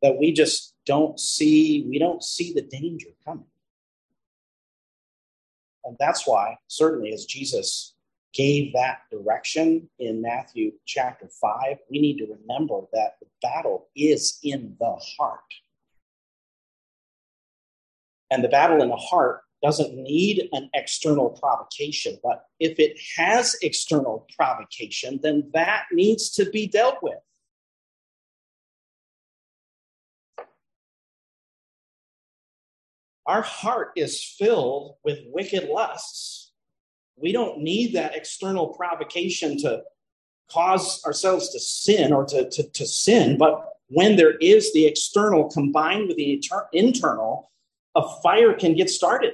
that 0.03 0.19
we 0.19 0.31
just 0.31 0.75
don't 0.85 1.19
see, 1.19 1.87
we 1.89 1.97
don't 1.97 2.23
see 2.23 2.53
the 2.53 2.61
danger 2.61 3.07
coming. 3.25 3.47
And 5.83 5.97
that's 5.99 6.27
why, 6.27 6.57
certainly, 6.67 7.11
as 7.11 7.25
Jesus 7.25 7.95
gave 8.35 8.71
that 8.73 8.99
direction 9.09 9.89
in 9.97 10.21
Matthew 10.21 10.73
chapter 10.85 11.27
5, 11.41 11.77
we 11.89 11.99
need 11.99 12.19
to 12.19 12.37
remember 12.39 12.81
that 12.93 13.13
the 13.19 13.25
battle 13.41 13.87
is 13.95 14.37
in 14.43 14.75
the 14.79 14.95
heart. 15.17 15.39
And 18.29 18.43
the 18.43 18.47
battle 18.47 18.83
in 18.83 18.89
the 18.89 18.95
heart 18.95 19.41
doesn't 19.61 19.95
need 19.95 20.47
an 20.53 20.69
external 20.73 21.29
provocation, 21.29 22.17
but 22.23 22.45
if 22.59 22.79
it 22.79 22.97
has 23.17 23.55
external 23.61 24.27
provocation, 24.37 25.19
then 25.21 25.49
that 25.53 25.85
needs 25.91 26.29
to 26.31 26.49
be 26.49 26.67
dealt 26.67 26.97
with. 27.01 27.17
our 33.29 33.43
heart 33.43 33.91
is 33.95 34.23
filled 34.23 34.95
with 35.03 35.19
wicked 35.27 35.69
lusts. 35.69 36.51
We 37.15 37.31
don't 37.31 37.59
need 37.59 37.93
that 37.93 38.15
external 38.15 38.69
provocation 38.69 39.55
to 39.59 39.83
cause 40.51 41.05
ourselves 41.05 41.49
to 41.49 41.59
sin 41.59 42.11
or 42.11 42.25
to, 42.25 42.49
to, 42.49 42.63
to 42.63 42.87
sin, 42.87 43.37
but 43.37 43.73
when 43.89 44.15
there 44.15 44.35
is 44.37 44.73
the 44.73 44.87
external 44.87 45.47
combined 45.47 46.07
with 46.07 46.17
the 46.17 46.33
inter- 46.33 46.67
internal, 46.73 47.51
a 47.95 48.01
fire 48.23 48.53
can 48.53 48.73
get 48.73 48.89
started. 48.89 49.33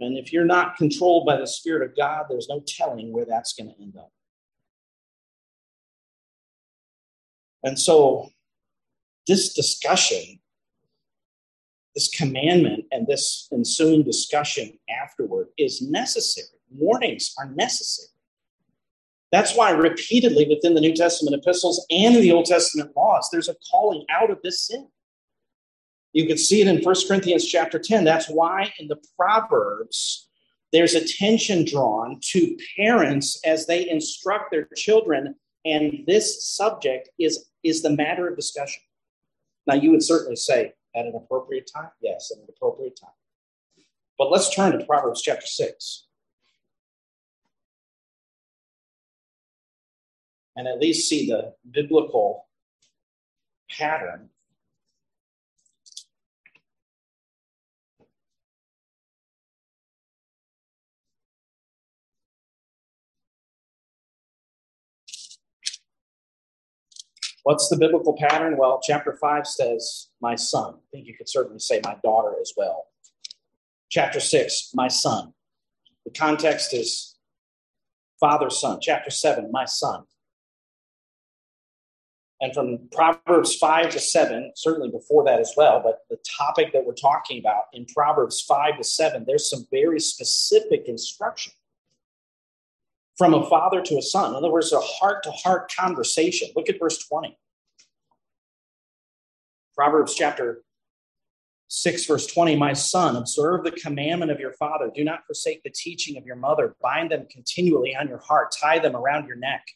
And 0.00 0.16
if 0.16 0.32
you're 0.32 0.44
not 0.44 0.76
controlled 0.76 1.26
by 1.26 1.36
the 1.36 1.46
Spirit 1.46 1.88
of 1.88 1.96
God, 1.96 2.26
there's 2.28 2.48
no 2.48 2.62
telling 2.66 3.12
where 3.12 3.24
that's 3.24 3.52
going 3.52 3.74
to 3.74 3.82
end 3.82 3.96
up. 3.96 4.12
And 7.64 7.78
so, 7.78 8.30
this 9.26 9.52
discussion, 9.52 10.38
this 11.94 12.08
commandment, 12.08 12.84
and 12.92 13.06
this 13.06 13.48
ensuing 13.52 14.04
discussion 14.04 14.78
afterward 15.02 15.48
is 15.58 15.82
necessary. 15.82 16.46
Warnings 16.70 17.34
are 17.38 17.46
necessary. 17.46 18.08
That's 19.32 19.54
why 19.54 19.72
repeatedly 19.72 20.46
within 20.48 20.74
the 20.74 20.80
New 20.80 20.94
Testament 20.94 21.36
epistles 21.36 21.84
and 21.90 22.16
the 22.16 22.32
Old 22.32 22.46
Testament 22.46 22.96
laws, 22.96 23.28
there's 23.30 23.48
a 23.48 23.56
calling 23.70 24.04
out 24.10 24.30
of 24.30 24.38
this 24.42 24.66
sin. 24.66 24.88
You 26.18 26.26
can 26.26 26.36
see 26.36 26.60
it 26.60 26.66
in 26.66 26.82
1 26.82 26.94
Corinthians 27.06 27.46
chapter 27.46 27.78
10. 27.78 28.02
That's 28.02 28.28
why 28.28 28.72
in 28.80 28.88
the 28.88 29.00
Proverbs, 29.16 30.28
there's 30.72 30.96
attention 30.96 31.64
drawn 31.64 32.18
to 32.32 32.58
parents 32.76 33.40
as 33.44 33.66
they 33.66 33.88
instruct 33.88 34.50
their 34.50 34.66
children, 34.74 35.36
and 35.64 36.02
this 36.08 36.44
subject 36.44 37.08
is, 37.20 37.48
is 37.62 37.82
the 37.82 37.90
matter 37.90 38.26
of 38.26 38.34
discussion. 38.34 38.82
Now, 39.68 39.74
you 39.74 39.92
would 39.92 40.02
certainly 40.02 40.34
say 40.34 40.72
at 40.96 41.06
an 41.06 41.14
appropriate 41.14 41.70
time. 41.72 41.90
Yes, 42.02 42.32
at 42.32 42.42
an 42.42 42.48
appropriate 42.48 42.98
time. 43.00 43.14
But 44.18 44.32
let's 44.32 44.52
turn 44.52 44.76
to 44.76 44.84
Proverbs 44.84 45.22
chapter 45.22 45.46
6. 45.46 46.06
And 50.56 50.66
at 50.66 50.80
least 50.80 51.08
see 51.08 51.28
the 51.28 51.54
biblical 51.70 52.48
pattern 53.70 54.30
What's 67.48 67.70
the 67.70 67.78
biblical 67.78 68.14
pattern? 68.14 68.58
Well, 68.58 68.78
chapter 68.82 69.16
5 69.18 69.46
says, 69.46 70.08
My 70.20 70.34
son. 70.34 70.74
I 70.74 70.84
think 70.92 71.06
you 71.06 71.16
could 71.16 71.30
certainly 71.30 71.58
say 71.58 71.80
my 71.82 71.96
daughter 72.04 72.34
as 72.42 72.52
well. 72.58 72.88
Chapter 73.88 74.20
6, 74.20 74.72
my 74.74 74.88
son. 74.88 75.32
The 76.04 76.10
context 76.10 76.74
is 76.74 77.16
father, 78.20 78.50
son. 78.50 78.80
Chapter 78.82 79.08
7, 79.08 79.50
my 79.50 79.64
son. 79.64 80.02
And 82.42 82.52
from 82.52 82.80
Proverbs 82.92 83.56
5 83.56 83.92
to 83.92 83.98
7, 83.98 84.52
certainly 84.54 84.90
before 84.90 85.24
that 85.24 85.40
as 85.40 85.54
well, 85.56 85.80
but 85.82 86.00
the 86.10 86.18
topic 86.38 86.74
that 86.74 86.84
we're 86.84 86.92
talking 86.92 87.38
about 87.38 87.62
in 87.72 87.86
Proverbs 87.86 88.42
5 88.42 88.76
to 88.76 88.84
7, 88.84 89.24
there's 89.26 89.48
some 89.48 89.64
very 89.70 90.00
specific 90.00 90.82
instruction 90.86 91.54
from 93.18 93.34
a 93.34 93.44
father 93.50 93.82
to 93.82 93.98
a 93.98 94.02
son. 94.02 94.30
In 94.30 94.36
other 94.36 94.50
words, 94.50 94.72
a 94.72 94.80
heart 94.80 95.24
to 95.24 95.32
heart 95.32 95.70
conversation. 95.76 96.48
Look 96.54 96.70
at 96.70 96.78
verse 96.78 97.04
20. 97.08 97.36
Proverbs 99.76 100.14
chapter 100.14 100.62
6, 101.66 102.06
verse 102.06 102.26
20 102.28 102.56
My 102.56 102.72
son, 102.72 103.16
observe 103.16 103.64
the 103.64 103.72
commandment 103.72 104.30
of 104.30 104.40
your 104.40 104.52
father. 104.52 104.90
Do 104.94 105.04
not 105.04 105.26
forsake 105.26 105.62
the 105.64 105.70
teaching 105.70 106.16
of 106.16 106.24
your 106.24 106.36
mother. 106.36 106.76
Bind 106.80 107.10
them 107.10 107.26
continually 107.30 107.94
on 107.94 108.08
your 108.08 108.18
heart, 108.18 108.54
tie 108.58 108.78
them 108.78 108.96
around 108.96 109.26
your 109.26 109.36
neck. 109.36 109.66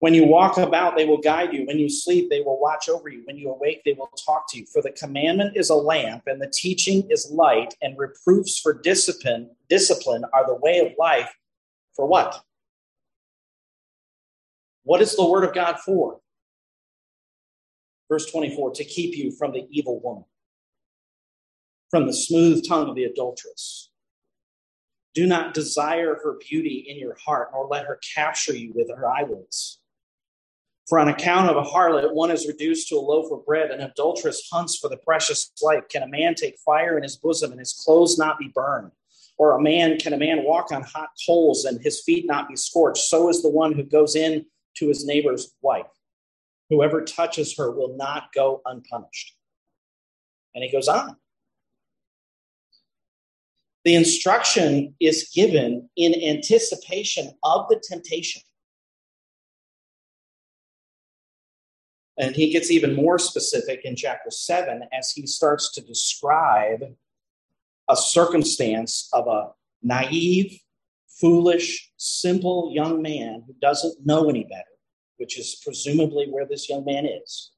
When 0.00 0.14
you 0.14 0.24
walk 0.24 0.58
about, 0.58 0.96
they 0.96 1.06
will 1.06 1.20
guide 1.20 1.52
you. 1.52 1.66
When 1.66 1.80
you 1.80 1.88
sleep, 1.88 2.30
they 2.30 2.40
will 2.40 2.60
watch 2.60 2.88
over 2.88 3.08
you. 3.08 3.22
When 3.24 3.36
you 3.36 3.50
awake, 3.50 3.82
they 3.84 3.94
will 3.94 4.10
talk 4.24 4.44
to 4.50 4.58
you. 4.58 4.66
For 4.72 4.80
the 4.80 4.92
commandment 4.92 5.56
is 5.56 5.70
a 5.70 5.74
lamp, 5.74 6.22
and 6.28 6.40
the 6.40 6.52
teaching 6.54 7.04
is 7.10 7.28
light, 7.32 7.74
and 7.82 7.98
reproofs 7.98 8.60
for 8.60 8.72
discipline, 8.72 9.50
discipline 9.68 10.24
are 10.32 10.46
the 10.46 10.54
way 10.54 10.78
of 10.78 10.92
life 11.00 11.28
for 11.98 12.06
what? 12.06 12.40
What 14.84 15.02
is 15.02 15.16
the 15.16 15.28
word 15.28 15.42
of 15.42 15.52
God 15.52 15.80
for? 15.80 16.20
Verse 18.08 18.30
24 18.30 18.70
to 18.74 18.84
keep 18.84 19.16
you 19.16 19.32
from 19.32 19.52
the 19.52 19.66
evil 19.68 20.00
woman, 20.00 20.24
from 21.90 22.06
the 22.06 22.14
smooth 22.14 22.66
tongue 22.66 22.88
of 22.88 22.94
the 22.94 23.02
adulteress. 23.02 23.90
Do 25.12 25.26
not 25.26 25.54
desire 25.54 26.20
her 26.22 26.38
beauty 26.48 26.86
in 26.88 26.98
your 26.98 27.16
heart, 27.26 27.48
nor 27.52 27.66
let 27.66 27.86
her 27.86 27.98
capture 28.14 28.54
you 28.54 28.72
with 28.74 28.88
her 28.88 29.06
eyelids. 29.06 29.80
For 30.88 31.00
on 31.00 31.08
account 31.08 31.50
of 31.50 31.56
a 31.56 31.68
harlot, 31.68 32.14
one 32.14 32.30
is 32.30 32.46
reduced 32.46 32.88
to 32.88 32.94
a 32.94 33.00
loaf 33.00 33.32
of 33.32 33.44
bread. 33.44 33.72
An 33.72 33.80
adulteress 33.80 34.48
hunts 34.50 34.78
for 34.78 34.88
the 34.88 34.96
precious 34.96 35.50
life. 35.60 35.82
Can 35.90 36.04
a 36.04 36.08
man 36.08 36.36
take 36.36 36.58
fire 36.64 36.96
in 36.96 37.02
his 37.02 37.16
bosom 37.16 37.50
and 37.50 37.58
his 37.58 37.72
clothes 37.72 38.16
not 38.16 38.38
be 38.38 38.52
burned? 38.54 38.92
Or 39.38 39.52
a 39.52 39.62
man, 39.62 39.98
can 39.98 40.12
a 40.12 40.18
man 40.18 40.44
walk 40.44 40.72
on 40.72 40.82
hot 40.82 41.10
coals 41.24 41.64
and 41.64 41.80
his 41.80 42.02
feet 42.02 42.26
not 42.26 42.48
be 42.48 42.56
scorched? 42.56 43.04
So 43.04 43.28
is 43.28 43.40
the 43.40 43.48
one 43.48 43.72
who 43.72 43.84
goes 43.84 44.16
in 44.16 44.44
to 44.76 44.88
his 44.88 45.06
neighbor's 45.06 45.54
wife. 45.62 45.86
Whoever 46.70 47.02
touches 47.02 47.56
her 47.56 47.70
will 47.70 47.96
not 47.96 48.32
go 48.34 48.60
unpunished. 48.66 49.34
And 50.54 50.64
he 50.64 50.70
goes 50.70 50.88
on. 50.88 51.16
The 53.84 53.94
instruction 53.94 54.94
is 55.00 55.30
given 55.32 55.88
in 55.96 56.14
anticipation 56.22 57.32
of 57.44 57.68
the 57.68 57.80
temptation. 57.82 58.42
And 62.18 62.34
he 62.34 62.50
gets 62.50 62.70
even 62.70 62.96
more 62.96 63.18
specific 63.18 63.82
in 63.84 63.94
chapter 63.94 64.30
7 64.30 64.82
as 64.92 65.12
he 65.12 65.26
starts 65.26 65.72
to 65.74 65.80
describe 65.80 66.82
a 67.88 67.96
circumstance 67.96 69.08
of 69.12 69.26
a 69.26 69.50
naive, 69.82 70.58
foolish, 71.08 71.90
simple 71.96 72.70
young 72.72 73.02
man 73.02 73.42
who 73.46 73.54
doesn't 73.60 74.06
know 74.06 74.28
any 74.28 74.44
better, 74.44 74.64
which 75.16 75.38
is 75.38 75.60
presumably 75.64 76.26
where 76.30 76.46
this 76.46 76.68
young 76.68 76.84
man 76.84 77.06
is, 77.06 77.52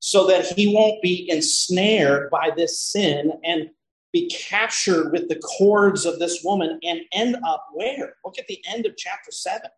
so 0.00 0.26
that 0.26 0.46
he 0.46 0.74
won't 0.74 1.02
be 1.02 1.28
ensnared 1.30 2.30
by 2.30 2.50
this 2.56 2.80
sin 2.80 3.32
and 3.44 3.70
be 4.12 4.28
captured 4.28 5.12
with 5.12 5.28
the 5.28 5.40
cords 5.40 6.06
of 6.06 6.18
this 6.18 6.42
woman 6.42 6.78
and 6.82 7.00
end 7.12 7.36
up 7.46 7.66
where? 7.72 8.14
Look 8.24 8.38
at 8.38 8.46
the 8.48 8.62
end 8.66 8.86
of 8.86 8.96
chapter 8.96 9.30
7. 9.30 9.68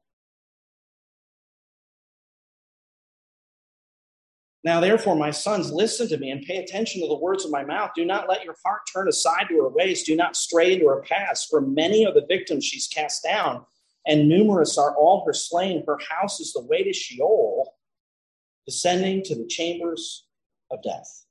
Now, 4.63 4.81
therefore, 4.81 5.17
my 5.17 5.31
sons, 5.31 5.73
listen 5.73 6.07
to 6.09 6.19
me 6.19 6.31
and 6.31 6.45
pay 6.45 6.59
attention 6.59 7.01
to 7.01 7.09
the 7.09 7.17
words 7.17 7.47
of 7.47 7.51
my 7.51 7.65
mouth. 7.65 7.93
Do 7.97 8.05
not 8.05 8.29
let 8.29 8.45
your 8.45 8.57
heart 8.65 8.83
turn 8.93 9.09
aside 9.09 9.47
to 9.49 9.57
her 9.57 9.69
ways. 9.71 10.03
Do 10.03 10.15
not 10.15 10.37
stray 10.37 10.75
into 10.75 10.87
her 10.89 11.01
paths, 11.01 11.47
for 11.49 11.63
many 11.63 12.07
are 12.07 12.13
the 12.13 12.27
victims 12.29 12.67
she's 12.67 12.87
cast 12.87 13.23
down, 13.23 13.65
and 14.07 14.29
numerous 14.29 14.77
are 14.77 14.95
all 14.97 15.25
her 15.25 15.33
slain. 15.33 15.83
Her 15.87 15.99
house 16.11 16.41
is 16.41 16.53
the 16.53 16.63
way 16.63 16.83
to 16.83 16.93
Sheol, 16.93 17.75
descending 18.67 19.23
to 19.25 19.35
the 19.35 19.47
chambers 19.47 20.27
of 20.71 20.83
death. 20.83 21.25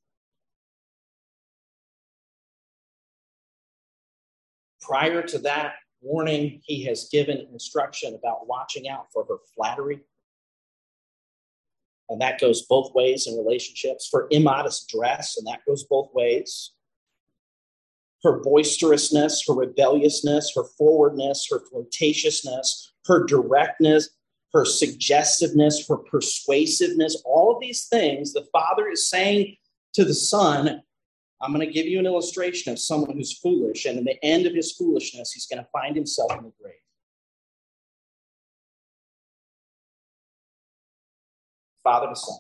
Prior 4.82 5.21
to 5.21 5.38
that 5.39 5.73
warning, 6.01 6.61
he 6.63 6.84
has 6.86 7.09
given 7.11 7.45
instruction 7.51 8.15
about 8.15 8.47
watching 8.47 8.89
out 8.89 9.05
for 9.13 9.23
her 9.25 9.38
flattery 9.55 9.99
and 12.10 12.20
that 12.22 12.39
goes 12.39 12.64
both 12.64 12.93
ways 12.93 13.28
in 13.28 13.38
relationships. 13.38 14.07
For 14.10 14.28
immodest 14.32 14.89
dress, 14.89 15.38
and 15.38 15.47
that 15.47 15.62
goes 15.68 15.84
both 15.84 16.10
ways. 16.14 16.72
Her 18.24 18.41
boisterousness, 18.41 19.43
her 19.47 19.53
rebelliousness, 19.53 20.51
her 20.55 20.66
forwardness, 20.78 21.47
her 21.49 21.62
flirtatiousness, 21.72 22.89
her 23.05 23.26
directness, 23.26 24.10
her 24.53 24.66
suggestiveness, 24.66 25.88
her 25.88 25.97
persuasiveness, 25.97 27.22
all 27.26 27.53
of 27.53 27.62
these 27.62 27.86
things, 27.86 28.34
the 28.34 28.47
father 28.51 28.89
is 28.89 29.10
saying 29.10 29.55
to 29.93 30.03
the 30.03 30.14
son, 30.14 30.82
I'm 31.41 31.53
going 31.53 31.66
to 31.66 31.72
give 31.72 31.86
you 31.86 31.99
an 31.99 32.05
illustration 32.05 32.74
of 32.74 32.80
someone 32.80 33.16
who's 33.16 33.38
foolish, 33.38 33.86
and 33.86 33.97
in 33.97 34.03
the 34.03 34.24
end 34.26 34.45
of 34.45 34.53
his 34.53 34.74
foolishness, 34.74 35.32
he's 35.32 35.45
going 35.45 35.64
to 35.64 35.70
find 35.72 35.95
himself 35.95 36.32
in 36.34 36.43
the 36.43 36.51
grave. 36.62 36.76
Father 41.89 42.07
to 42.07 42.15
Son. 42.15 42.37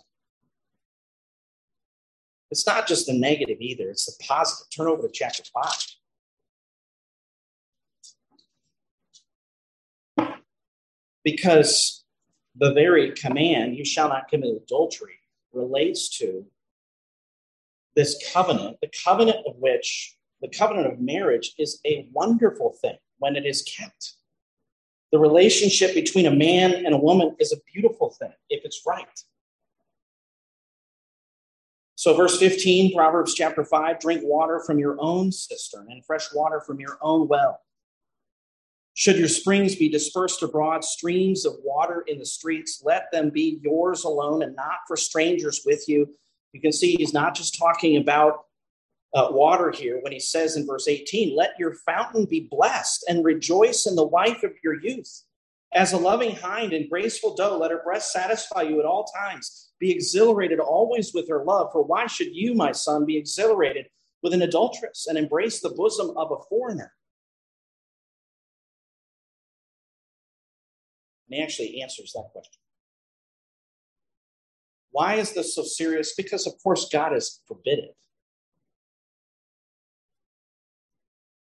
It's 2.51 2.67
not 2.67 2.87
just 2.87 3.07
the 3.07 3.13
negative 3.13 3.57
either, 3.59 3.89
it's 3.89 4.05
the 4.05 4.13
positive. 4.23 4.67
Turn 4.69 4.87
over 4.87 5.07
to 5.07 5.11
chapter 5.11 5.41
5. 10.17 10.35
Because 11.23 12.05
the 12.55 12.73
very 12.73 13.11
command, 13.13 13.75
you 13.75 13.83
shall 13.83 14.07
not 14.07 14.27
commit 14.27 14.55
adultery, 14.55 15.17
relates 15.51 16.15
to 16.19 16.45
this 17.95 18.23
covenant, 18.31 18.77
the 18.83 18.91
covenant 19.03 19.39
of 19.47 19.55
which, 19.57 20.15
the 20.41 20.49
covenant 20.49 20.93
of 20.93 20.99
marriage 20.99 21.53
is 21.57 21.81
a 21.87 22.07
wonderful 22.11 22.75
thing 22.83 22.97
when 23.17 23.35
it 23.35 23.47
is 23.47 23.63
kept. 23.63 24.13
The 25.11 25.17
relationship 25.17 25.95
between 25.95 26.27
a 26.27 26.35
man 26.35 26.85
and 26.85 26.93
a 26.93 26.97
woman 26.97 27.35
is 27.39 27.51
a 27.51 27.57
beautiful 27.73 28.11
thing 28.11 28.33
if 28.51 28.63
it's 28.63 28.83
right. 28.85 29.07
So, 31.99 32.13
verse 32.13 32.39
15, 32.39 32.95
Proverbs 32.95 33.33
chapter 33.33 33.65
5 33.65 33.99
drink 33.99 34.21
water 34.23 34.63
from 34.65 34.79
your 34.79 34.95
own 34.99 35.33
cistern 35.33 35.87
and 35.89 36.05
fresh 36.05 36.33
water 36.33 36.61
from 36.61 36.79
your 36.79 36.97
own 37.01 37.27
well. 37.27 37.59
Should 38.93 39.17
your 39.17 39.27
springs 39.27 39.75
be 39.75 39.89
dispersed 39.89 40.41
abroad, 40.41 40.85
streams 40.85 41.45
of 41.45 41.55
water 41.61 42.05
in 42.07 42.17
the 42.17 42.25
streets, 42.25 42.81
let 42.85 43.11
them 43.11 43.31
be 43.31 43.59
yours 43.61 44.05
alone 44.05 44.43
and 44.43 44.55
not 44.55 44.77
for 44.87 44.95
strangers 44.95 45.63
with 45.65 45.89
you. 45.89 46.15
You 46.53 46.61
can 46.61 46.71
see 46.71 46.95
he's 46.95 47.13
not 47.13 47.35
just 47.35 47.59
talking 47.59 47.97
about 47.97 48.45
uh, 49.13 49.27
water 49.31 49.69
here 49.69 49.99
when 50.01 50.13
he 50.13 50.21
says 50.21 50.55
in 50.55 50.65
verse 50.65 50.87
18, 50.87 51.35
Let 51.35 51.59
your 51.59 51.73
fountain 51.85 52.23
be 52.23 52.47
blessed 52.49 53.03
and 53.09 53.25
rejoice 53.25 53.85
in 53.85 53.97
the 53.97 54.07
wife 54.07 54.43
of 54.43 54.53
your 54.63 54.81
youth. 54.81 55.23
As 55.73 55.91
a 55.91 55.97
loving 55.97 56.37
hind 56.37 56.71
and 56.71 56.89
graceful 56.89 57.35
doe, 57.35 57.57
let 57.57 57.71
her 57.71 57.83
breast 57.83 58.13
satisfy 58.13 58.61
you 58.61 58.79
at 58.79 58.85
all 58.85 59.03
times. 59.03 59.68
Be 59.79 59.91
exhilarated 59.91 60.59
always 60.59 61.13
with 61.13 61.29
her 61.29 61.43
love. 61.43 61.71
For 61.71 61.83
why 61.83 62.07
should 62.07 62.35
you, 62.35 62.53
my 62.53 62.71
son, 62.71 63.05
be 63.05 63.17
exhilarated 63.17 63.87
with 64.21 64.33
an 64.33 64.41
adulteress 64.41 65.07
and 65.07 65.17
embrace 65.17 65.61
the 65.61 65.69
bosom 65.69 66.15
of 66.17 66.31
a 66.31 66.43
foreigner? 66.49 66.93
And 71.29 71.37
he 71.37 71.43
actually 71.43 71.81
answers 71.81 72.11
that 72.13 72.29
question. 72.33 72.59
Why 74.91 75.15
is 75.15 75.33
this 75.33 75.55
so 75.55 75.63
serious? 75.63 76.13
Because, 76.15 76.47
of 76.47 76.53
course, 76.61 76.89
God 76.91 77.13
has 77.13 77.41
forbidden 77.47 77.85
it. 77.85 77.95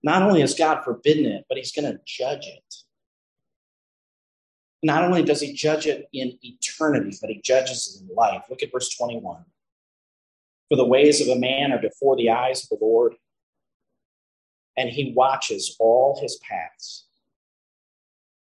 Not 0.03 0.23
only 0.23 0.41
has 0.41 0.55
God 0.55 0.83
forbidden 0.85 1.27
it, 1.27 1.45
but 1.49 1.59
he's 1.59 1.73
going 1.73 1.93
to 1.93 2.01
judge 2.07 2.47
it. 2.47 2.75
Not 4.87 5.03
only 5.03 5.25
does 5.25 5.41
he 5.41 5.53
judge 5.53 5.89
it 5.89 6.09
in 6.13 6.39
eternity, 6.43 7.19
but 7.21 7.29
he 7.29 7.41
judges 7.43 8.01
it 8.01 8.09
in 8.09 8.15
life. 8.15 8.45
Look 8.49 8.63
at 8.63 8.71
verse 8.71 8.97
21. 8.97 9.45
For 10.69 10.77
the 10.77 10.87
ways 10.87 11.21
of 11.21 11.27
a 11.27 11.41
man 11.41 11.73
are 11.73 11.81
before 11.81 12.15
the 12.15 12.31
eyes 12.31 12.63
of 12.63 12.69
the 12.69 12.85
Lord, 12.85 13.17
and 14.77 14.89
he 14.89 15.13
watches 15.13 15.75
all 15.81 16.21
his 16.23 16.37
paths. 16.37 17.09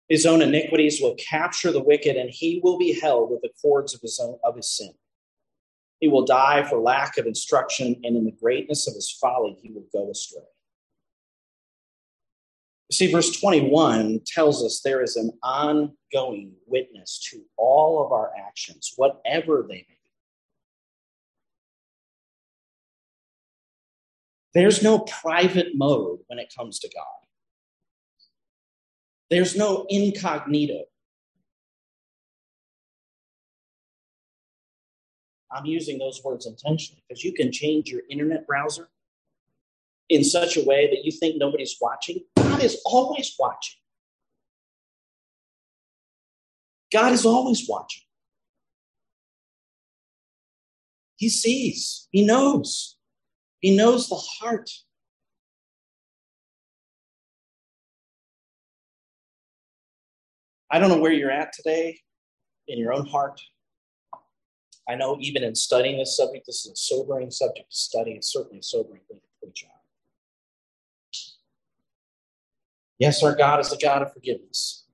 His 0.10 0.26
own 0.26 0.42
iniquities 0.42 1.00
will 1.02 1.16
capture 1.16 1.72
the 1.72 1.82
wicked, 1.82 2.18
and 2.18 2.30
he 2.30 2.60
will 2.62 2.78
be 2.78 3.00
held 3.00 3.32
with 3.32 3.42
the 3.42 3.54
cords 3.62 3.96
of 3.96 4.02
his 4.02 4.20
own 4.20 4.38
of 4.44 4.58
his 4.58 4.70
sin. 4.70 4.94
He 6.02 6.10
will 6.10 6.26
die 6.26 6.66
for 6.66 6.80
lack 6.82 7.18
of 7.18 7.28
instruction, 7.28 8.02
and 8.04 8.18
in 8.18 8.26
the 8.26 8.32
greatness 8.32 8.90
of 8.90 8.94
his 8.96 9.10
folly 9.10 9.58
he 9.62 9.72
will 9.72 9.88
go 9.94 10.12
astray. 10.12 10.42
See, 12.92 13.12
verse 13.12 13.40
21 13.40 14.22
tells 14.28 14.64
us 14.64 14.82
there 14.82 15.02
is 15.02 15.16
an 15.16 15.32
ongoing 15.42 16.54
witness 16.68 17.20
to 17.32 17.42
all 17.58 18.06
of 18.06 18.12
our 18.12 18.32
actions, 18.48 18.94
whatever 18.96 19.66
they 19.68 19.76
may 19.76 19.86
be. 19.90 19.96
There's 24.54 24.84
no 24.84 25.00
private 25.00 25.76
mode 25.76 26.20
when 26.28 26.40
it 26.40 26.54
comes 26.56 26.80
to 26.80 26.90
God. 26.96 27.04
There's 29.32 29.58
no 29.58 29.86
incognito. 29.90 30.84
I'm 35.52 35.66
using 35.66 35.98
those 35.98 36.22
words 36.24 36.46
intentionally 36.46 37.04
because 37.08 37.24
you 37.24 37.34
can 37.34 37.52
change 37.52 37.90
your 37.90 38.02
internet 38.10 38.46
browser 38.46 38.90
in 40.10 40.24
such 40.24 40.56
a 40.56 40.64
way 40.64 40.88
that 40.88 41.04
you 41.04 41.12
think 41.12 41.38
nobody's 41.38 41.78
watching. 41.82 42.20
God 42.56 42.64
is 42.64 42.82
always 42.86 43.36
watching. 43.38 43.76
God 46.94 47.12
is 47.12 47.26
always 47.26 47.68
watching. 47.68 48.04
He 51.18 51.28
sees, 51.28 52.08
He 52.12 52.26
knows, 52.26 52.96
He 53.60 53.76
knows 53.76 54.08
the 54.08 54.16
heart. 54.16 54.70
I 60.72 60.80
don't 60.80 60.88
know 60.88 61.00
where 61.00 61.12
you're 61.12 61.32
at 61.32 61.52
today 61.52 62.00
in 62.70 62.80
your 62.80 62.94
own 62.94 63.06
heart. 63.06 63.42
I 64.88 64.96
know 64.96 65.18
even 65.20 65.44
in 65.44 65.56
studying 65.56 65.98
this 65.98 66.16
subject, 66.16 66.46
this 66.46 66.66
is 66.66 66.72
a 66.72 66.76
sobering 66.78 67.32
subject 67.32 67.72
to 67.72 67.78
study. 67.78 68.12
It's 68.12 68.32
certainly 68.32 68.60
a 68.60 68.64
sobering 68.64 69.02
thing 69.10 69.18
to 69.18 69.46
preach 69.46 69.66
on. 69.66 69.75
Yes, 72.98 73.22
our 73.24 73.36
God 73.36 73.60
is 73.60 73.72
a 73.72 73.78
God 73.78 74.02
of 74.02 74.14
forgiveness, 74.14 74.86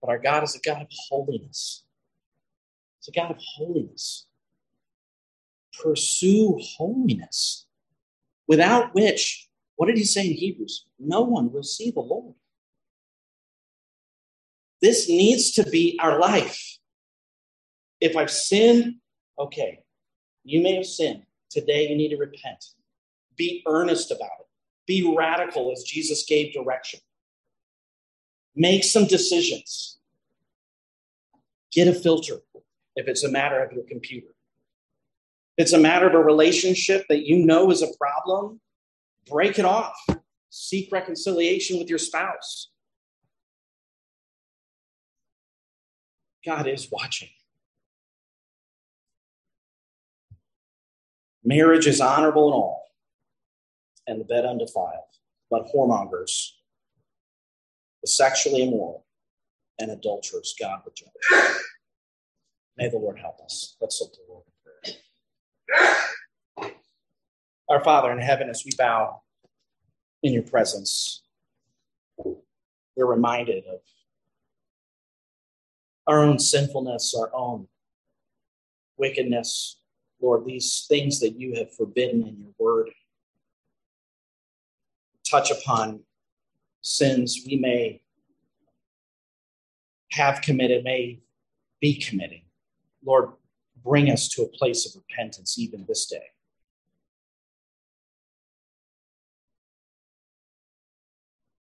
but 0.00 0.08
our 0.08 0.18
God 0.18 0.44
is 0.44 0.54
a 0.54 0.60
God 0.60 0.82
of 0.82 0.88
holiness. 1.08 1.84
It's 2.98 3.08
a 3.08 3.12
God 3.12 3.32
of 3.32 3.38
holiness. 3.38 4.26
Pursue 5.82 6.58
holiness, 6.76 7.66
without 8.46 8.94
which, 8.94 9.48
what 9.76 9.86
did 9.86 9.96
he 9.96 10.04
say 10.04 10.26
in 10.26 10.34
Hebrews? 10.34 10.86
No 10.98 11.22
one 11.22 11.50
will 11.50 11.62
see 11.62 11.90
the 11.90 12.00
Lord. 12.00 12.34
This 14.80 15.08
needs 15.08 15.52
to 15.52 15.64
be 15.64 15.98
our 16.00 16.20
life. 16.20 16.78
If 18.00 18.16
I've 18.16 18.30
sinned, 18.30 18.96
okay, 19.38 19.80
you 20.44 20.60
may 20.60 20.74
have 20.74 20.86
sinned. 20.86 21.22
Today 21.50 21.88
you 21.88 21.96
need 21.96 22.10
to 22.10 22.16
repent. 22.16 22.64
Be 23.36 23.62
earnest 23.66 24.10
about 24.10 24.30
it. 24.40 24.41
Be 24.86 25.14
radical 25.16 25.72
as 25.72 25.82
Jesus 25.82 26.24
gave 26.24 26.52
direction. 26.52 27.00
Make 28.54 28.84
some 28.84 29.06
decisions. 29.06 29.98
Get 31.72 31.88
a 31.88 31.94
filter 31.94 32.40
if 32.96 33.08
it's 33.08 33.24
a 33.24 33.30
matter 33.30 33.62
of 33.64 33.72
your 33.72 33.84
computer. 33.84 34.34
If 35.56 35.64
it's 35.64 35.72
a 35.72 35.78
matter 35.78 36.06
of 36.06 36.14
a 36.14 36.18
relationship 36.18 37.06
that 37.08 37.26
you 37.26 37.44
know 37.44 37.70
is 37.70 37.82
a 37.82 37.88
problem, 37.98 38.60
break 39.26 39.58
it 39.58 39.64
off. 39.64 39.96
Seek 40.50 40.90
reconciliation 40.92 41.78
with 41.78 41.88
your 41.88 41.98
spouse. 41.98 42.68
God 46.44 46.66
is 46.66 46.90
watching. 46.90 47.28
Marriage 51.44 51.86
is 51.86 52.00
honorable 52.00 52.48
in 52.48 52.54
all, 52.54 52.84
and 54.06 54.20
the 54.20 54.24
bed 54.24 54.44
undefiled, 54.44 55.04
but 55.50 55.68
whoremongers, 55.74 56.50
the 58.02 58.08
sexually 58.08 58.64
immoral, 58.64 59.06
and 59.78 59.90
adulterers, 59.90 60.54
God 60.58 60.82
judge. 60.94 61.54
May 62.76 62.88
the 62.88 62.98
Lord 62.98 63.18
help 63.18 63.40
us. 63.44 63.76
Let's 63.80 64.00
look 64.00 64.12
to 64.12 64.20
the 64.26 64.32
Lord 64.32 64.44
in 64.46 64.94
prayer. 66.58 66.72
Our 67.68 67.82
Father 67.82 68.10
in 68.12 68.18
heaven, 68.18 68.48
as 68.48 68.64
we 68.64 68.72
bow 68.76 69.22
in 70.22 70.32
your 70.32 70.42
presence, 70.42 71.22
we're 72.16 73.06
reminded 73.06 73.64
of 73.66 73.80
our 76.06 76.20
own 76.22 76.38
sinfulness, 76.38 77.14
our 77.14 77.30
own 77.34 77.68
wickedness, 78.96 79.80
Lord, 80.20 80.44
these 80.44 80.86
things 80.88 81.20
that 81.20 81.38
you 81.38 81.56
have 81.56 81.74
forbidden 81.74 82.26
in 82.26 82.36
your 82.40 82.52
word 82.58 82.90
touch 85.32 85.50
upon 85.50 86.00
sins 86.82 87.40
we 87.46 87.56
may 87.56 88.02
have 90.10 90.42
committed, 90.42 90.84
may 90.84 91.20
be 91.80 91.94
committing. 91.94 92.42
Lord, 93.04 93.30
bring 93.82 94.10
us 94.10 94.28
to 94.28 94.42
a 94.42 94.48
place 94.48 94.84
of 94.84 94.92
repentance 94.94 95.58
even 95.58 95.86
this 95.88 96.04
day. 96.06 96.22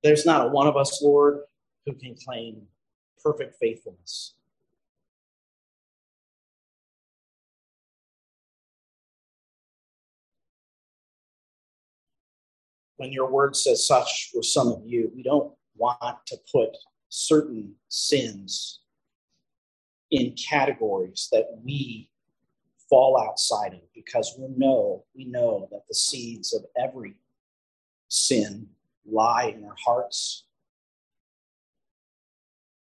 There's 0.01 0.26
not 0.26 0.47
a 0.47 0.49
one 0.49 0.68
of 0.68 0.76
us, 0.76 1.01
Lord, 1.01 1.41
who 1.86 1.93
can 1.93 2.16
claim 2.16 2.64
perfect 3.24 3.56
faithfulness. 3.60 4.34
When 12.98 13.12
your 13.12 13.30
word 13.30 13.56
says 13.56 13.86
such 13.86 14.32
were 14.34 14.44
some 14.44 14.68
of 14.68 14.84
you, 14.86 15.12
we 15.16 15.24
don't 15.24 15.54
want 15.76 16.26
to 16.28 16.38
put 16.52 16.78
certain 17.10 17.76
sins 17.89 18.82
in 20.12 20.34
categories 20.34 21.28
that 21.32 21.48
we 21.64 22.10
fall 22.89 23.20
outside 23.20 23.74
of 23.74 23.82
because 23.96 24.36
we 24.38 24.48
know 24.56 25.04
we 25.16 25.26
know 25.26 25.68
that 25.72 25.88
the 25.88 25.96
seeds 25.96 26.54
of 26.54 26.64
every 26.78 27.16
sin 28.10 28.68
lie 29.06 29.54
in 29.56 29.66
our 29.66 29.76
hearts. 29.84 30.46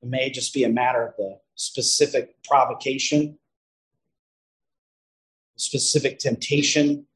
It 0.03 0.09
may 0.09 0.29
just 0.31 0.53
be 0.53 0.65
a 0.65 0.69
matter 0.69 1.09
of 1.09 1.17
the 1.17 1.39
specific 1.55 2.37
provocation, 2.45 3.39
specific 5.57 6.19
temptation, 6.19 7.07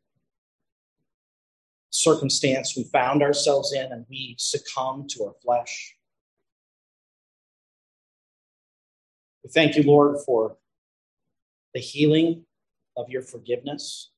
circumstance 1.91 2.76
we 2.76 2.84
found 2.84 3.22
ourselves 3.22 3.72
in 3.72 3.93
and 3.93 4.07
we 4.09 4.36
succumb 4.38 5.07
to 5.11 5.24
our 5.24 5.34
flesh. 5.43 5.97
We 9.45 9.51
thank 9.51 9.76
you, 9.76 9.82
Lord, 9.82 10.16
for 10.24 10.57
the 11.74 11.80
healing 11.80 12.45
of 12.97 13.09
your 13.09 13.22
forgiveness. 13.22 14.11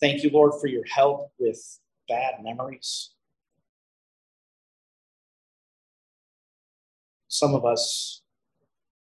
Thank 0.00 0.22
you, 0.22 0.30
Lord, 0.30 0.52
for 0.60 0.66
your 0.66 0.84
help 0.84 1.32
with 1.38 1.78
bad 2.08 2.42
memories. 2.42 3.10
Some 7.28 7.54
of 7.54 7.64
us, 7.64 8.22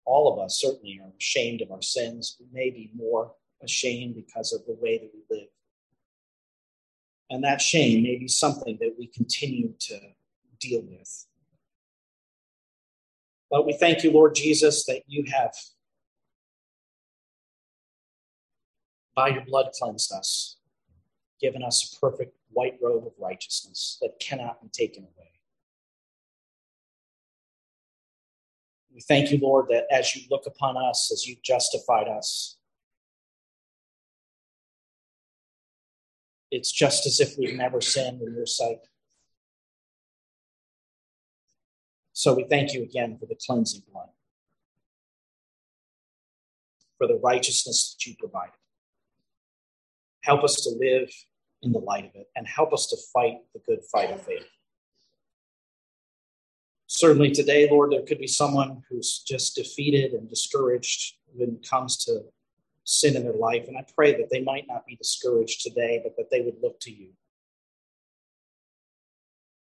all 0.06 0.34
of 0.34 0.40
us 0.40 0.60
certainly, 0.60 1.00
are 1.04 1.12
ashamed 1.20 1.62
of 1.62 1.72
our 1.72 1.82
sins. 1.82 2.38
We 2.40 2.48
may 2.52 2.70
be 2.70 2.90
more 2.96 3.34
ashamed 3.64 4.16
because 4.16 4.54
of 4.54 4.66
the 4.66 4.78
way 4.80 4.98
that 4.98 5.12
we 5.14 5.38
live. 5.38 5.50
And 7.30 7.44
that 7.44 7.62
shame 7.62 8.04
may 8.04 8.18
be 8.18 8.28
something 8.28 8.78
that 8.80 8.96
we 8.98 9.08
continue 9.08 9.74
to 9.80 10.00
deal 10.60 10.82
with. 10.82 11.26
But 13.50 13.66
we 13.66 13.74
thank 13.74 14.04
you, 14.04 14.12
Lord 14.12 14.36
Jesus, 14.36 14.86
that 14.86 15.04
you 15.08 15.26
have, 15.32 15.54
by 19.16 19.30
your 19.30 19.46
blood, 19.46 19.72
cleansed 19.78 20.12
us, 20.12 20.58
given 21.42 21.64
us 21.64 21.94
a 21.94 22.00
perfect 22.00 22.36
white 22.50 22.78
robe 22.82 23.06
of 23.06 23.14
righteousness 23.20 23.98
that 24.02 24.20
cannot 24.20 24.62
be 24.62 24.70
taken 24.70 25.04
away. 25.04 25.32
We 28.94 29.02
thank 29.02 29.32
you, 29.32 29.38
Lord, 29.38 29.68
that 29.70 29.86
as 29.92 30.16
you 30.16 30.24
look 30.32 30.48
upon 30.48 30.76
us, 30.76 31.12
as 31.12 31.28
you've 31.28 31.44
justified 31.44 32.08
us, 32.08 32.57
it's 36.52 36.72
just 36.72 37.06
as 37.06 37.20
if 37.20 37.38
we've 37.38 37.56
never 37.56 37.82
sinned 37.82 38.22
in 38.22 38.34
your 38.34 38.46
sight. 38.46 38.80
So 42.14 42.34
we 42.34 42.46
thank 42.46 42.74
you 42.74 42.84
again 42.84 43.18
for 43.20 43.26
the 43.26 43.38
cleansing 43.46 43.84
blood, 43.92 44.10
for 46.98 47.08
the 47.08 47.20
righteousness 47.24 47.94
that 47.94 48.10
you 48.10 48.16
provided. 48.18 48.56
Help 50.24 50.44
us 50.44 50.56
to 50.64 50.72
live 50.80 51.12
in 51.62 51.72
the 51.72 51.80
light 51.80 52.06
of 52.06 52.12
it 52.16 52.28
and 52.36 52.48
help 52.48 52.74
us 52.74 52.88
to 52.88 52.98
fight 53.14 53.38
the 53.54 53.62
good 53.68 53.84
fight 53.92 54.12
of 54.12 54.22
faith. 54.22 54.48
Certainly 56.88 57.32
today, 57.32 57.70
Lord, 57.70 57.92
there 57.92 58.02
could 58.02 58.20
be 58.20 58.28
someone 58.28 58.82
who's 58.90 59.20
just 59.20 59.56
defeated 59.56 60.14
and 60.14 60.30
discouraged 60.30 61.18
when 61.34 61.60
it 61.62 61.70
comes 61.70 61.98
to 62.06 62.22
sin 62.88 63.16
in 63.16 63.24
their 63.24 63.34
life. 63.34 63.68
And 63.68 63.78
I 63.78 63.86
pray 63.96 64.14
that 64.14 64.30
they 64.32 64.42
might 64.42 64.66
not 64.68 64.86
be 64.86 64.96
discouraged 64.96 65.62
today, 65.62 66.02
but 66.04 66.16
that 66.18 66.30
they 66.32 66.42
would 66.42 66.62
look 66.62 66.80
to 66.82 66.92
you 66.92 67.10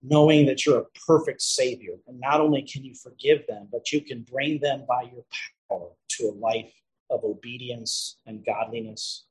knowing 0.03 0.45
that 0.45 0.65
you're 0.65 0.79
a 0.79 0.99
perfect 1.07 1.41
Savior. 1.41 1.93
And 2.07 2.19
not 2.19 2.41
only 2.41 2.61
can 2.61 2.83
you 2.83 2.93
forgive 2.93 3.47
them, 3.47 3.69
but 3.71 3.91
you 3.91 4.01
can 4.01 4.23
bring 4.23 4.59
them 4.59 4.83
by 4.87 5.03
your 5.03 5.23
power 5.69 5.91
to 6.09 6.23
a 6.25 6.37
life 6.37 6.73
of 7.09 7.23
obedience 7.23 8.17
and 8.25 8.45
godliness. 8.45 9.25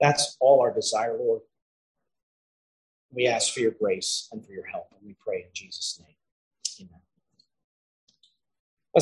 That's 0.00 0.36
all 0.38 0.60
our 0.60 0.72
desire, 0.72 1.16
Lord. 1.18 1.40
We 3.10 3.26
ask 3.26 3.54
for 3.54 3.60
your 3.60 3.70
grace 3.70 4.28
and 4.30 4.44
for 4.44 4.52
your 4.52 4.66
help, 4.66 4.88
and 4.92 5.06
we 5.06 5.16
pray 5.24 5.38
in 5.38 5.50
Jesus' 5.54 5.98
name. 6.04 6.15